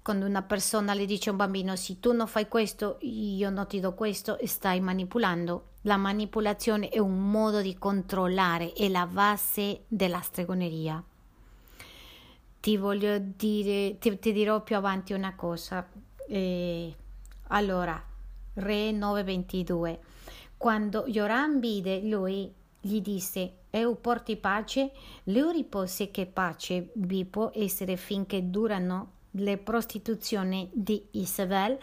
Quando 0.03 0.26
una 0.26 0.43
persona 0.43 0.93
le 0.93 1.07
dice 1.07 1.28
a 1.28 1.32
un 1.32 1.39
bambino 1.39 1.76
se 1.76 1.99
tu 1.99 2.12
non 2.12 2.26
fai 2.26 2.47
questo, 2.47 2.99
io 3.01 3.49
non 3.49 3.66
ti 3.66 3.80
do 3.80 3.95
questo, 3.95 4.39
stai 4.45 4.80
manipolando. 4.80 5.64
La 5.82 5.97
manipolazione 5.97 6.89
è 6.91 6.99
un 6.99 7.30
modo 7.30 7.62
di 7.62 7.78
controllare, 7.78 8.72
è 8.72 8.89
la 8.89 9.07
base 9.07 9.84
della 9.89 10.20
stregoneria. 10.20 11.03
Ti 12.61 12.76
voglio 12.76 13.18
dire, 13.18 13.97
ti, 13.99 14.18
ti 14.18 14.32
dirò 14.32 14.62
più 14.62 14.76
avanti 14.76 15.14
una 15.14 15.34
cosa. 15.34 15.86
Eh, 16.26 16.95
allora, 17.49 18.03
Re 18.55 18.91
9:22. 18.91 19.99
Quando 20.57 21.05
Joram 21.07 21.61
vide 21.61 22.01
lui, 22.03 22.53
gli 22.80 23.01
disse: 23.01 23.59
Eu 23.79 23.95
porti 24.01 24.37
pace, 24.37 24.91
lui 25.24 25.53
rispose 25.53 26.11
che 26.11 26.26
pace 26.26 26.91
vi 26.95 27.24
può 27.24 27.53
essere 27.55 27.97
finché 27.97 28.51
durano 28.51 29.12
le 29.33 29.57
prostituzioni 29.57 30.68
di 30.72 31.07
Isabel, 31.12 31.79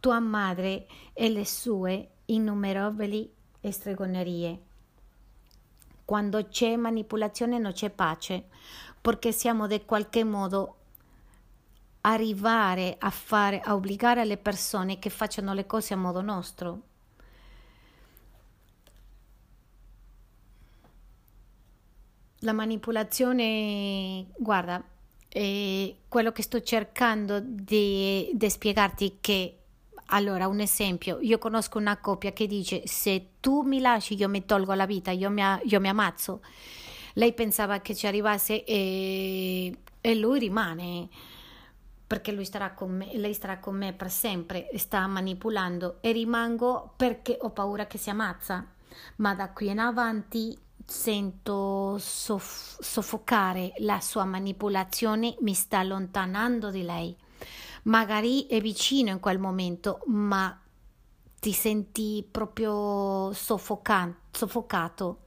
tua 0.00 0.18
madre 0.18 0.88
e 1.12 1.28
le 1.28 1.44
sue 1.44 2.08
innumerevoli 2.24 3.32
stregonerie. 3.70 4.62
Quando 6.04 6.48
c'è 6.48 6.74
manipolazione 6.74 7.58
non 7.58 7.72
c'è 7.72 7.90
pace, 7.90 8.48
perché 9.00 9.30
siamo 9.30 9.68
di 9.68 9.84
qualche 9.84 10.24
modo 10.24 10.74
arrivare 12.00 12.96
a 12.98 13.10
fare, 13.10 13.60
a 13.60 13.74
obbligare 13.74 14.24
le 14.24 14.38
persone 14.38 14.98
che 14.98 15.10
facciano 15.10 15.54
le 15.54 15.66
cose 15.66 15.94
a 15.94 15.98
modo 15.98 16.20
nostro. 16.20 16.82
La 22.40 22.52
manipolazione, 22.52 24.26
guarda, 24.36 24.82
è 25.28 25.94
quello 26.08 26.32
che 26.32 26.42
sto 26.42 26.62
cercando 26.62 27.40
di, 27.40 28.30
di 28.32 28.50
spiegarti 28.50 29.18
che 29.20 29.58
allora, 30.10 30.46
un 30.46 30.60
esempio, 30.60 31.18
io 31.20 31.36
conosco 31.38 31.78
una 31.78 31.98
coppia 31.98 32.32
che 32.32 32.46
dice 32.46 32.86
se 32.86 33.32
tu 33.40 33.62
mi 33.62 33.78
lasci 33.80 34.14
io 34.14 34.28
mi 34.28 34.46
tolgo 34.46 34.72
la 34.72 34.86
vita, 34.86 35.10
io 35.10 35.28
mi, 35.28 35.42
io 35.64 35.80
mi 35.80 35.88
ammazzo. 35.88 36.40
Lei 37.14 37.34
pensava 37.34 37.80
che 37.80 37.94
ci 37.94 38.06
arrivasse 38.06 38.64
e, 38.64 39.76
e 40.00 40.14
lui 40.14 40.38
rimane 40.38 41.08
perché 42.06 42.32
lui 42.32 42.46
starà 42.46 42.72
con 42.72 42.96
me, 42.96 43.10
lei 43.18 43.34
starà 43.34 43.58
con 43.58 43.76
me 43.76 43.92
per 43.92 44.10
sempre, 44.10 44.70
sta 44.76 45.06
manipolando 45.06 45.98
e 46.00 46.12
rimango 46.12 46.94
perché 46.96 47.36
ho 47.38 47.50
paura 47.50 47.86
che 47.86 47.98
si 47.98 48.08
ammazza. 48.08 48.66
Ma 49.16 49.34
da 49.34 49.50
qui 49.50 49.68
in 49.68 49.78
avanti 49.78 50.56
sento 50.88 51.98
soff- 51.98 52.80
soffocare 52.80 53.74
la 53.78 54.00
sua 54.00 54.24
manipolazione, 54.24 55.36
mi 55.40 55.52
sta 55.52 55.80
allontanando 55.80 56.70
di 56.70 56.82
lei. 56.82 57.14
Magari 57.84 58.46
è 58.46 58.60
vicino 58.60 59.10
in 59.10 59.20
quel 59.20 59.38
momento, 59.38 60.00
ma 60.06 60.58
ti 61.38 61.52
senti 61.52 62.26
proprio 62.28 63.32
soffoca- 63.34 64.14
soffocato. 64.30 65.18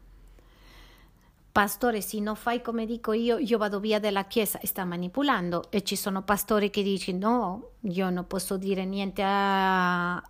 Pastore, 1.51 1.99
se 2.01 2.19
non 2.19 2.35
fai 2.35 2.61
come 2.61 2.85
dico 2.85 3.11
io, 3.11 3.37
io 3.37 3.57
vado 3.57 3.79
via 3.81 3.99
dalla 3.99 4.23
chiesa 4.25 4.59
sta 4.63 4.85
manipolando. 4.85 5.69
E 5.69 5.83
ci 5.83 5.95
sono 5.97 6.23
pastori 6.23 6.69
che 6.69 6.81
dicono: 6.81 7.17
No, 7.19 7.69
io 7.91 8.09
non 8.09 8.25
posso 8.25 8.57
dire 8.57 8.85
niente 8.85 9.21
a, 9.21 10.15
a, 10.15 10.23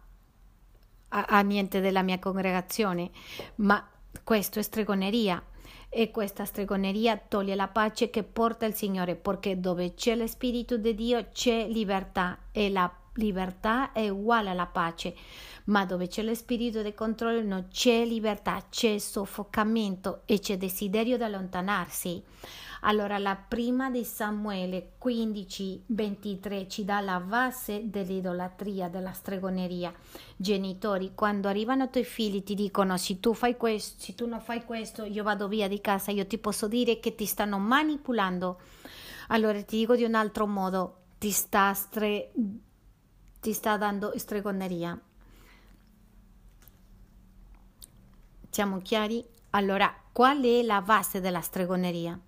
a 1.10 1.42
niente 1.42 1.80
della 1.82 2.02
mia 2.02 2.20
congregazione, 2.20 3.12
ma 3.56 3.91
questo 4.24 4.60
è 4.60 4.62
stregoneria 4.62 5.44
e 5.90 6.12
questa 6.12 6.46
stregoneria 6.46 7.18
toglie 7.18 7.56
la 7.56 7.68
pace 7.68 8.10
che 8.10 8.24
porta 8.24 8.66
il 8.66 8.74
Signore, 8.74 9.16
perché 9.16 9.60
dove 9.60 9.94
c'è 9.94 10.16
lo 10.16 10.28
Spirito 10.28 10.78
di 10.78 10.96
Dio 10.96 11.28
c'è 11.32 11.68
libertà 11.68 12.38
e 12.52 12.70
la 12.70 12.92
libertà 13.16 13.92
è 13.92 14.08
uguale 14.08 14.50
alla 14.50 14.68
pace, 14.68 15.16
ma 15.66 15.86
dove 15.86 16.08
c'è 16.08 16.22
lo 16.24 16.34
spirito 16.34 16.82
di 16.82 16.94
controllo 16.94 17.42
non 17.42 17.68
c'è 17.70 18.06
libertà, 18.06 18.66
c'è 18.70 18.98
soffocamento 18.98 20.22
e 20.26 20.40
c'è 20.40 20.58
desiderio 20.58 21.18
di 21.18 21.24
allontanarsi. 21.24 22.24
Allora 22.84 23.20
la 23.20 23.36
prima 23.36 23.92
di 23.92 24.04
Samuele 24.04 24.94
15, 24.98 25.84
23 25.88 26.68
ci 26.68 26.84
dà 26.84 27.00
la 27.00 27.20
base 27.20 27.84
dell'idolatria, 27.90 28.90
della 28.90 29.12
stregoneria. 29.12 29.94
Genitori, 30.36 31.12
quando 31.14 31.48
arrivano 31.48 31.84
i 31.84 31.90
tuoi 31.92 32.04
figli 32.04 32.42
ti 32.42 32.56
dicono 32.56 32.98
se 32.98 33.20
tu 33.20 33.36
fai 33.36 33.56
questo, 33.56 34.02
se 34.02 34.16
tu 34.16 34.26
non 34.26 34.42
fai 34.42 34.66
questo, 34.66 35.04
io 35.04 35.22
vado 35.22 35.48
via 35.48 35.68
di 35.68 35.80
casa, 35.80 36.10
io 36.10 36.26
ti 36.26 36.40
posso 36.40 36.68
dire 36.68 37.00
che 37.00 37.14
ti 37.14 37.26
stanno 37.26 37.60
manipolando. 37.60 38.60
Allora 39.28 39.62
ti 39.62 39.78
dico 39.78 39.96
di 39.96 40.04
un 40.04 40.16
altro 40.16 40.48
modo, 40.48 41.04
ti 41.20 41.30
sta, 41.30 41.74
stre... 41.76 42.32
ti 43.40 43.54
sta 43.54 43.78
dando 43.78 44.18
stregoneria. 44.18 45.00
Siamo 48.50 48.80
chiari? 48.80 49.24
Allora, 49.52 49.96
qual 50.12 50.42
è 50.42 50.64
la 50.64 50.82
base 50.82 51.22
della 51.22 51.42
stregoneria? 51.42 52.20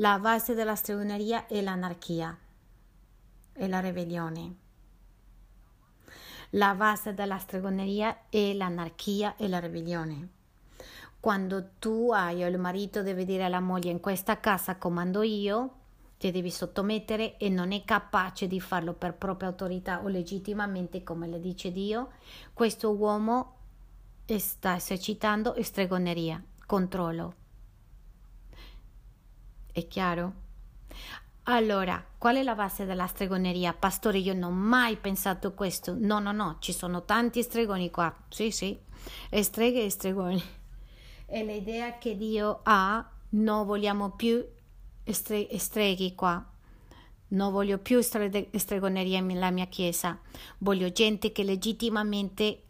La 0.00 0.18
base 0.18 0.54
della 0.54 0.76
stregoneria 0.76 1.46
è 1.46 1.60
l'anarchia, 1.60 2.34
è 3.52 3.66
la 3.66 3.80
ribellione. 3.80 4.54
La 6.52 6.74
base 6.74 7.12
della 7.12 7.36
stregoneria 7.36 8.20
è 8.30 8.54
l'anarchia 8.54 9.36
e 9.36 9.46
la 9.46 9.58
ribellione. 9.58 10.28
Quando 11.20 11.72
tu 11.78 12.12
hai 12.12 12.42
o 12.42 12.46
il 12.46 12.56
marito 12.56 13.02
deve 13.02 13.26
dire 13.26 13.44
alla 13.44 13.60
moglie 13.60 13.90
in 13.90 14.00
questa 14.00 14.40
casa 14.40 14.76
comando 14.76 15.20
io, 15.20 15.70
ti 16.16 16.30
devi 16.30 16.50
sottomettere 16.50 17.36
e 17.36 17.50
non 17.50 17.70
è 17.72 17.84
capace 17.84 18.46
di 18.46 18.58
farlo 18.58 18.94
per 18.94 19.12
propria 19.12 19.50
autorità 19.50 20.02
o 20.02 20.08
legittimamente 20.08 21.02
come 21.02 21.26
le 21.26 21.40
dice 21.40 21.72
Dio, 21.72 22.12
questo 22.54 22.90
uomo 22.90 23.56
sta 24.24 24.76
esercitando 24.76 25.54
stregoneria, 25.60 26.42
controllo. 26.64 27.39
È 29.72 29.86
chiaro? 29.86 30.32
Allora, 31.44 32.04
qual 32.18 32.36
è 32.36 32.42
la 32.42 32.54
base 32.54 32.84
della 32.84 33.06
stregoneria? 33.06 33.72
Pastore, 33.72 34.18
io 34.18 34.34
non 34.34 34.52
ho 34.52 34.54
mai 34.54 34.96
pensato 34.96 35.52
questo. 35.54 35.96
No, 35.98 36.18
no, 36.18 36.32
no, 36.32 36.56
ci 36.60 36.72
sono 36.72 37.04
tanti 37.04 37.42
stregoni 37.42 37.90
qua. 37.90 38.14
Sì, 38.28 38.50
sì, 38.50 38.78
e 39.28 39.42
streghe 39.42 39.84
e 39.84 39.90
stregoni. 39.90 40.42
E 41.26 41.44
l'idea 41.44 41.98
che 41.98 42.16
Dio 42.16 42.60
ha, 42.64 43.08
non 43.30 43.66
vogliamo 43.66 44.10
più 44.10 44.44
stre- 45.04 45.58
streghi 45.58 46.14
qua. 46.14 46.44
Non 47.28 47.52
voglio 47.52 47.78
più 47.78 48.00
stregoneria 48.00 49.20
nella 49.20 49.50
mia 49.50 49.66
chiesa. 49.66 50.18
Voglio 50.58 50.90
gente 50.90 51.32
che 51.32 51.44
legittimamente 51.44 52.62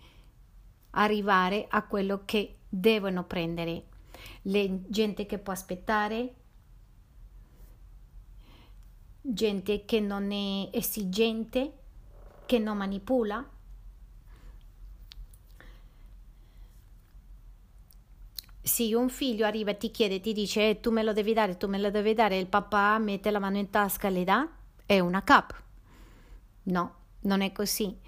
arrivare 0.90 1.66
a 1.68 1.82
quello 1.86 2.22
che 2.24 2.58
devono 2.68 3.24
prendere. 3.24 3.84
Le, 4.42 4.82
gente 4.88 5.26
che 5.26 5.38
può 5.38 5.52
aspettare, 5.52 6.34
gente 9.20 9.84
che 9.84 10.00
non 10.00 10.32
è 10.32 10.68
esigente, 10.72 11.72
che 12.46 12.58
non 12.58 12.76
manipola. 12.76 13.48
Se 18.62 18.94
un 18.94 19.08
figlio 19.08 19.46
arriva 19.46 19.70
e 19.70 19.76
ti 19.76 19.90
chiede, 19.90 20.20
ti 20.20 20.32
dice 20.32 20.70
eh, 20.70 20.80
tu 20.80 20.90
me 20.90 21.02
lo 21.02 21.12
devi 21.12 21.32
dare, 21.32 21.56
tu 21.56 21.66
me 21.66 21.78
lo 21.78 21.90
devi 21.90 22.14
dare, 22.14 22.38
il 22.38 22.46
papà 22.46 22.98
mette 22.98 23.30
la 23.30 23.38
mano 23.38 23.58
in 23.58 23.70
tasca 23.70 24.08
e 24.08 24.10
le 24.10 24.24
dà, 24.24 24.48
è 24.86 24.98
una 25.00 25.22
cap. 25.24 25.62
No, 26.64 26.94
non 27.20 27.40
è 27.40 27.52
così. 27.52 27.98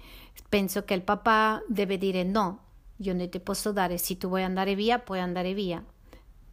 Penso 0.47 0.83
che 0.85 0.93
il 0.93 1.01
papà 1.01 1.63
deve 1.67 1.97
dire 1.97 2.23
no, 2.23 2.59
io 2.97 3.13
non 3.13 3.27
ti 3.29 3.39
posso 3.39 3.71
dare, 3.71 3.97
se 3.97 4.17
tu 4.17 4.27
vuoi 4.27 4.43
andare 4.43 4.75
via, 4.75 4.99
puoi 4.99 5.19
andare 5.19 5.53
via. 5.53 5.83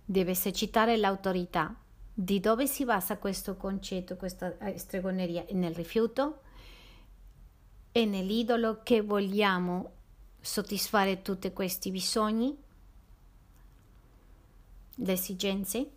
Deve 0.05 0.33
esercitare 0.33 0.97
l'autorità. 0.97 1.75
Di 2.23 2.39
dove 2.39 2.67
si 2.67 2.85
basa 2.85 3.17
questo 3.17 3.57
concetto, 3.57 4.17
questa 4.17 4.59
eh, 4.59 4.77
stregoneria? 4.77 5.47
Nel 5.53 5.75
rifiuto 5.75 6.41
e 7.93 8.05
nell'idolo 8.05 8.81
che 8.83 9.01
vogliamo 9.01 9.93
soddisfare 10.39 11.23
tutti 11.23 11.51
questi 11.55 11.91
bisogni, 11.91 12.55
le 14.97 15.13
esigenze. 15.13 15.91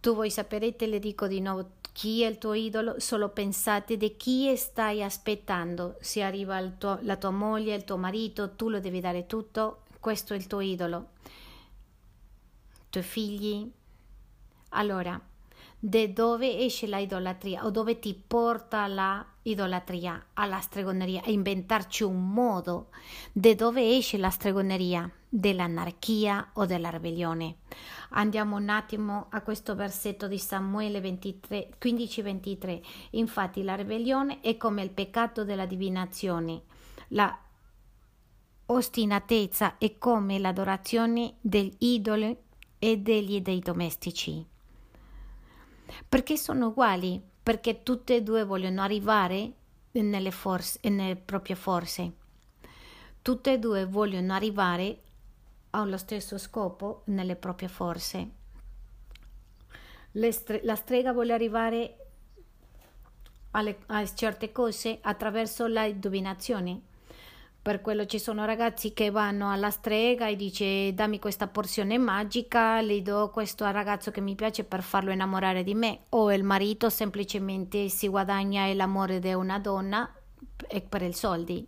Tu 0.00 0.14
voi 0.14 0.30
saprete, 0.30 0.86
le 0.86 1.00
dico 1.00 1.26
di 1.26 1.42
nuovo, 1.42 1.72
chi 1.92 2.22
è 2.22 2.26
il 2.26 2.38
tuo 2.38 2.54
idolo, 2.54 2.98
solo 2.98 3.28
pensate 3.28 3.98
di 3.98 4.16
chi 4.16 4.56
stai 4.56 5.02
aspettando. 5.02 5.98
Se 6.00 6.22
arriva 6.22 6.62
tuo, 6.62 6.98
la 7.02 7.16
tua 7.16 7.28
moglie, 7.28 7.74
il 7.74 7.84
tuo 7.84 7.98
marito, 7.98 8.54
tu 8.54 8.70
lo 8.70 8.80
devi 8.80 9.00
dare 9.00 9.26
tutto, 9.26 9.82
questo 10.00 10.32
è 10.32 10.36
il 10.38 10.46
tuo 10.46 10.60
idolo. 10.60 11.08
I 11.24 12.86
tuoi 12.88 13.04
figli, 13.04 13.70
allora, 14.70 15.20
da 15.80 16.06
dove 16.08 16.58
esce 16.58 16.88
la 16.88 16.98
idolatria 16.98 17.64
o 17.64 17.70
dove 17.70 18.00
ti 18.00 18.12
porta 18.14 18.88
la 18.88 19.24
idolatria 19.42 20.26
alla 20.34 20.58
stregoneria? 20.60 21.22
A 21.24 21.30
inventarci 21.30 22.02
un 22.02 22.32
modo. 22.32 22.88
Da 23.32 23.54
dove 23.54 23.96
esce 23.96 24.18
la 24.18 24.30
stregoneria? 24.30 25.08
Dell'anarchia 25.28 26.50
o 26.54 26.66
della 26.66 26.90
ribellione. 26.90 27.58
Andiamo 28.10 28.56
un 28.56 28.70
attimo 28.70 29.26
a 29.30 29.42
questo 29.42 29.74
versetto 29.74 30.26
di 30.26 30.38
Samuele 30.38 31.00
15-23. 31.00 32.80
Infatti 33.10 33.62
la 33.62 33.76
ribellione 33.76 34.40
è 34.40 34.56
come 34.56 34.82
il 34.82 34.90
peccato 34.90 35.44
della 35.44 35.66
divinazione. 35.66 36.62
La 37.08 37.38
ostinatezza 38.66 39.78
è 39.78 39.96
come 39.98 40.38
l'adorazione 40.38 41.34
degli 41.40 41.74
idoli 41.78 42.36
e 42.78 42.98
degli 42.98 43.40
dei 43.40 43.60
domestici. 43.60 44.56
Perché 46.08 46.36
sono 46.36 46.68
uguali? 46.68 47.22
Perché 47.42 47.82
tutte 47.82 48.16
e 48.16 48.22
due 48.22 48.44
vogliono 48.44 48.82
arrivare 48.82 49.52
nelle, 49.92 50.30
forze, 50.30 50.78
nelle 50.88 51.16
proprie 51.16 51.56
forze. 51.56 52.12
Tutte 53.22 53.52
e 53.52 53.58
due 53.58 53.86
vogliono 53.86 54.32
arrivare 54.32 55.00
allo 55.70 55.96
stesso 55.96 56.38
scopo 56.38 57.02
nelle 57.06 57.36
proprie 57.36 57.68
forze. 57.68 58.30
Stre- 60.30 60.60
la 60.64 60.74
strega 60.74 61.12
vuole 61.12 61.32
arrivare 61.32 62.06
alle, 63.52 63.78
a 63.86 64.04
certe 64.14 64.52
cose 64.52 64.98
attraverso 65.00 65.66
la 65.66 65.90
divinazione 65.90 66.80
per 67.60 67.80
quello 67.80 68.06
ci 68.06 68.18
sono 68.18 68.44
ragazzi 68.44 68.92
che 68.92 69.10
vanno 69.10 69.50
alla 69.50 69.70
strega 69.70 70.26
e 70.26 70.36
dice 70.36 70.94
dammi 70.94 71.18
questa 71.18 71.48
porzione 71.48 71.98
magica, 71.98 72.80
le 72.80 73.02
do 73.02 73.30
questo 73.30 73.64
al 73.64 73.74
ragazzo 73.74 74.10
che 74.10 74.20
mi 74.20 74.34
piace 74.34 74.64
per 74.64 74.82
farlo 74.82 75.10
innamorare 75.10 75.62
di 75.64 75.74
me. 75.74 76.04
O 76.10 76.32
il 76.32 76.44
marito 76.44 76.88
semplicemente 76.88 77.88
si 77.88 78.08
guadagna 78.08 78.72
l'amore 78.72 79.18
di 79.18 79.32
una 79.34 79.58
donna 79.58 80.10
per 80.88 81.02
i 81.02 81.12
soldi. 81.12 81.66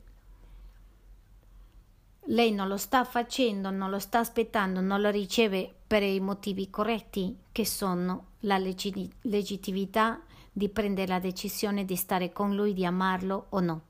Lei 2.24 2.52
non 2.52 2.68
lo 2.68 2.76
sta 2.76 3.04
facendo, 3.04 3.70
non 3.70 3.90
lo 3.90 3.98
sta 3.98 4.20
aspettando, 4.20 4.80
non 4.80 5.00
lo 5.00 5.10
riceve 5.10 5.74
per 5.86 6.02
i 6.02 6.20
motivi 6.20 6.70
corretti, 6.70 7.36
che 7.50 7.66
sono 7.66 8.26
la 8.40 8.56
legittimità 8.56 10.20
di 10.52 10.68
prendere 10.68 11.08
la 11.08 11.18
decisione 11.18 11.84
di 11.84 11.96
stare 11.96 12.32
con 12.32 12.54
lui, 12.54 12.72
di 12.72 12.84
amarlo 12.86 13.46
o 13.48 13.60
no. 13.60 13.82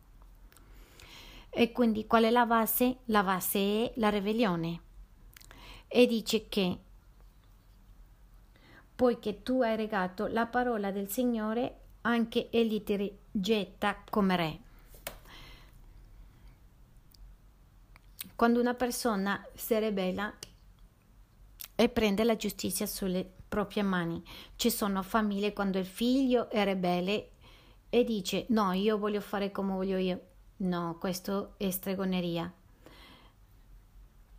E 1.51 1.73
quindi 1.73 2.07
qual 2.07 2.25
è 2.25 2.31
la 2.31 2.47
base? 2.47 2.99
La 3.07 3.25
base 3.25 3.59
è 3.59 3.93
la 3.97 4.09
ribellione. 4.09 4.81
E 5.89 6.07
dice 6.07 6.49
che 6.49 6.79
poiché 8.95 9.43
tu 9.43 9.61
hai 9.63 9.77
regato 9.77 10.27
la 10.29 10.47
parola 10.47 10.93
del 10.93 11.11
Signore, 11.11 11.81
anche 12.03 12.51
egli 12.51 12.83
ti 12.85 12.97
rigetta 12.97 14.05
come 14.09 14.37
re. 14.37 14.61
Quando 18.37 18.61
una 18.61 18.75
persona 18.75 19.45
si 19.55 19.79
ribella 19.79 20.33
e 21.75 21.89
prende 21.89 22.25
la 22.25 22.37
giustizia 22.37 22.87
sulle 22.87 23.29
proprie 23.49 23.83
mani, 23.83 24.23
ci 24.57 24.71
sono 24.71 25.03
famiglie 25.03 25.53
quando 25.53 25.79
il 25.79 25.87
figlio 25.87 26.49
è 26.49 26.65
ribelle 26.65 27.31
e 27.91 28.05
dice 28.05 28.47
no, 28.51 28.73
io 28.73 28.99
voglio 28.99 29.21
fare 29.21 29.51
come 29.51 29.73
voglio 29.73 29.97
io, 29.97 30.21
No, 30.61 30.97
questo 30.99 31.55
è 31.57 31.71
stregoneria. 31.71 32.53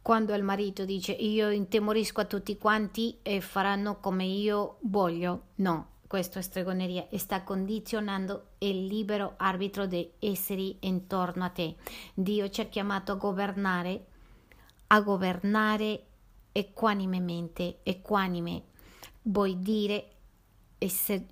Quando 0.03 0.35
il 0.35 0.43
marito 0.43 0.85
dice 0.85 1.13
io 1.13 1.49
intemorisco 1.49 2.21
a 2.21 2.25
tutti 2.25 2.57
quanti 2.57 3.17
e 3.23 3.41
faranno 3.41 3.99
come 3.99 4.25
io 4.25 4.77
voglio, 4.81 5.45
no, 5.55 5.87
questo 6.05 6.37
è 6.37 6.43
stregoneria 6.43 7.07
e 7.09 7.17
sta 7.17 7.43
condizionando 7.43 8.49
il 8.59 8.85
libero 8.85 9.33
arbitro 9.37 9.87
degli 9.87 10.11
esseri 10.19 10.77
intorno 10.81 11.43
a 11.43 11.49
te. 11.49 11.75
Dio 12.13 12.49
ci 12.49 12.61
ha 12.61 12.65
chiamato 12.65 13.13
a 13.13 13.15
governare, 13.15 14.05
a 14.87 15.01
governare 15.01 16.05
equanimemente, 16.51 17.79
equanime, 17.81 18.63
vuol 19.23 19.57
dire 19.57 20.11
essere, 20.77 21.25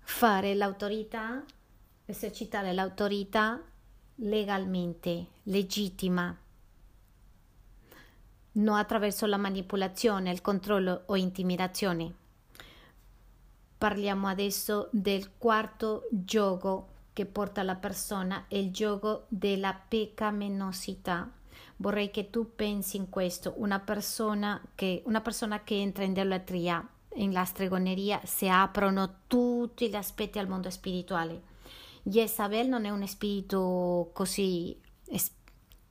fare 0.00 0.54
l'autorità 0.54 1.42
esercitare 2.04 2.72
l'autorità 2.72 3.60
legalmente, 4.16 5.26
legittima, 5.44 6.36
non 8.52 8.76
attraverso 8.76 9.26
la 9.26 9.36
manipolazione, 9.36 10.30
il 10.30 10.42
controllo 10.42 11.02
o 11.06 11.16
intimidazione. 11.16 12.14
Parliamo 13.78 14.28
adesso 14.28 14.88
del 14.92 15.30
quarto 15.38 16.06
gioco 16.10 16.88
che 17.12 17.26
porta 17.26 17.62
la 17.62 17.74
persona, 17.74 18.44
il 18.48 18.70
gioco 18.70 19.24
della 19.28 19.74
peccaminosità. 19.74 21.30
Vorrei 21.76 22.10
che 22.10 22.30
tu 22.30 22.54
pensi 22.54 22.96
in 22.96 23.08
questo, 23.08 23.54
una 23.56 23.80
persona 23.80 24.60
che, 24.74 25.02
una 25.06 25.20
persona 25.20 25.64
che 25.64 25.74
entra 25.74 26.04
in 26.04 26.12
idolatria, 26.12 26.86
in 27.14 27.32
la 27.32 27.44
stregoneria, 27.44 28.20
si 28.24 28.48
aprono 28.48 29.22
tutti 29.26 29.88
gli 29.88 29.96
aspetti 29.96 30.38
al 30.38 30.48
mondo 30.48 30.70
spirituale 30.70 31.50
Jezabel 32.02 32.68
non 32.68 32.84
è 32.84 32.90
un 32.90 33.06
spirito 33.06 34.10
così, 34.12 34.76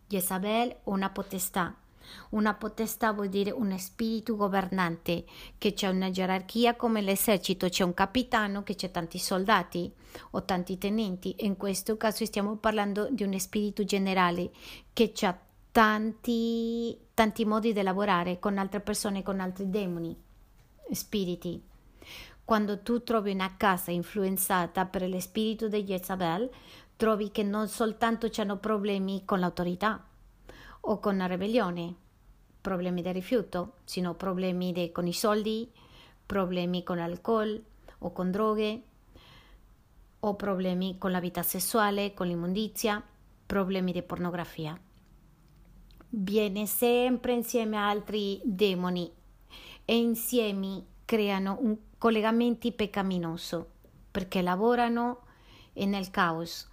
Jezabel 0.08 0.70
è 0.70 0.78
una 0.84 1.10
potestà, 1.10 1.76
Una 2.30 2.54
potestà 2.54 3.12
vuol 3.14 3.30
dire 3.30 3.52
un 3.52 3.78
spirito 3.78 4.36
governante, 4.36 5.26
che 5.58 5.74
c'è 5.74 5.88
una 5.88 6.10
gerarchia 6.10 6.76
come 6.76 7.02
l'esercito, 7.02 7.70
c'è 7.70 7.84
un 7.84 7.94
capitano 7.94 8.64
che 8.64 8.76
c'è 8.76 8.92
tanti 8.92 9.18
soldati 9.18 9.92
o 10.32 10.44
tanti 10.44 10.78
tenenti. 10.78 11.36
In 11.40 11.58
questo 11.58 11.98
caso 11.98 12.26
stiamo 12.26 12.56
parlando 12.58 13.08
di 13.12 13.24
un 13.24 13.38
spirito 13.40 13.84
generale 13.84 14.52
che 14.94 15.14
ha 15.22 15.38
tanti, 15.72 16.98
tanti 17.14 17.46
modi 17.46 17.74
di 17.74 17.82
lavorare 17.82 18.40
con 18.40 18.58
altre 18.58 18.82
persone, 18.82 19.24
con 19.24 19.40
altri 19.40 19.70
demoni, 19.70 20.16
spiriti. 20.92 21.70
Quando 22.52 22.80
tu 22.80 23.02
trovi 23.02 23.32
una 23.32 23.56
casa 23.56 23.92
influenzata 23.92 24.84
per 24.86 25.08
lo 25.08 25.22
spirito 25.22 25.70
di 25.70 25.86
Jezabel, 25.86 26.50
trovi 26.98 27.32
che 27.32 27.44
non 27.44 27.70
soltanto 27.70 28.30
hanno 28.36 28.58
problemi 28.58 29.24
con 29.24 29.40
l'autorità 29.40 30.06
o 30.82 31.00
con 31.00 31.16
la 31.16 31.28
ribellione, 31.28 31.96
problemi 32.60 33.02
di 33.02 33.12
rifiuto, 33.14 33.76
sino 33.86 34.16
problemi 34.16 34.74
de, 34.74 34.92
con 34.92 35.08
i 35.08 35.14
soldi, 35.14 35.72
problemi 36.26 36.84
con 36.84 36.98
l'alcol 36.98 37.64
o 38.00 38.12
con 38.12 38.32
droghe, 38.32 38.84
o 40.20 40.36
problemi 40.36 40.98
con 40.98 41.12
la 41.12 41.22
vita 41.22 41.44
sessuale, 41.44 42.14
con 42.14 42.28
l'immondizia, 42.28 43.02
problemi 43.46 43.94
di 43.94 44.02
pornografia. 44.02 44.78
Viene 46.10 46.66
sempre 46.66 47.32
insieme 47.32 47.78
a 47.78 47.88
altri 47.88 48.42
demoni 48.44 49.10
e 49.86 49.96
insieme 49.96 50.84
creano 51.06 51.58
un 51.62 51.78
collegamenti 52.02 52.72
peccaminoso 52.72 53.70
perché 54.10 54.42
lavorano 54.42 55.20
nel 55.74 56.10
caos 56.10 56.68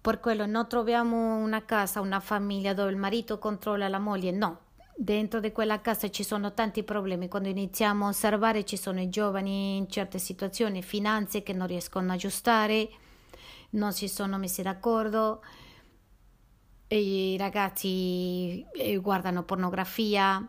per 0.00 0.20
quello 0.20 0.46
non 0.46 0.66
troviamo 0.68 1.36
una 1.36 1.66
casa, 1.66 2.00
una 2.00 2.18
famiglia 2.18 2.72
dove 2.72 2.90
il 2.90 2.96
marito 2.96 3.38
controlla 3.38 3.88
la 3.88 3.98
moglie, 3.98 4.30
no. 4.30 4.60
Dentro 4.96 5.38
di 5.38 5.52
quella 5.52 5.82
casa 5.82 6.10
ci 6.10 6.24
sono 6.24 6.54
tanti 6.54 6.82
problemi. 6.82 7.28
Quando 7.28 7.48
iniziamo 7.48 8.06
a 8.06 8.08
osservare 8.08 8.64
ci 8.64 8.76
sono 8.76 9.00
i 9.00 9.10
giovani 9.10 9.76
in 9.76 9.88
certe 9.88 10.18
situazioni, 10.18 10.82
finanze 10.82 11.42
che 11.42 11.52
non 11.52 11.66
riescono 11.68 12.10
a 12.10 12.14
aggiustare, 12.14 12.88
non 13.70 13.92
si 13.92 14.08
sono 14.08 14.38
messi 14.38 14.62
d'accordo, 14.62 15.40
i 16.88 17.36
ragazzi 17.36 18.66
eh, 18.72 18.96
guardano 18.96 19.44
pornografia, 19.44 20.44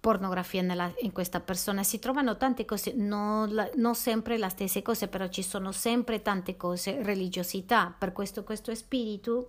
pornografia 0.00 0.62
nella, 0.62 0.92
in 1.00 1.12
questa 1.12 1.40
persona. 1.40 1.82
Si 1.82 1.98
trovano 1.98 2.36
tante 2.36 2.64
cose, 2.64 2.92
non, 2.94 3.70
non, 3.76 3.94
sempre 3.94 4.38
le 4.38 4.48
stesse 4.48 4.82
cose, 4.82 5.08
però 5.08 5.28
ci 5.28 5.42
sono 5.42 5.72
sempre 5.72 6.22
tante 6.22 6.56
cose, 6.56 7.02
religiosità. 7.02 7.94
Per 7.96 8.12
questo 8.12 8.44
questo 8.44 8.74
spirito, 8.74 9.48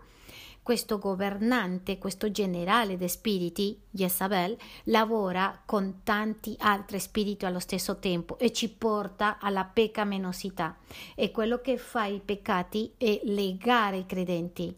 questo 0.64 1.00
governante, 1.00 1.97
questo 1.97 2.32
generale 2.32 2.97
di 2.97 3.08
spiriti, 3.08 3.80
Jezabel, 3.89 4.58
lavora 4.86 5.62
con 5.66 6.02
tanti 6.04 6.56
altri 6.60 7.00
spiriti 7.00 7.45
allo 7.45 7.60
stesso 7.60 7.97
tempo 7.97 8.38
e 8.38 8.52
ci 8.52 8.70
porta 8.70 9.38
alla 9.39 9.66
peccaminosità. 9.66 10.78
E 11.16 11.32
quello 11.32 11.60
che 11.60 11.78
fa 11.78 12.06
i 12.06 12.22
peccati 12.24 12.93
è 12.97 13.22
legare 13.24 13.97
i 13.97 14.06
credenti 14.06 14.76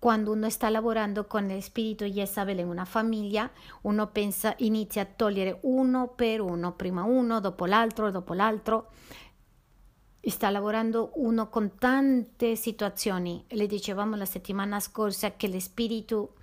quando 0.00 0.32
uno 0.32 0.48
sta 0.48 0.70
lavorando 0.70 1.26
con 1.26 1.46
lo 1.46 1.60
spirito 1.60 2.06
Jezabel 2.06 2.60
in 2.60 2.68
una 2.68 2.86
famiglia, 2.86 3.50
uno 3.82 4.06
pensa, 4.06 4.54
inizia 4.60 5.02
a 5.02 5.04
togliere 5.04 5.58
uno 5.64 6.08
per 6.08 6.40
uno, 6.40 6.72
prima 6.72 7.02
uno, 7.02 7.38
dopo 7.38 7.66
l'altro, 7.66 8.10
dopo 8.10 8.32
l'altro. 8.32 8.92
Sta 10.18 10.48
lavorando 10.48 11.12
uno 11.16 11.50
con 11.50 11.76
tante 11.76 12.56
situazioni. 12.56 13.44
Le 13.48 13.66
dicevamo 13.66 14.16
la 14.16 14.24
settimana 14.24 14.80
scorsa 14.80 15.36
che 15.36 15.48
lo 15.48 15.60
spirito 15.60 16.34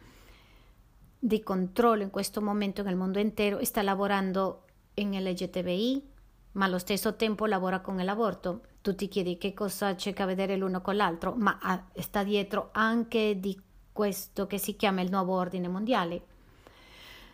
di 1.18 1.41
controllo 1.41 2.03
in 2.03 2.12
questo 2.12 2.41
momento 2.41 2.84
nel 2.84 2.95
mondo 2.95 3.18
intero 3.18 3.66
sta 3.66 3.82
lavorando 3.82 4.66
in 4.93 5.20
LGTBI, 5.20 6.12
ma 6.58 6.66
allo 6.66 6.80
stesso 6.80 7.16
tempo 7.16 7.45
lavora 7.45 7.80
con 7.80 7.95
l'aborto 8.03 8.62
tu 8.82 8.95
ti 8.95 9.08
chiedi 9.08 9.38
che 9.38 9.53
cosa 9.53 9.95
c'è 9.95 10.14
a 10.16 10.26
vedere 10.26 10.55
l'uno 10.55 10.82
con 10.82 10.95
l'altro, 10.95 11.34
ma 11.36 11.60
ah, 11.62 11.84
sta 11.95 12.24
dietro 12.24 12.70
anche 12.72 13.38
di 13.38 13.60
questo 13.91 14.47
che 14.47 14.58
si 14.58 14.78
chiama 14.78 15.01
il 15.01 15.10
nuovo 15.10 15.34
ordine 15.34 15.68
mondiale. 15.68 16.22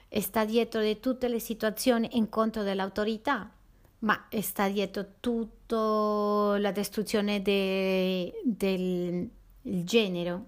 Sta 0.10 0.46
dietro 0.46 0.82
di 0.82 1.00
tutte 1.00 1.28
le 1.28 1.40
situazioni 1.40 2.18
in 2.18 2.30
contro 2.30 2.64
dell'autorità, 2.64 3.52
ma 4.00 4.28
sta 4.42 4.68
dietro 4.68 5.06
tutta 5.20 6.58
la 6.58 6.72
distruzione 6.72 7.44
de, 7.44 8.42
del 8.44 9.30
genere, 9.62 10.44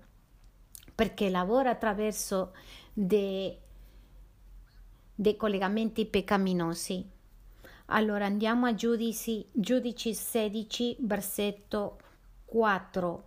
perché 0.95 1.29
lavora 1.29 1.69
attraverso 1.69 2.53
dei, 2.91 3.55
dei 5.13 5.35
collegamenti 5.35 6.07
peccaminosi 6.07 7.13
allora 7.87 8.25
andiamo 8.25 8.65
a 8.65 8.73
giudici, 8.73 9.45
giudici 9.51 10.13
16, 10.13 10.97
versetto 11.01 11.99
4. 12.45 13.23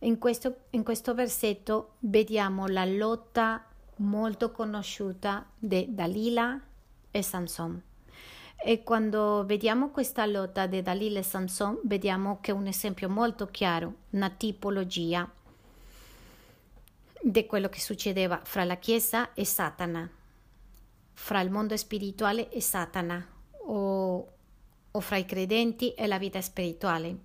In 0.00 0.18
questo, 0.18 0.56
in 0.70 0.82
questo 0.82 1.14
versetto 1.14 1.94
vediamo 2.00 2.66
la 2.66 2.84
lotta 2.84 3.64
molto 3.96 4.50
conosciuta 4.50 5.46
di 5.56 5.86
Dalila 5.94 6.60
e 7.10 7.22
Samson. 7.22 7.82
E 8.58 8.82
quando 8.82 9.44
vediamo 9.46 9.90
questa 9.90 10.26
lotta 10.26 10.66
di 10.66 10.82
Dalila 10.82 11.20
e 11.20 11.22
Samson, 11.22 11.78
vediamo 11.84 12.40
che 12.40 12.50
è 12.50 12.54
un 12.54 12.66
esempio 12.66 13.08
molto 13.08 13.46
chiaro, 13.46 13.94
una 14.10 14.30
tipologia 14.30 15.30
di 17.20 17.46
quello 17.46 17.68
che 17.68 17.80
succedeva 17.80 18.40
fra 18.42 18.64
la 18.64 18.76
Chiesa 18.76 19.32
e 19.34 19.44
Satana 19.44 20.15
fra 21.18 21.40
il 21.40 21.50
mondo 21.50 21.76
spirituale 21.76 22.50
e 22.50 22.60
Satana 22.60 23.26
o, 23.64 24.32
o 24.90 25.00
fra 25.00 25.16
i 25.16 25.24
credenti 25.24 25.92
e 25.94 26.06
la 26.06 26.18
vita 26.18 26.40
spirituale. 26.40 27.18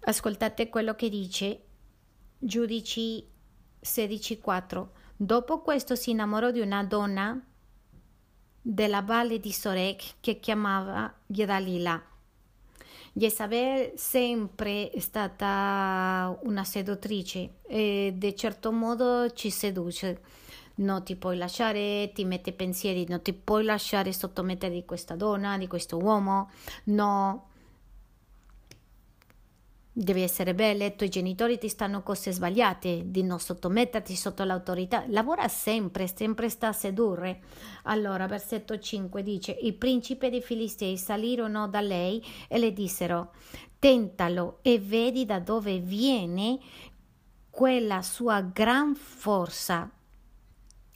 Ascoltate 0.00 0.68
quello 0.68 0.94
che 0.96 1.08
dice 1.08 1.62
Giudici 2.36 3.26
16.4. 3.82 4.86
Dopo 5.16 5.60
questo 5.62 5.94
si 5.94 6.10
innamorò 6.10 6.50
di 6.50 6.60
una 6.60 6.82
donna 6.82 7.40
della 8.60 9.00
valle 9.00 9.38
di 9.38 9.52
Sorek 9.52 10.16
che 10.20 10.40
chiamava 10.40 11.14
Gedalila. 11.24 12.02
Jezabel 13.12 13.92
sempre 13.94 14.90
è 14.90 14.98
stata 14.98 16.36
una 16.42 16.64
seduttrice 16.64 17.60
e 17.62 18.12
di 18.16 18.36
certo 18.36 18.72
modo 18.72 19.30
ci 19.32 19.48
seduce 19.50 20.42
non 20.76 21.04
ti 21.04 21.16
puoi 21.16 21.36
lasciare, 21.36 22.10
ti 22.12 22.24
mette 22.24 22.52
pensieri, 22.52 23.06
non 23.08 23.22
ti 23.22 23.32
puoi 23.32 23.64
lasciare 23.64 24.12
sottomettere 24.12 24.72
di 24.72 24.84
questa 24.84 25.14
donna, 25.14 25.56
di 25.58 25.66
questo 25.66 25.98
uomo, 25.98 26.50
no. 26.84 27.48
Devi 29.96 30.22
essere 30.22 30.54
bella, 30.54 30.86
i 30.86 30.96
tuoi 30.96 31.08
genitori 31.08 31.56
ti 31.56 31.68
stanno 31.68 32.02
cose 32.02 32.32
sbagliate, 32.32 33.12
di 33.12 33.22
non 33.22 33.38
sottometterti 33.38 34.16
sotto 34.16 34.42
l'autorità. 34.42 35.04
Lavora 35.06 35.46
sempre, 35.46 36.08
sempre 36.08 36.48
sta 36.48 36.68
a 36.68 36.72
sedurre. 36.72 37.42
Allora, 37.84 38.26
versetto 38.26 38.76
5 38.76 39.22
dice: 39.22 39.52
I 39.52 39.72
principi 39.74 40.30
dei 40.30 40.42
Filistei 40.42 40.98
salirono 40.98 41.68
da 41.68 41.80
lei 41.80 42.20
e 42.48 42.58
le 42.58 42.72
dissero: 42.72 43.34
Tentalo 43.78 44.58
e 44.62 44.80
vedi 44.80 45.26
da 45.26 45.38
dove 45.38 45.78
viene 45.78 46.58
quella 47.48 48.02
sua 48.02 48.40
gran 48.40 48.96
forza 48.96 49.88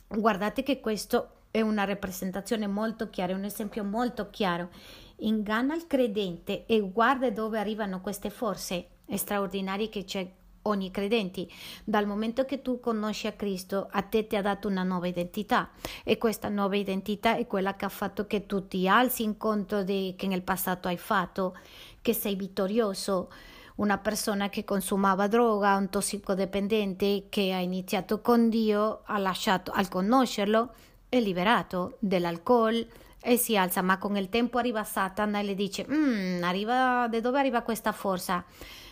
Guardate 0.09 0.63
che 0.63 0.81
questo 0.81 1.33
è 1.51 1.61
una 1.61 1.85
rappresentazione 1.85 2.67
molto 2.67 3.11
chiara, 3.11 3.35
un 3.35 3.45
esempio 3.45 3.85
molto 3.85 4.31
chiaro. 4.31 4.71
Inganna 5.17 5.75
il 5.75 5.87
credente 5.87 6.65
e 6.67 6.81
guarda 6.81 7.31
dove 7.31 7.59
arrivano 7.59 8.01
queste 8.01 8.31
forze 8.31 8.87
straordinarie 9.15 9.91
che 9.91 10.05
c'è 10.05 10.27
ogni 10.63 10.91
credente. 10.91 11.47
Dal 11.85 12.07
momento 12.07 12.45
che 12.47 12.63
tu 12.63 12.81
conosci 12.81 13.27
a 13.27 13.33
Cristo, 13.33 13.89
a 13.91 14.01
te 14.03 14.27
ti 14.27 14.37
ha 14.37 14.43
dato 14.43 14.69
una 14.69 14.83
nuova 14.83 15.09
identità 15.09 15.71
e 16.05 16.17
questa 16.17 16.49
nuova 16.49 16.77
identità 16.77 17.37
è 17.37 17.47
quella 17.47 17.77
che 17.77 17.85
ha 17.85 17.91
fatto 17.91 18.27
che 18.27 18.47
tu 18.47 18.67
ti 18.67 18.89
alzi 18.89 19.25
in 19.25 19.37
conto 19.37 19.83
di 19.83 20.15
che 20.17 20.27
nel 20.27 20.43
passato 20.43 20.89
hai 20.89 20.99
fatto, 20.99 21.57
che 22.01 22.15
sei 22.15 22.35
vittorioso 22.35 23.31
una 23.79 23.99
persona 23.99 24.49
che 24.49 24.65
consumava 24.65 25.29
droga, 25.29 25.77
un 25.77 25.89
tossicodipendente 25.89 27.27
che 27.29 27.53
ha 27.53 27.59
iniziato 27.59 28.21
con 28.21 28.49
Dio, 28.49 29.03
ha 29.05 29.19
lasciato, 29.19 29.71
al 29.73 29.89
conoscerlo, 29.89 30.75
è 31.09 31.21
liberato 31.21 31.97
dall'alcol 32.01 32.87
e 33.21 33.37
si 33.37 33.57
alza, 33.57 33.83
ma 33.83 33.99
con 33.99 34.17
il 34.17 34.29
tempo 34.29 34.59
arriva 34.59 34.83
Satana 34.83 35.41
e 35.41 35.43
le 35.45 35.55
dice, 35.55 35.87
mm, 35.89 36.43
arriva, 36.43 37.07
da 37.09 37.21
dove 37.21 37.39
arriva 37.39 37.63
questa 37.63 37.93
forza? 37.93 38.45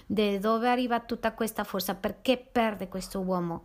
Da 0.07 0.39
dove 0.39 0.68
arriva 0.68 1.01
tutta 1.01 1.32
questa 1.32 1.64
forza? 1.64 1.95
Perché 1.95 2.37
perde 2.37 2.89
questo 2.89 3.20
uomo? 3.20 3.64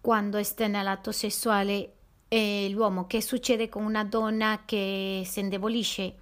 Quando 0.00 0.42
sta 0.42 0.66
nell'atto 0.66 1.12
sessuale 1.12 1.92
e 2.26 2.68
l'uomo, 2.70 3.06
che 3.06 3.22
succede 3.22 3.68
con 3.68 3.84
una 3.84 4.04
donna 4.04 4.62
che 4.64 5.22
si 5.24 5.38
indebolisce? 5.38 6.14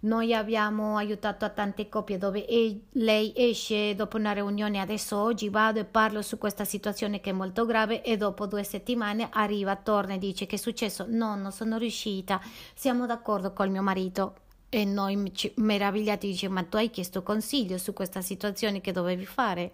Noi 0.00 0.34
abbiamo 0.34 0.96
aiutato 0.96 1.44
a 1.44 1.48
tante 1.48 1.88
coppie 1.88 2.18
dove 2.18 2.44
lei 2.92 3.32
esce 3.34 3.94
dopo 3.94 4.18
una 4.18 4.32
riunione, 4.32 4.78
adesso 4.78 5.16
oggi 5.16 5.48
vado 5.48 5.80
e 5.80 5.84
parlo 5.84 6.22
su 6.22 6.38
questa 6.38 6.64
situazione 6.64 7.20
che 7.20 7.30
è 7.30 7.32
molto 7.32 7.64
grave 7.64 8.02
e 8.02 8.16
dopo 8.16 8.46
due 8.46 8.62
settimane 8.62 9.28
arriva, 9.32 9.74
torna 9.76 10.14
e 10.14 10.18
dice 10.18 10.46
che 10.46 10.56
è 10.56 10.58
successo? 10.58 11.06
No, 11.08 11.34
non 11.34 11.50
sono 11.50 11.78
riuscita, 11.78 12.40
siamo 12.74 13.06
d'accordo 13.06 13.52
col 13.52 13.70
mio 13.70 13.82
marito. 13.82 14.34
E 14.68 14.84
noi 14.84 15.32
meravigliati 15.54 16.26
dice 16.26 16.48
ma 16.48 16.64
tu 16.64 16.76
hai 16.76 16.90
chiesto 16.90 17.22
consiglio 17.22 17.78
su 17.78 17.92
questa 17.92 18.20
situazione 18.20 18.80
che 18.80 18.90
dovevi 18.92 19.24
fare 19.24 19.72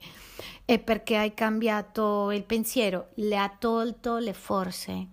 e 0.67 0.79
perché 0.79 1.17
hai 1.17 1.33
cambiato 1.35 2.31
il 2.31 2.45
pensiero, 2.45 3.09
le 3.15 3.39
ha 3.39 3.53
tolto 3.59 4.19
le 4.19 4.35
forze 4.35 5.07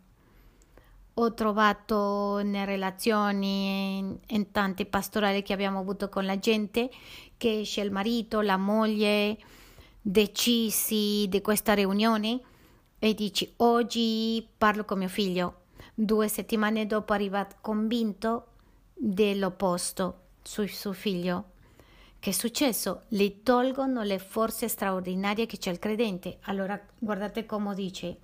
ho 1.22 1.34
trovato 1.34 2.38
nelle 2.38 2.66
relazioni, 2.66 3.98
in, 3.98 4.18
in 4.28 4.52
tanti 4.52 4.86
pastorali 4.86 5.44
che 5.44 5.52
abbiamo 5.52 5.80
avuto 5.80 6.08
con 6.08 6.26
la 6.26 6.40
gente, 6.40 6.90
che 7.36 7.60
esce 7.60 7.82
il 7.82 7.92
marito, 7.92 8.40
la 8.40 8.56
moglie, 8.56 9.38
decisi 10.02 11.26
di 11.28 11.42
questa 11.42 11.74
riunione 11.74 12.40
e 13.00 13.14
dici 13.14 13.52
oggi 13.58 14.48
parlo 14.58 14.86
con 14.86 15.00
mio 15.00 15.10
figlio. 15.10 15.64
Due 15.94 16.30
settimane 16.30 16.86
dopo 16.86 17.12
arriva 17.12 17.46
convinto 17.60 18.48
dell'opposto 18.94 20.22
su 20.42 20.66
suo 20.68 20.94
figlio. 20.94 21.52
Che 22.18 22.30
è 22.30 22.34
successo? 22.34 23.04
Le 23.10 23.44
tolgono 23.44 24.04
le 24.04 24.20
forze 24.20 24.70
straordinarie 24.70 25.46
che 25.46 25.58
c'è 25.58 25.72
il 25.72 25.80
credente. 25.80 26.38
Allora 26.44 26.80
guardate 26.98 27.46
come 27.46 27.76
dice 27.76 28.18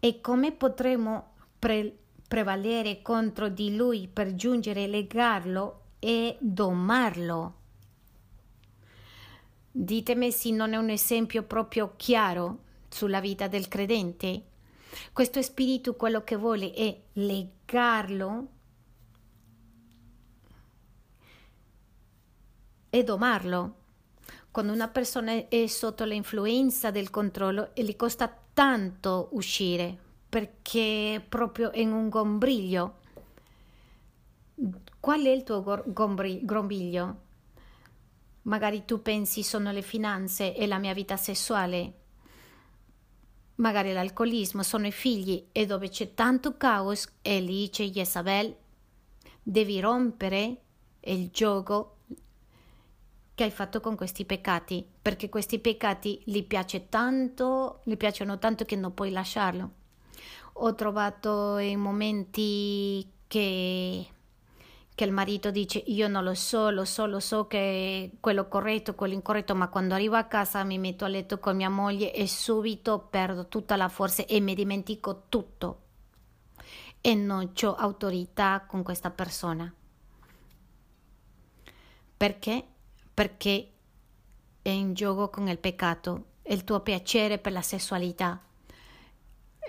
e 0.00 0.20
come 0.20 0.52
potremo 0.52 1.34
pre- 1.58 1.96
prevalere 2.26 3.02
contro 3.02 3.48
di 3.48 3.74
lui 3.74 4.08
per 4.08 4.34
giungere, 4.34 4.86
legarlo 4.86 5.82
e 5.98 6.36
domarlo? 6.40 7.54
Ditemi 9.70 10.30
se 10.32 10.50
non 10.50 10.72
è 10.72 10.76
un 10.76 10.90
esempio 10.90 11.42
proprio 11.42 11.94
chiaro 11.96 12.64
sulla 12.88 13.20
vita 13.20 13.48
del 13.48 13.68
credente. 13.68 14.42
Questo 15.12 15.42
spirito 15.42 15.94
quello 15.94 16.24
che 16.24 16.36
vuole 16.36 16.72
è 16.72 17.00
legarlo 17.14 18.48
e 22.90 23.04
domarlo. 23.04 23.74
Quando 24.50 24.72
una 24.72 24.88
persona 24.88 25.48
è 25.48 25.66
sotto 25.66 26.04
l'influenza 26.04 26.90
del 26.90 27.10
controllo 27.10 27.74
e 27.74 27.84
gli 27.84 27.94
costa 27.94 28.34
tanto 28.58 29.28
uscire 29.34 29.96
perché 30.28 31.24
proprio 31.28 31.70
in 31.74 31.92
un 31.92 32.08
gombriglio. 32.08 32.96
Qual 34.98 35.22
è 35.22 35.28
il 35.28 35.44
tuo 35.44 35.62
gombriglio? 35.86 37.20
Magari 38.42 38.84
tu 38.84 39.00
pensi 39.00 39.44
sono 39.44 39.70
le 39.70 39.82
finanze 39.82 40.56
e 40.56 40.66
la 40.66 40.78
mia 40.78 40.92
vita 40.92 41.16
sessuale, 41.16 41.92
magari 43.56 43.92
l'alcolismo, 43.92 44.64
sono 44.64 44.88
i 44.88 44.92
figli 44.92 45.50
e 45.52 45.64
dove 45.64 45.88
c'è 45.88 46.14
tanto 46.14 46.56
caos 46.56 47.08
e 47.22 47.38
lì 47.38 47.70
c'è 47.70 47.84
Jezabel, 47.84 48.56
devi 49.40 49.78
rompere 49.78 50.62
il 51.02 51.30
gioco 51.30 51.97
che 53.38 53.44
hai 53.44 53.50
fatto 53.52 53.78
con 53.78 53.94
questi 53.94 54.24
peccati, 54.24 54.84
perché 55.00 55.28
questi 55.28 55.60
peccati 55.60 56.20
gli 56.24 56.42
piace 56.42 56.88
tanto, 56.88 57.82
gli 57.84 57.96
piacciono 57.96 58.40
tanto 58.40 58.64
che 58.64 58.74
non 58.74 58.92
puoi 58.92 59.12
lasciarlo. 59.12 59.70
Ho 60.54 60.74
trovato 60.74 61.56
in 61.58 61.78
momenti 61.78 63.08
che, 63.28 64.06
che 64.92 65.04
il 65.04 65.12
marito 65.12 65.52
dice 65.52 65.78
io 65.78 66.08
non 66.08 66.24
lo 66.24 66.34
so, 66.34 66.70
lo 66.70 66.84
so, 66.84 67.06
lo 67.06 67.20
so 67.20 67.46
che 67.46 67.58
è 68.10 68.10
quello 68.18 68.48
corretto, 68.48 68.96
quello 68.96 69.14
incorretto, 69.14 69.54
ma 69.54 69.68
quando 69.68 69.94
arrivo 69.94 70.16
a 70.16 70.24
casa 70.24 70.64
mi 70.64 70.78
metto 70.78 71.04
a 71.04 71.08
letto 71.08 71.38
con 71.38 71.54
mia 71.54 71.70
moglie 71.70 72.12
e 72.12 72.26
subito 72.26 73.06
perdo 73.08 73.46
tutta 73.46 73.76
la 73.76 73.88
forza 73.88 74.24
e 74.24 74.40
mi 74.40 74.56
dimentico 74.56 75.26
tutto 75.28 75.82
e 77.00 77.14
non 77.14 77.52
ho 77.62 77.74
autorità 77.76 78.64
con 78.66 78.82
questa 78.82 79.12
persona. 79.12 79.72
Perché? 82.16 82.66
Perché 83.18 83.68
è 84.62 84.68
in 84.68 84.94
gioco 84.94 85.28
con 85.28 85.48
il 85.48 85.58
peccato, 85.58 86.26
il 86.44 86.62
tuo 86.62 86.78
piacere 86.78 87.38
per 87.38 87.50
la 87.50 87.62
sessualità, 87.62 88.40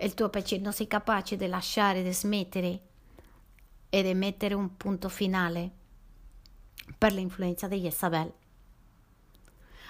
il 0.04 0.14
tuo 0.14 0.30
piacere, 0.30 0.62
non 0.62 0.72
sei 0.72 0.86
capace 0.86 1.36
di 1.36 1.47
lasciare, 1.47 2.04
di 2.04 2.14
smettere 2.14 2.82
e 3.89 4.04
di 4.04 4.14
mettere 4.14 4.54
un 4.54 4.78
punto 4.78 5.10
finale 5.10 5.72
per 6.95 7.12
l'influenza 7.12 7.68
di 7.68 7.80
Jezabel. 7.80 8.32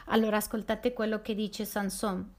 Allora 0.06 0.38
ascoltate 0.38 0.94
quello 0.94 1.22
che 1.22 1.36
dice 1.36 1.66
Sanson 1.66 2.34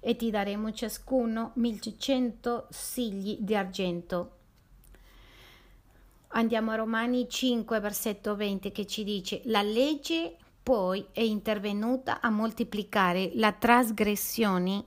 e 0.00 0.16
ti 0.16 0.30
daremo 0.30 0.72
ciascuno 0.72 1.52
1100 1.54 2.66
sigli 2.70 3.36
di 3.38 3.54
argento 3.54 4.36
Andiamo 6.30 6.72
a 6.72 6.74
Romani 6.74 7.28
5, 7.28 7.80
versetto 7.80 8.36
20 8.36 8.70
che 8.70 8.84
ci 8.84 9.04
dice 9.04 9.40
la 9.44 9.62
legge 9.62 10.36
poi 10.66 11.06
è 11.12 11.20
intervenuta 11.20 12.20
a 12.20 12.28
moltiplicare 12.28 13.30
la 13.34 13.52
trasgressione, 13.52 14.84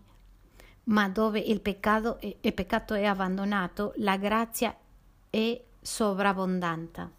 ma 0.84 1.08
dove 1.08 1.40
il 1.40 1.62
peccato, 1.62 2.20
il 2.20 2.54
peccato 2.54 2.96
è 2.96 3.06
abbandonato, 3.06 3.94
la 4.00 4.18
grazia 4.18 4.76
è 5.30 5.64
sovrabbondante. 5.80 7.12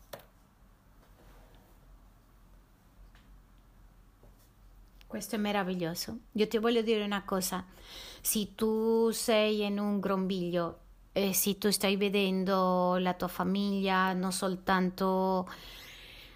Questo 5.06 5.36
è 5.36 5.38
meraviglioso. 5.38 6.18
Io 6.32 6.46
ti 6.46 6.58
voglio 6.58 6.82
dire 6.82 7.02
una 7.02 7.24
cosa, 7.24 7.64
se 8.20 8.54
tu 8.54 9.08
sei 9.11 9.64
in 9.64 9.78
un 9.78 10.00
grombiglio 10.00 10.80
e 11.12 11.32
se 11.32 11.56
tu 11.56 11.70
stai 11.70 11.96
vedendo 11.96 12.98
la 12.98 13.14
tua 13.14 13.28
famiglia 13.28 14.12
non 14.12 14.32
soltanto 14.32 15.48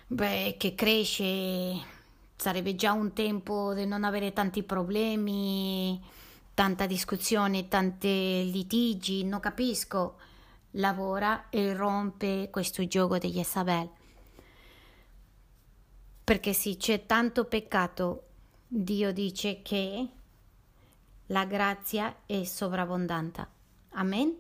beh, 0.07 0.55
che 0.57 0.75
cresce 0.75 1.93
sarebbe 2.37 2.75
già 2.75 2.93
un 2.93 3.13
tempo 3.13 3.75
di 3.75 3.87
non 3.87 4.05
avere 4.05 4.33
tanti 4.33 4.63
problemi, 4.63 6.01
tanta 6.55 6.87
discussione, 6.87 7.69
tanti 7.69 8.51
litigi, 8.51 9.25
non 9.25 9.41
capisco. 9.41 10.19
Lavora 10.73 11.49
e 11.51 11.73
rompe 11.73 12.49
questo 12.51 12.85
gioco 12.87 13.19
di 13.19 13.31
Jezabel. 13.31 13.89
Perché 16.25 16.53
se 16.53 16.77
c'è 16.77 17.07
tanto 17.07 17.45
peccato, 17.45 18.23
Dio 18.67 19.13
dice 19.13 19.63
che 19.63 20.09
la 21.27 21.45
grazia 21.45 22.17
è 22.27 22.43
sovrabbondante. 22.45 23.47
Amen. 23.91 24.37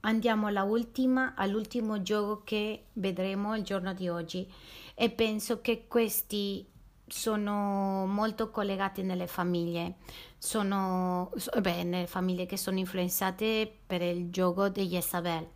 Andiamo 0.00 0.48
ultima, 0.62 1.34
all'ultimo 1.34 2.02
gioco 2.02 2.42
che 2.44 2.86
vedremo 2.92 3.56
il 3.56 3.64
giorno 3.64 3.94
di 3.94 4.08
oggi 4.08 4.46
e 4.94 5.10
penso 5.10 5.60
che 5.60 5.86
questi 5.88 6.66
sono 7.06 8.06
molto 8.06 8.50
collegati 8.50 9.02
nelle 9.02 9.26
famiglie, 9.26 9.96
sono 10.38 11.30
beh, 11.60 11.82
nelle 11.82 12.06
famiglie 12.06 12.46
che 12.46 12.56
sono 12.56 12.78
influenzate 12.78 13.70
per 13.86 14.02
il 14.02 14.30
gioco 14.30 14.68
di 14.68 14.86
Jezabel. 14.86 15.46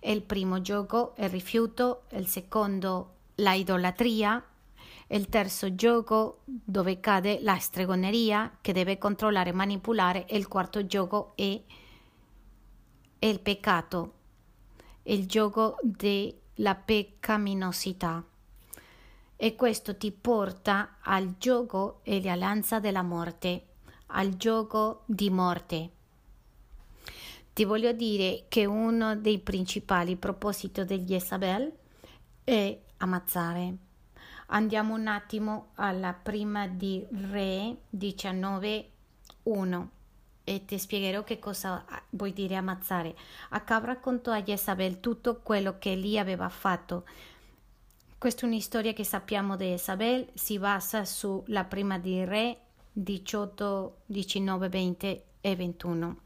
Il 0.00 0.22
primo 0.22 0.60
gioco 0.60 1.14
è 1.14 1.24
il 1.24 1.30
rifiuto, 1.30 2.02
il 2.10 2.26
secondo 2.26 3.14
la 3.36 3.54
idolatria, 3.54 4.44
il 5.08 5.28
terzo 5.28 5.74
gioco 5.74 6.42
dove 6.44 7.00
cade 7.00 7.38
la 7.40 7.58
stregoneria 7.58 8.58
che 8.60 8.72
deve 8.72 8.98
controllare 8.98 9.50
e 9.50 9.54
manipolare 9.54 10.26
e 10.26 10.36
il 10.36 10.48
quarto 10.48 10.84
gioco 10.86 11.32
è 11.36 11.62
il 13.18 13.40
peccato, 13.40 14.12
il 15.04 15.26
gioco 15.26 15.76
della 15.82 16.74
peccaminosità 16.74 18.24
e 19.36 19.54
questo 19.54 19.96
ti 19.96 20.10
porta 20.12 20.96
al 21.00 21.36
gioco 21.38 22.00
e 22.02 22.22
l'alleanza 22.22 22.80
della 22.80 23.02
morte, 23.02 23.66
al 24.06 24.36
gioco 24.36 25.02
di 25.04 25.28
morte. 25.30 25.90
Ti 27.52 27.64
voglio 27.64 27.92
dire 27.92 28.44
che 28.48 28.64
uno 28.64 29.16
dei 29.16 29.38
principali 29.38 30.16
propositi 30.16 30.84
degli 30.84 31.14
Isabel 31.14 31.72
è 32.44 32.78
ammazzare. 32.98 33.76
Andiamo 34.48 34.94
un 34.94 35.06
attimo 35.06 35.70
alla 35.74 36.12
prima 36.12 36.68
di 36.68 37.04
Re 37.30 37.76
19.1 37.96 39.86
e 40.44 40.64
ti 40.64 40.78
spiegherò 40.78 41.24
che 41.24 41.40
cosa 41.40 41.84
vuol 42.10 42.30
dire 42.30 42.54
ammazzare. 42.54 43.16
Acab 43.48 43.84
raccontò 43.84 44.30
a 44.30 44.42
Jezabel 44.42 45.00
tutto 45.00 45.40
quello 45.42 45.76
che 45.78 45.94
lì 45.96 46.18
aveva 46.18 46.48
fatto 46.48 47.04
questa 48.26 48.44
è 48.44 48.48
una 48.48 48.58
storia 48.58 48.92
che 48.92 49.04
sappiamo 49.04 49.54
di 49.54 49.72
Isabel, 49.72 50.26
si 50.34 50.58
basa 50.58 51.04
sulla 51.04 51.62
prima 51.62 51.96
di 51.96 52.24
Re 52.24 52.58
18, 52.92 53.98
19, 54.04 54.68
20 54.68 55.22
e 55.40 55.54
21. 55.54 56.16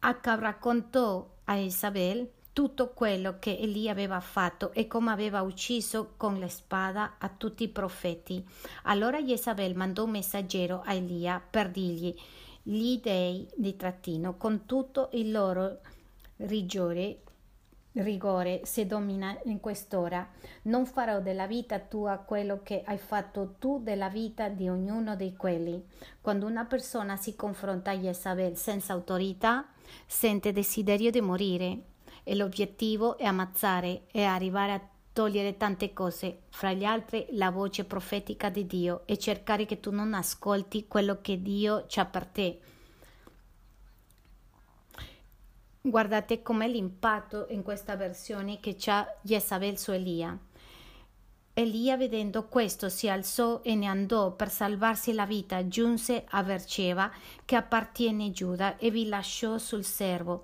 Acab 0.00 0.40
raccontò 0.40 1.30
a 1.44 1.54
Isabel 1.54 2.28
tutto 2.52 2.88
quello 2.88 3.36
che 3.38 3.56
Elia 3.56 3.92
aveva 3.92 4.18
fatto 4.18 4.72
e 4.72 4.88
come 4.88 5.12
aveva 5.12 5.42
ucciso 5.42 6.14
con 6.16 6.40
la 6.40 6.48
spada 6.48 7.18
a 7.18 7.28
tutti 7.28 7.62
i 7.62 7.68
profeti. 7.68 8.44
Allora 8.82 9.22
Jezabel 9.22 9.76
mandò 9.76 10.02
un 10.02 10.10
messaggero 10.10 10.82
a 10.84 10.92
Elia 10.92 11.40
per 11.48 11.70
dirgli 11.70 12.12
gli 12.64 12.98
dei 13.00 13.46
di 13.54 13.76
trattino 13.76 14.36
con 14.36 14.66
tutto 14.66 15.10
il 15.12 15.30
loro 15.30 15.78
rigore 16.38 17.20
rigore 18.02 18.60
se 18.64 18.86
domina 18.86 19.36
in 19.44 19.60
quest'ora. 19.60 20.28
Non 20.62 20.86
farò 20.86 21.20
della 21.20 21.46
vita 21.46 21.78
tua 21.78 22.18
quello 22.18 22.60
che 22.62 22.82
hai 22.84 22.98
fatto 22.98 23.54
tu 23.58 23.80
della 23.82 24.08
vita 24.08 24.48
di 24.48 24.68
ognuno 24.68 25.16
di 25.16 25.34
quelli. 25.36 25.84
Quando 26.20 26.46
una 26.46 26.64
persona 26.64 27.16
si 27.16 27.34
confronta 27.36 27.90
a 27.90 27.96
Jezabel 27.96 28.56
senza 28.56 28.92
autorità, 28.92 29.66
sente 30.06 30.52
desiderio 30.52 31.10
di 31.10 31.20
morire 31.20 31.78
e 32.22 32.34
l'obiettivo 32.34 33.16
è 33.18 33.24
ammazzare 33.24 34.02
e 34.10 34.24
arrivare 34.24 34.72
a 34.72 34.88
togliere 35.12 35.56
tante 35.56 35.94
cose, 35.94 36.40
fra 36.50 36.72
gli 36.72 36.84
altri 36.84 37.26
la 37.30 37.50
voce 37.50 37.84
profetica 37.84 38.50
di 38.50 38.66
Dio 38.66 39.02
e 39.06 39.16
cercare 39.16 39.64
che 39.64 39.80
tu 39.80 39.90
non 39.90 40.12
ascolti 40.12 40.86
quello 40.86 41.20
che 41.22 41.40
Dio 41.40 41.84
c'ha 41.88 42.04
per 42.04 42.26
te. 42.26 42.58
Guardate 45.88 46.42
com'è 46.42 46.66
l'impatto 46.66 47.46
in 47.50 47.62
questa 47.62 47.94
versione 47.94 48.58
che 48.58 48.74
c'ha 48.76 49.06
Jezabel 49.22 49.78
su 49.78 49.92
Elia. 49.92 50.36
Elia, 51.54 51.96
vedendo 51.96 52.48
questo, 52.48 52.88
si 52.88 53.08
alzò 53.08 53.60
e 53.62 53.76
ne 53.76 53.86
andò 53.86 54.32
per 54.32 54.50
salvarsi 54.50 55.12
la 55.12 55.26
vita, 55.26 55.68
giunse 55.68 56.24
a 56.30 56.42
Verceva, 56.42 57.08
che 57.44 57.54
appartiene 57.54 58.26
a 58.26 58.30
Giuda, 58.32 58.78
e 58.78 58.90
vi 58.90 59.06
lasciò 59.06 59.58
sul 59.58 59.84
servo. 59.84 60.42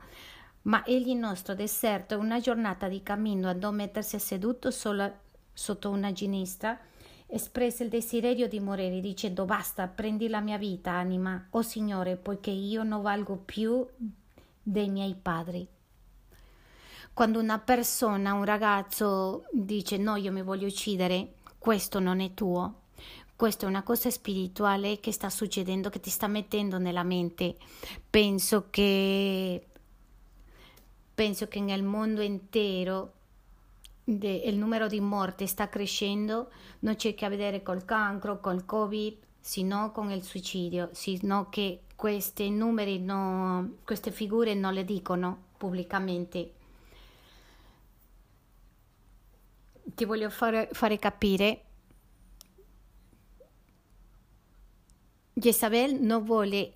Ma 0.62 0.84
egli 0.84 1.12
nostro 1.16 1.56
deserto, 1.56 2.16
una 2.18 2.38
giornata 2.38 2.86
di 2.86 3.02
cammino, 3.02 3.48
andò 3.48 3.66
a 3.66 3.72
mettersi 3.72 4.20
seduto 4.20 4.70
solo 4.70 5.12
sotto 5.52 5.90
una 5.90 6.12
ginestra, 6.12 6.78
espresse 7.26 7.82
il 7.82 7.88
desiderio 7.88 8.46
di 8.46 8.60
morire, 8.60 9.00
dicendo 9.00 9.44
basta, 9.44 9.88
prendi 9.88 10.28
la 10.28 10.40
mia 10.40 10.56
vita, 10.56 10.92
anima, 10.92 11.48
o 11.50 11.58
oh 11.58 11.62
Signore, 11.62 12.14
poiché 12.14 12.52
io 12.52 12.84
non 12.84 13.02
valgo 13.02 13.36
più 13.38 13.84
dei 14.62 14.88
miei 14.88 15.14
padri. 15.14 15.66
Quando 17.12 17.40
una 17.40 17.58
persona, 17.58 18.32
un 18.32 18.44
ragazzo 18.44 19.44
dice 19.52 19.98
no, 19.98 20.16
io 20.16 20.32
mi 20.32 20.42
voglio 20.42 20.66
uccidere, 20.66 21.34
questo 21.58 21.98
non 22.00 22.20
è 22.20 22.32
tuo. 22.32 22.80
Questa 23.36 23.66
è 23.66 23.68
una 23.68 23.82
cosa 23.82 24.08
spirituale 24.10 25.00
che 25.00 25.10
sta 25.10 25.28
succedendo, 25.28 25.90
che 25.90 26.00
ti 26.00 26.10
sta 26.10 26.28
mettendo 26.28 26.78
nella 26.78 27.02
mente. 27.02 27.56
Penso 28.08 28.68
che 28.70 29.66
penso 31.14 31.48
che 31.48 31.60
nel 31.60 31.82
mondo 31.82 32.20
intero 32.20 33.12
de, 34.04 34.42
il 34.46 34.56
numero 34.56 34.86
di 34.86 35.00
morti 35.00 35.46
sta 35.46 35.68
crescendo, 35.68 36.50
non 36.80 36.96
c'è 36.96 37.14
che 37.14 37.24
a 37.24 37.28
vedere 37.28 37.62
col 37.62 37.84
cancro, 37.84 38.40
col 38.40 38.64
covid, 38.64 39.16
sino 39.42 39.90
con 39.90 40.10
il 40.12 40.22
suicidio, 40.22 40.90
sino 40.92 41.48
che 41.50 41.82
questi 41.96 42.48
numeri, 42.48 43.00
no, 43.00 43.78
queste 43.84 44.12
figure 44.12 44.54
non 44.54 44.72
le 44.72 44.84
dicono 44.84 45.50
pubblicamente. 45.58 46.54
Ti 49.84 50.04
voglio 50.04 50.30
fare, 50.30 50.68
fare 50.72 50.98
capire 50.98 51.64
Jezabel 55.34 56.00
non 56.00 56.22
vuole 56.22 56.74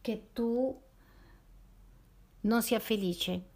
che 0.00 0.30
tu 0.32 0.82
non 2.40 2.60
sia 2.60 2.80
felice. 2.80 3.53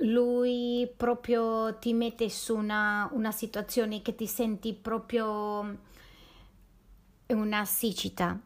Lui 0.00 0.90
proprio 0.94 1.78
ti 1.78 1.94
mette 1.94 2.28
su 2.28 2.54
una, 2.54 3.08
una 3.12 3.32
situazione 3.32 4.02
che 4.02 4.14
ti 4.14 4.26
senti 4.26 4.74
proprio 4.74 5.78
una 7.28 7.64
siccità, 7.64 8.38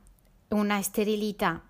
una 0.49 0.81
sterilità. 0.81 1.61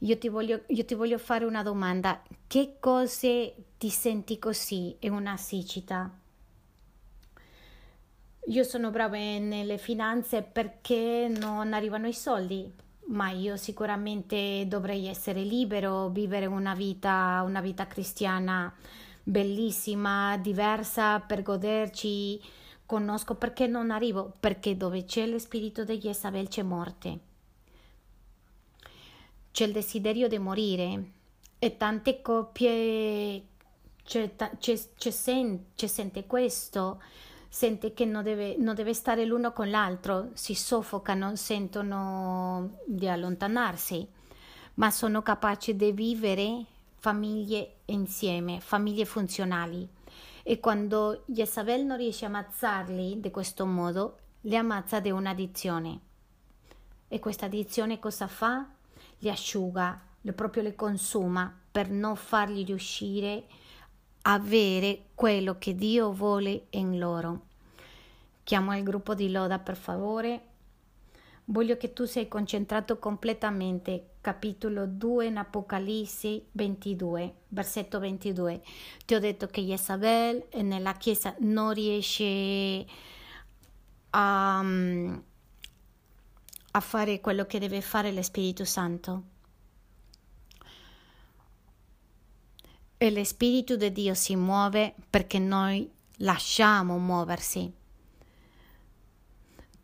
Io 0.00 0.18
ti, 0.18 0.28
voglio, 0.28 0.62
io 0.66 0.84
ti 0.84 0.94
voglio 0.94 1.18
fare 1.18 1.46
una 1.46 1.62
domanda. 1.62 2.22
Che 2.46 2.76
cose 2.78 3.54
ti 3.78 3.88
senti 3.88 4.38
così 4.38 4.94
in 5.00 5.12
una 5.12 5.38
siccità? 5.38 6.10
Io 8.48 8.62
sono 8.62 8.90
brava 8.90 9.16
nelle 9.16 9.78
finanze 9.78 10.42
perché 10.42 11.32
non 11.34 11.72
arrivano 11.72 12.06
i 12.06 12.12
soldi 12.12 12.84
ma 13.08 13.30
io 13.30 13.56
sicuramente 13.56 14.64
dovrei 14.66 15.06
essere 15.06 15.42
libero, 15.42 16.08
vivere 16.08 16.46
una 16.46 16.74
vita, 16.74 17.42
una 17.46 17.60
vita 17.60 17.86
cristiana 17.86 18.74
bellissima, 19.26 20.36
diversa 20.36 21.18
per 21.20 21.42
goderci. 21.42 22.40
Conosco 22.86 23.34
perché 23.34 23.66
non 23.66 23.90
arrivo, 23.90 24.32
perché 24.38 24.76
dove 24.76 25.04
c'è 25.04 25.26
lo 25.26 25.38
spirito 25.40 25.84
di 25.84 25.98
Jezabel 25.98 26.46
c'è 26.46 26.62
morte. 26.62 27.18
C'è 29.50 29.64
il 29.64 29.72
desiderio 29.72 30.28
di 30.28 30.38
morire 30.38 31.10
e 31.58 31.76
tante 31.76 32.22
coppie 32.22 33.46
sen, 34.04 35.64
c'è 35.74 35.86
sente 35.86 36.26
questo 36.26 37.00
sente 37.48 37.94
che 37.94 38.04
non 38.04 38.22
deve, 38.22 38.56
non 38.58 38.74
deve 38.74 38.92
stare 38.92 39.24
l'uno 39.24 39.52
con 39.54 39.70
l'altro, 39.70 40.28
si 40.34 40.54
soffocano, 40.54 41.36
sentono 41.36 42.80
di 42.84 43.08
allontanarsi, 43.08 44.06
ma 44.74 44.90
sono 44.90 45.22
capaci 45.22 45.74
di 45.74 45.90
vivere 45.92 46.64
famiglie 47.06 47.82
insieme, 47.84 48.58
famiglie 48.58 49.04
funzionali. 49.04 49.88
E 50.42 50.58
quando 50.58 51.22
Jezabel 51.26 51.84
non 51.84 51.98
riesce 51.98 52.24
a 52.24 52.28
ammazzarli 52.28 53.20
di 53.20 53.30
questo 53.30 53.64
modo, 53.64 54.18
li 54.40 54.56
ammazza 54.56 54.98
di 54.98 55.12
un'addizione. 55.12 56.00
E 57.06 57.20
questa 57.20 57.46
addizione 57.46 58.00
cosa 58.00 58.26
fa? 58.26 58.68
Li 59.18 59.30
asciuga, 59.30 60.02
proprio 60.34 60.64
li 60.64 60.74
consuma 60.74 61.56
per 61.70 61.90
non 61.90 62.16
farli 62.16 62.64
riuscire 62.64 63.44
a 64.22 64.32
avere 64.32 65.10
quello 65.14 65.58
che 65.58 65.76
Dio 65.76 66.10
vuole 66.10 66.66
in 66.70 66.98
loro. 66.98 67.42
Chiamo 68.42 68.76
il 68.76 68.82
gruppo 68.82 69.14
di 69.14 69.30
loda 69.30 69.60
per 69.60 69.76
favore. 69.76 70.40
Voglio 71.44 71.76
che 71.76 71.92
tu 71.92 72.04
sei 72.04 72.26
concentrato 72.26 72.98
completamente. 72.98 74.14
Capitolo 74.26 74.86
2 74.86 75.26
in 75.26 75.36
Apocalisse 75.36 76.46
22, 76.50 77.34
versetto 77.50 78.00
22. 78.00 78.60
Ti 79.04 79.14
ho 79.14 79.20
detto 79.20 79.46
che 79.46 79.60
Jezabel 79.60 80.48
nella 80.62 80.94
chiesa 80.94 81.32
non 81.42 81.72
riesce 81.72 82.84
a, 84.10 84.58
a 84.58 84.64
fare 86.80 87.20
quello 87.20 87.46
che 87.46 87.60
deve 87.60 87.80
fare 87.80 88.10
lo 88.10 88.20
Spirito 88.20 88.64
Santo 88.64 89.22
e 92.96 93.10
lo 93.12 93.22
Spirito 93.22 93.76
di 93.76 93.92
Dio 93.92 94.14
si 94.14 94.34
muove 94.34 94.96
perché 95.08 95.38
noi 95.38 95.88
lasciamo 96.16 96.98
muoversi. 96.98 97.72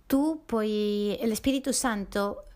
Tu 0.05 0.43
poi, 0.45 1.17
lo 1.23 1.35
Spirito 1.37 1.71
Santo 1.71 2.47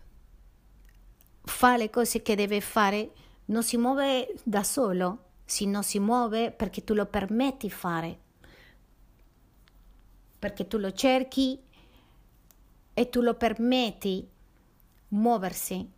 fa 1.47 1.77
le 1.77 1.89
cose 1.89 2.21
che 2.21 2.35
deve 2.35 2.61
fare, 2.61 3.11
non 3.45 3.63
si 3.63 3.77
muove 3.77 4.35
da 4.43 4.63
solo, 4.63 5.23
non 5.61 5.83
si 5.83 5.99
muove 5.99 6.51
perché 6.51 6.83
tu 6.83 6.93
lo 6.93 7.05
permetti 7.05 7.69
fare, 7.69 8.19
perché 10.37 10.67
tu 10.67 10.77
lo 10.77 10.91
cerchi 10.91 11.59
e 12.93 13.09
tu 13.09 13.21
lo 13.21 13.33
permetti 13.35 14.27
muoversi. 15.09 15.89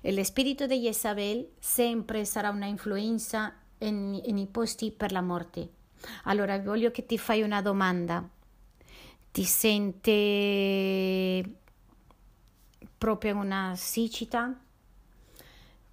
E 0.00 0.12
lo 0.12 0.24
spirito 0.24 0.66
di 0.66 0.80
Jezabel 0.80 1.50
sempre 1.58 2.24
sarà 2.24 2.50
una 2.50 2.66
influenza 2.66 3.54
nei 3.78 4.48
posti 4.50 4.90
per 4.90 5.12
la 5.12 5.22
morte. 5.22 5.70
Allora 6.24 6.58
voglio 6.58 6.90
che 6.90 7.06
ti 7.06 7.16
fai 7.18 7.42
una 7.42 7.62
domanda. 7.62 8.28
Ti 9.30 9.44
sente 9.44 10.12
proprio 12.98 13.36
una 13.36 13.74
siccità? 13.76 14.58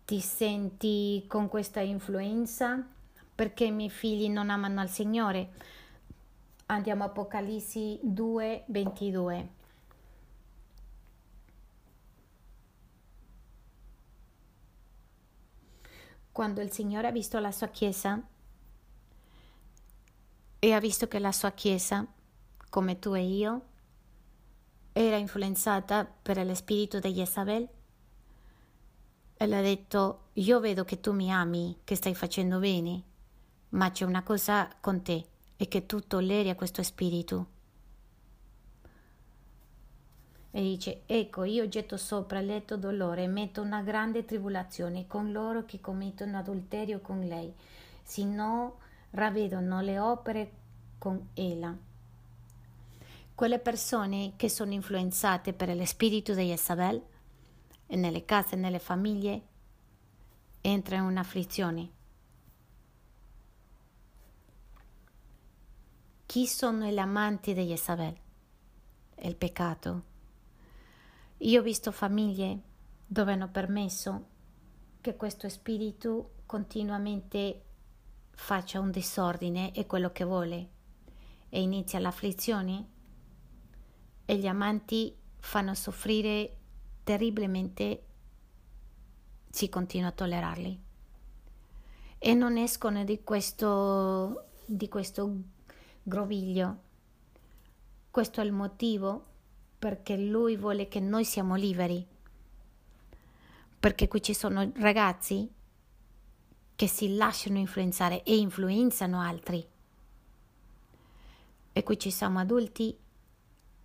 Ti 0.05 0.19
senti 0.19 1.25
con 1.27 1.47
questa 1.47 1.79
influenza? 1.79 2.85
Perché 3.35 3.65
i 3.65 3.71
miei 3.71 3.89
figli 3.89 4.29
non 4.29 4.49
amano 4.49 4.81
il 4.81 4.89
Signore? 4.89 5.51
Andiamo 6.67 7.03
a 7.03 7.07
Apocalisse 7.07 7.99
2, 8.01 8.63
22. 8.67 9.61
quando 16.33 16.61
il 16.61 16.71
Signore 16.71 17.07
ha 17.07 17.11
visto 17.11 17.39
la 17.39 17.51
sua 17.51 17.67
Chiesa 17.67 18.19
e 20.59 20.73
ha 20.73 20.79
visto 20.79 21.07
che 21.07 21.19
la 21.19 21.31
sua 21.31 21.51
Chiesa, 21.51 22.05
come 22.69 22.97
tu 22.97 23.13
e 23.13 23.21
io, 23.21 23.61
era 24.93 25.17
influenzata 25.17 26.05
per 26.05 26.43
lo 26.43 26.55
spirito 26.55 26.99
di 26.99 27.13
Jezabel, 27.13 27.69
e 29.43 29.47
le 29.47 29.57
ha 29.57 29.61
detto 29.61 30.19
io 30.33 30.61
vedo 30.61 30.85
che 30.85 31.01
tu 31.01 31.11
mi 31.11 31.29
ami, 31.29 31.79
che 31.83 31.95
stai 31.95 32.15
facendo 32.15 32.59
bene, 32.59 33.03
ma 33.69 33.91
c'è 33.91 34.05
una 34.05 34.23
cosa 34.23 34.69
con 34.79 35.01
te, 35.01 35.25
è 35.57 35.67
che 35.67 35.85
tu 35.85 35.99
tolleri 35.99 36.49
a 36.49 36.55
questo 36.55 36.81
spirito. 36.81 37.47
E 40.49 40.61
dice, 40.61 41.01
ecco, 41.07 41.43
io 41.43 41.67
getto 41.67 41.97
sopra 41.97 42.39
il 42.39 42.45
letto 42.45 42.77
dolore 42.77 43.23
e 43.23 43.27
metto 43.27 43.61
una 43.61 43.81
grande 43.81 44.23
tribolazione 44.23 45.07
con 45.07 45.33
loro 45.33 45.65
che 45.65 45.81
commettono 45.81 46.37
adulterio 46.37 47.01
con 47.01 47.19
lei, 47.19 47.53
se 48.01 48.23
no 48.23 48.77
ravvedono 49.09 49.81
le 49.81 49.99
opere 49.99 50.51
con 50.97 51.29
ella. 51.33 51.75
Quelle 53.35 53.59
persone 53.59 54.33
che 54.37 54.47
sono 54.47 54.71
influenzate 54.71 55.51
per 55.51 55.75
lo 55.75 55.85
spirito 55.85 56.33
di 56.33 56.49
Isabel 56.49 57.11
e 57.85 57.95
nelle 57.95 58.25
case, 58.25 58.55
nelle 58.55 58.79
famiglie, 58.79 59.47
entra 60.61 60.95
in 60.95 61.03
un'afflizione. 61.03 61.91
Chi 66.25 66.47
sono 66.47 66.87
gli 66.87 66.97
amanti 66.97 67.53
di 67.53 67.71
Isabel? 67.71 68.15
Il 69.19 69.35
peccato. 69.35 70.03
Io 71.37 71.59
ho 71.59 71.63
visto 71.63 71.91
famiglie 71.91 72.61
dove 73.05 73.33
hanno 73.33 73.49
permesso 73.49 74.27
che 75.01 75.15
questo 75.15 75.49
spirito 75.49 76.31
continuamente 76.45 77.63
faccia 78.31 78.79
un 78.79 78.89
disordine 78.89 79.73
e 79.73 79.85
quello 79.85 80.11
che 80.11 80.23
vuole 80.23 80.69
e 81.49 81.61
inizia 81.61 81.99
l'afflizione 81.99 82.87
e 84.25 84.37
gli 84.37 84.47
amanti 84.47 85.15
fanno 85.37 85.75
soffrire 85.75 86.57
terribilmente 87.03 88.03
si 89.49 89.69
continua 89.69 90.09
a 90.09 90.13
tollerarli 90.13 90.81
e 92.25 92.33
non 92.33 92.57
escono 92.57 93.03
di 93.03 93.21
questo, 93.23 94.45
di 94.65 94.87
questo 94.87 95.35
groviglio. 96.01 96.77
Questo 98.09 98.39
è 98.39 98.45
il 98.45 98.53
motivo 98.53 99.25
perché 99.77 100.15
lui 100.15 100.55
vuole 100.55 100.87
che 100.87 101.01
noi 101.01 101.25
siamo 101.25 101.55
liberi. 101.55 102.07
Perché 103.77 104.07
qui 104.07 104.21
ci 104.21 104.33
sono 104.33 104.71
ragazzi 104.75 105.51
che 106.75 106.87
si 106.87 107.15
lasciano 107.15 107.57
influenzare 107.57 108.23
e 108.23 108.37
influenzano 108.37 109.19
altri. 109.19 109.67
E 111.73 111.83
qui 111.83 111.99
ci 111.99 112.09
siamo 112.09 112.39
adulti 112.39 112.97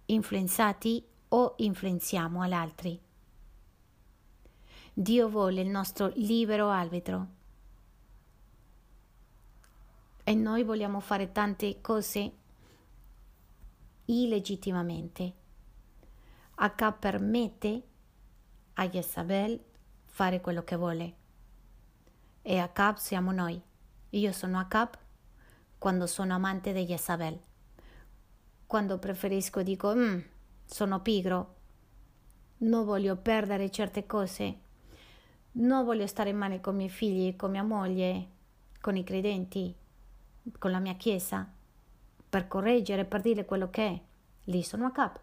influenzati 0.07 1.05
o 1.31 1.55
influenziamo 1.57 2.43
agli 2.43 2.53
altri. 2.53 3.01
Dio 5.01 5.28
vuole 5.28 5.61
il 5.61 5.68
nostro 5.68 6.11
libero 6.16 6.70
arbitro. 6.70 7.26
E 10.24 10.34
noi 10.34 10.64
vogliamo 10.64 10.99
fare 10.99 11.30
tante 11.30 11.80
cose 11.80 12.32
illegittimamente. 14.07 15.32
H 16.57 16.92
permette 16.99 17.82
a 18.72 18.88
Jezabel 18.88 19.62
fare 20.05 20.40
quello 20.40 20.64
che 20.64 20.74
vuole. 20.74 21.14
E 22.42 22.59
Acab 22.59 22.96
siamo 22.96 23.30
noi. 23.30 23.62
Io 24.11 24.32
sono 24.32 24.59
Acab 24.59 24.99
quando 25.78 26.09
sono 26.09 26.34
amante 26.34 26.72
di 26.72 26.84
Jezabel. 26.84 27.40
Quando 28.66 28.99
preferisco 28.99 29.62
dico, 29.62 29.94
mm, 29.94 30.18
sono 30.64 31.01
pigro, 31.03 31.55
non 32.59 32.84
voglio 32.84 33.14
perdere 33.14 33.70
certe 33.70 34.05
cose 34.05 34.66
non 35.59 35.85
voglio 35.85 36.07
stare 36.07 36.33
male 36.33 36.61
con 36.61 36.75
i 36.75 36.77
miei 36.77 36.89
figli, 36.89 37.37
con 37.37 37.51
mia 37.51 37.63
moglie, 37.63 38.27
con 38.81 38.97
i 38.97 39.05
credenti, 39.05 39.75
con 40.59 40.71
la 40.71 40.79
mia 40.79 40.95
chiesa, 40.95 41.49
per 42.29 42.47
correggere, 42.47 43.05
per 43.05 43.21
dire 43.21 43.45
quello 43.45 43.71
che 43.71 43.87
è. 43.87 44.01
Lì 44.45 44.63
sono 44.63 44.87
a 44.87 44.93
capo. 44.93 45.21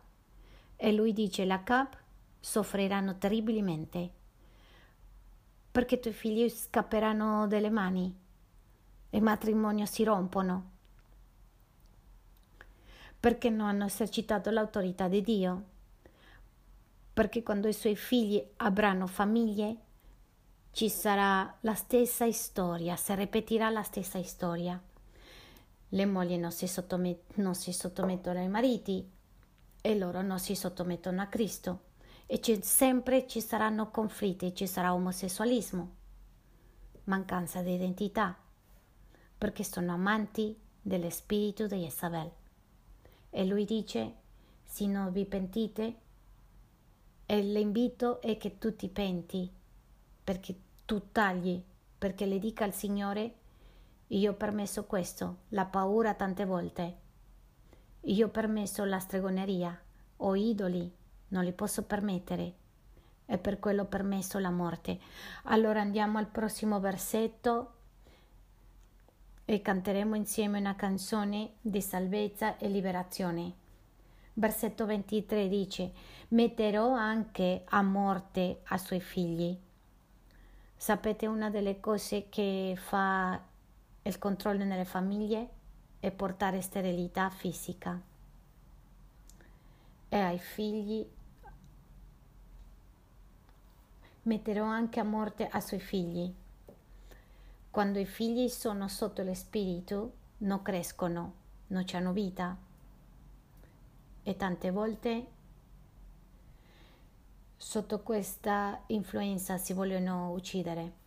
E 0.76 0.92
lui 0.92 1.14
dice, 1.14 1.46
la 1.46 1.64
cap 1.64 1.98
soffriranno 2.40 3.18
terribilmente, 3.18 4.10
perché 5.72 5.96
i 5.96 6.00
tuoi 6.00 6.14
figli 6.14 6.50
scapperanno 6.50 7.48
dalle 7.48 7.70
mani 7.70 8.24
i 9.12 9.22
matrimoni 9.22 9.88
si 9.88 10.04
rompono, 10.04 10.72
perché 13.18 13.50
non 13.50 13.68
hanno 13.68 13.86
esercitato 13.86 14.50
l'autorità 14.50 15.08
di 15.08 15.22
Dio, 15.22 15.64
perché 17.14 17.42
quando 17.42 17.70
i 17.70 17.74
suoi 17.74 17.96
figli 17.96 18.46
avranno 18.58 19.08
famiglie, 19.08 19.78
ci 20.76 20.89
sarà 20.89 21.55
la 21.61 21.73
stessa 21.73 22.30
storia, 22.34 22.97
si 22.97 23.15
ripeterà 23.15 23.69
la 23.69 23.82
stessa 23.82 24.21
storia. 24.23 24.78
Le 25.88 26.05
mogli 26.05 26.36
non 26.36 26.51
si, 26.51 26.67
sottomet- 26.67 27.36
non 27.36 27.55
si 27.55 27.71
sottomettono 27.71 28.39
ai 28.39 28.49
mariti 28.49 29.09
e 29.80 29.97
loro 29.97 30.21
non 30.21 30.38
si 30.38 30.53
sottomettono 30.53 31.21
a 31.21 31.28
Cristo 31.28 31.84
e 32.26 32.41
ci, 32.41 32.61
sempre 32.61 33.26
ci 33.26 33.39
saranno 33.39 33.89
conflitti, 33.89 34.53
ci 34.53 34.67
sarà 34.67 34.93
omosessualismo, 34.93 35.95
mancanza 37.05 37.61
di 37.61 37.73
identità, 37.73 38.38
perché 39.38 39.63
sono 39.63 39.93
amanti 39.93 40.59
dello 40.82 41.09
spirito 41.09 41.67
di 41.67 41.86
Isabel. 41.86 42.30
E 43.30 43.45
lui 43.45 43.63
dice, 43.63 44.13
se 44.65 44.88
non 44.88 45.13
vi 45.13 45.23
pentite, 45.23 45.95
e 47.26 47.41
l'invito 47.41 48.19
è 48.19 48.36
che 48.36 48.57
tu 48.57 48.76
ti 48.76 48.89
penti, 48.89 49.49
perché 50.21 50.63
tu 50.86 51.12
tagli 51.12 51.62
perché 51.98 52.26
le 52.26 52.40
dica 52.40 52.64
al 52.64 52.74
Signore 52.74 53.36
io 54.10 54.32
ho 54.32 54.36
permesso 54.36 54.86
questo, 54.86 55.38
la 55.50 55.66
paura 55.66 56.14
tante 56.14 56.46
volte. 56.46 56.98
Io 58.02 58.28
ho 58.28 58.30
permesso 58.30 58.84
la 58.84 59.00
stregoneria, 59.00 59.76
ho 60.18 60.36
idoli, 60.36 60.94
non 61.30 61.44
li 61.44 61.52
posso 61.52 61.84
permettere. 61.86 62.54
E 63.26 63.40
per 63.40 63.58
quello 63.60 63.82
ho 63.82 63.86
permesso 63.88 64.38
la 64.38 64.52
morte. 64.52 65.00
Allora 65.46 65.82
andiamo 65.82 66.20
al 66.20 66.28
prossimo 66.28 66.80
versetto 66.80 67.72
e 69.44 69.60
canteremo 69.60 70.14
insieme 70.14 70.60
una 70.60 70.76
canzone 70.76 71.54
di 71.62 71.82
salvezza 71.82 72.58
e 72.58 72.70
liberazione. 72.70 73.54
Versetto 74.34 74.86
23 74.86 75.48
dice: 75.48 75.92
Metterò 76.28 76.94
anche 76.94 77.64
a 77.66 77.82
morte 77.82 78.62
a 78.66 78.78
suoi 78.78 79.02
figli 79.02 79.64
Sapete 80.86 81.26
una 81.26 81.50
delle 81.50 81.80
cose 81.80 82.30
che 82.30 82.76
fa 82.78 83.42
il 84.04 84.20
controllo 84.20 84.64
nelle 84.64 84.86
famiglie? 84.86 85.50
È 86.00 86.12
portare 86.12 86.62
sterilità 86.62 87.28
fisica. 87.32 88.00
E 90.08 90.16
ai 90.16 90.38
figli 90.38 91.04
metterò 94.22 94.66
anche 94.66 95.00
a 95.00 95.04
morte 95.04 95.48
ai 95.48 95.62
suoi 95.64 95.80
figli. 95.80 96.32
Quando 97.72 97.98
i 97.98 98.06
figli 98.06 98.48
sono 98.48 98.88
sotto 98.88 99.24
lo 99.24 99.34
spirito 99.34 100.14
non 100.38 100.62
crescono, 100.62 101.34
non 101.70 101.84
hanno 101.94 102.12
vita. 102.12 102.56
E 104.22 104.36
tante 104.36 104.70
volte 104.70 105.28
sotto 107.58 108.01
questa 108.01 108.82
influenza 108.88 109.58
si 109.58 109.74
vogliono 109.74 110.32
uccidere. 110.32 111.03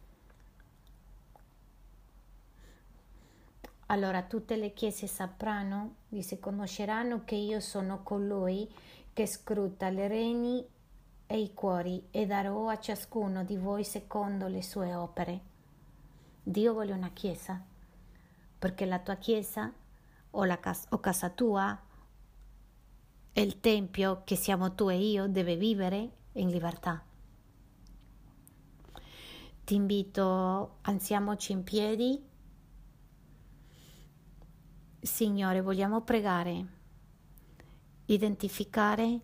Allora 3.86 4.22
tutte 4.22 4.56
le 4.56 4.74
chiese 4.74 5.06
sapranno, 5.06 5.94
dice, 6.08 6.38
conosceranno 6.38 7.24
che 7.24 7.36
io 7.36 7.60
sono 7.60 8.02
colui 8.02 8.70
che 9.12 9.26
scruta 9.26 9.88
le 9.88 10.08
reni 10.08 10.66
e 11.26 11.40
i 11.40 11.54
cuori 11.54 12.08
e 12.10 12.26
darò 12.26 12.68
a 12.68 12.78
ciascuno 12.78 13.44
di 13.44 13.56
voi 13.56 13.84
secondo 13.84 14.46
le 14.46 14.62
sue 14.62 14.94
opere. 14.94 15.40
Dio 16.42 16.72
vuole 16.72 16.92
una 16.92 17.10
chiesa, 17.10 17.62
perché 18.58 18.84
la 18.84 18.98
tua 18.98 19.16
chiesa 19.16 19.72
o, 20.30 20.44
la 20.44 20.58
casa, 20.58 20.88
o 20.90 21.00
casa 21.00 21.30
tua 21.30 21.82
il 23.32 23.60
tempio 23.60 24.22
che 24.24 24.34
siamo 24.36 24.74
tu 24.74 24.90
e 24.90 24.98
io 24.98 25.28
deve 25.28 25.56
vivere 25.56 26.10
in 26.38 26.50
libertà. 26.50 27.02
Ti 29.64 29.74
invito, 29.74 30.78
alziamoci 30.80 31.52
in 31.52 31.62
piedi. 31.62 32.18
Signore, 35.00 35.60
vogliamo 35.60 36.00
pregare, 36.00 36.66
identificare 38.06 39.20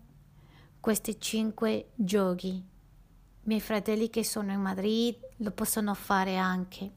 questi 0.79 1.19
cinque 1.19 1.91
giochi. 1.95 2.49
I 2.49 2.63
miei 3.43 3.59
fratelli 3.59 4.09
che 4.11 4.23
sono 4.23 4.51
in 4.51 4.61
Madrid 4.61 5.17
lo 5.37 5.51
possono 5.51 5.95
fare 5.95 6.37
anche. 6.37 6.91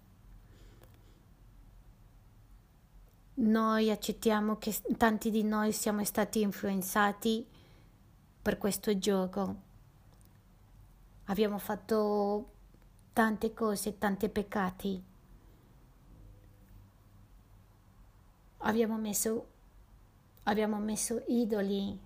Noi 3.34 3.90
accettiamo 3.90 4.58
che 4.58 4.74
tanti 4.96 5.30
di 5.30 5.42
noi 5.42 5.72
siamo 5.72 6.04
stati 6.04 6.42
influenzati 6.42 7.46
per 8.42 8.58
questo 8.58 8.98
gioco 8.98 9.66
abbiamo 11.28 11.58
fatto 11.58 12.52
tante 13.12 13.52
cose, 13.52 13.98
tanti 13.98 14.28
peccati. 14.28 15.02
Abbiamo 18.58 18.96
messo, 18.96 19.46
abbiamo 20.44 20.78
messo 20.78 21.22
idoli, 21.28 21.98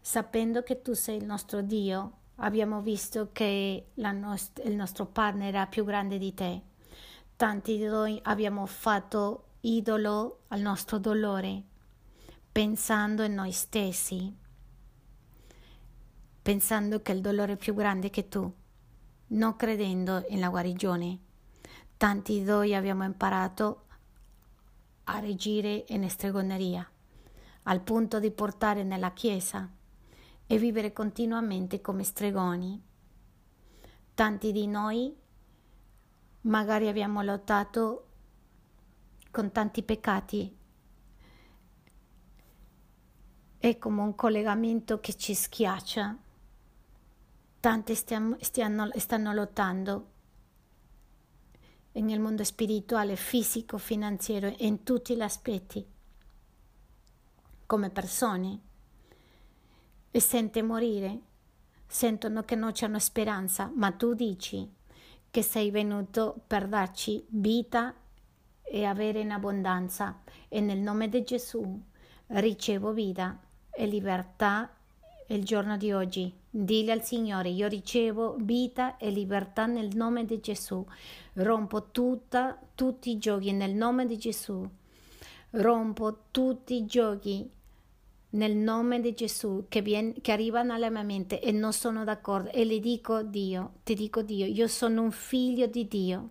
sapendo 0.00 0.62
che 0.62 0.82
tu 0.82 0.92
sei 0.92 1.16
il 1.16 1.24
nostro 1.24 1.62
Dio. 1.62 2.16
Abbiamo 2.36 2.80
visto 2.80 3.30
che 3.32 3.88
nost- 3.94 4.62
il 4.64 4.76
nostro 4.76 5.06
partner 5.06 5.48
era 5.48 5.66
più 5.66 5.84
grande 5.84 6.18
di 6.18 6.34
te. 6.34 6.62
Tanti 7.36 7.76
di 7.76 7.84
noi 7.84 8.18
abbiamo 8.24 8.64
fatto 8.66 9.44
idolo 9.60 10.40
al 10.48 10.60
nostro 10.60 10.98
dolore, 10.98 11.62
pensando 12.50 13.24
in 13.24 13.34
noi 13.34 13.52
stessi, 13.52 14.34
pensando 16.48 17.02
che 17.02 17.12
il 17.12 17.20
dolore 17.20 17.52
è 17.52 17.56
più 17.58 17.74
grande 17.74 18.08
che 18.08 18.26
tu, 18.26 18.50
non 19.26 19.54
credendo 19.56 20.24
nella 20.30 20.48
guarigione. 20.48 21.18
Tanti 21.98 22.38
di 22.38 22.42
noi 22.42 22.74
abbiamo 22.74 23.04
imparato 23.04 23.84
a 25.04 25.18
reagire 25.18 25.84
in 25.88 26.08
stregoneria, 26.08 26.90
al 27.64 27.82
punto 27.82 28.18
di 28.18 28.30
portare 28.30 28.82
nella 28.82 29.12
chiesa 29.12 29.70
e 30.46 30.56
vivere 30.56 30.94
continuamente 30.94 31.82
come 31.82 32.02
stregoni. 32.02 32.82
Tanti 34.14 34.50
di 34.50 34.66
noi 34.66 35.14
magari 36.40 36.88
abbiamo 36.88 37.20
lottato 37.20 38.06
con 39.30 39.52
tanti 39.52 39.82
peccati. 39.82 40.56
È 43.58 43.76
come 43.76 44.00
un 44.00 44.14
collegamento 44.14 44.98
che 44.98 45.12
ci 45.12 45.34
schiaccia. 45.34 46.20
Tanti 47.60 47.94
stiamo, 47.94 48.36
stiano, 48.40 48.90
stanno 48.96 49.32
lottando 49.32 50.12
nel 52.00 52.20
mondo 52.20 52.44
spirituale, 52.44 53.16
fisico, 53.16 53.78
finanziario 53.78 54.54
in 54.58 54.84
tutti 54.84 55.16
gli 55.16 55.20
aspetti, 55.20 55.84
come 57.66 57.90
persone, 57.90 58.60
e 60.10 60.20
sente 60.20 60.62
morire, 60.62 61.20
sentono 61.86 62.42
che 62.42 62.54
non 62.54 62.72
c'è 62.72 62.98
speranza, 62.98 63.70
ma 63.74 63.90
tu 63.90 64.14
dici 64.14 64.76
che 65.30 65.42
sei 65.42 65.70
venuto 65.70 66.40
per 66.46 66.68
darci 66.68 67.26
vita 67.30 67.94
e 68.62 68.84
avere 68.84 69.20
in 69.20 69.32
abbondanza. 69.32 70.22
E 70.48 70.60
nel 70.60 70.78
nome 70.78 71.08
di 71.08 71.22
Gesù 71.24 71.80
ricevo 72.28 72.92
vita 72.92 73.38
e 73.70 73.86
libertà 73.86 74.72
il 75.28 75.44
giorno 75.44 75.76
di 75.76 75.92
oggi. 75.92 76.32
Dile 76.50 76.92
al 76.92 77.02
Signore, 77.02 77.48
io 77.48 77.68
ricevo 77.68 78.36
vita 78.38 78.96
e 78.98 79.10
libertà 79.10 79.66
nel 79.66 79.94
nome 79.94 80.24
di 80.24 80.40
Gesù. 80.40 80.84
Rompo 81.34 81.90
tutta, 81.90 82.58
tutti 82.74 83.10
i 83.10 83.18
giochi 83.18 83.52
nel 83.52 83.72
nome 83.72 84.06
di 84.06 84.18
Gesù. 84.18 84.68
Rompo 85.50 86.24
tutti 86.30 86.74
i 86.74 86.84
giochi 86.84 87.48
nel 88.30 88.54
nome 88.54 89.00
di 89.00 89.14
Gesù 89.14 89.64
che, 89.68 89.80
viene, 89.80 90.14
che 90.20 90.32
arrivano 90.32 90.74
alla 90.74 90.90
mia 90.90 91.02
mente 91.02 91.40
e 91.40 91.50
non 91.50 91.72
sono 91.72 92.04
d'accordo 92.04 92.50
e 92.50 92.64
le 92.64 92.78
dico 92.78 93.22
Dio, 93.22 93.74
ti 93.84 93.94
dico 93.94 94.20
Dio, 94.20 94.44
io 94.44 94.66
sono 94.66 95.02
un 95.02 95.10
figlio 95.10 95.66
di 95.66 95.88
Dio 95.88 96.30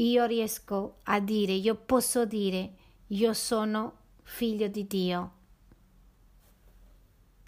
io 0.00 0.26
riesco 0.26 0.98
a 1.04 1.18
dire, 1.20 1.52
io 1.52 1.74
posso 1.74 2.24
dire, 2.24 2.72
io 3.08 3.32
sono 3.32 3.96
figlio 4.22 4.68
di 4.68 4.86
Dio. 4.86 5.32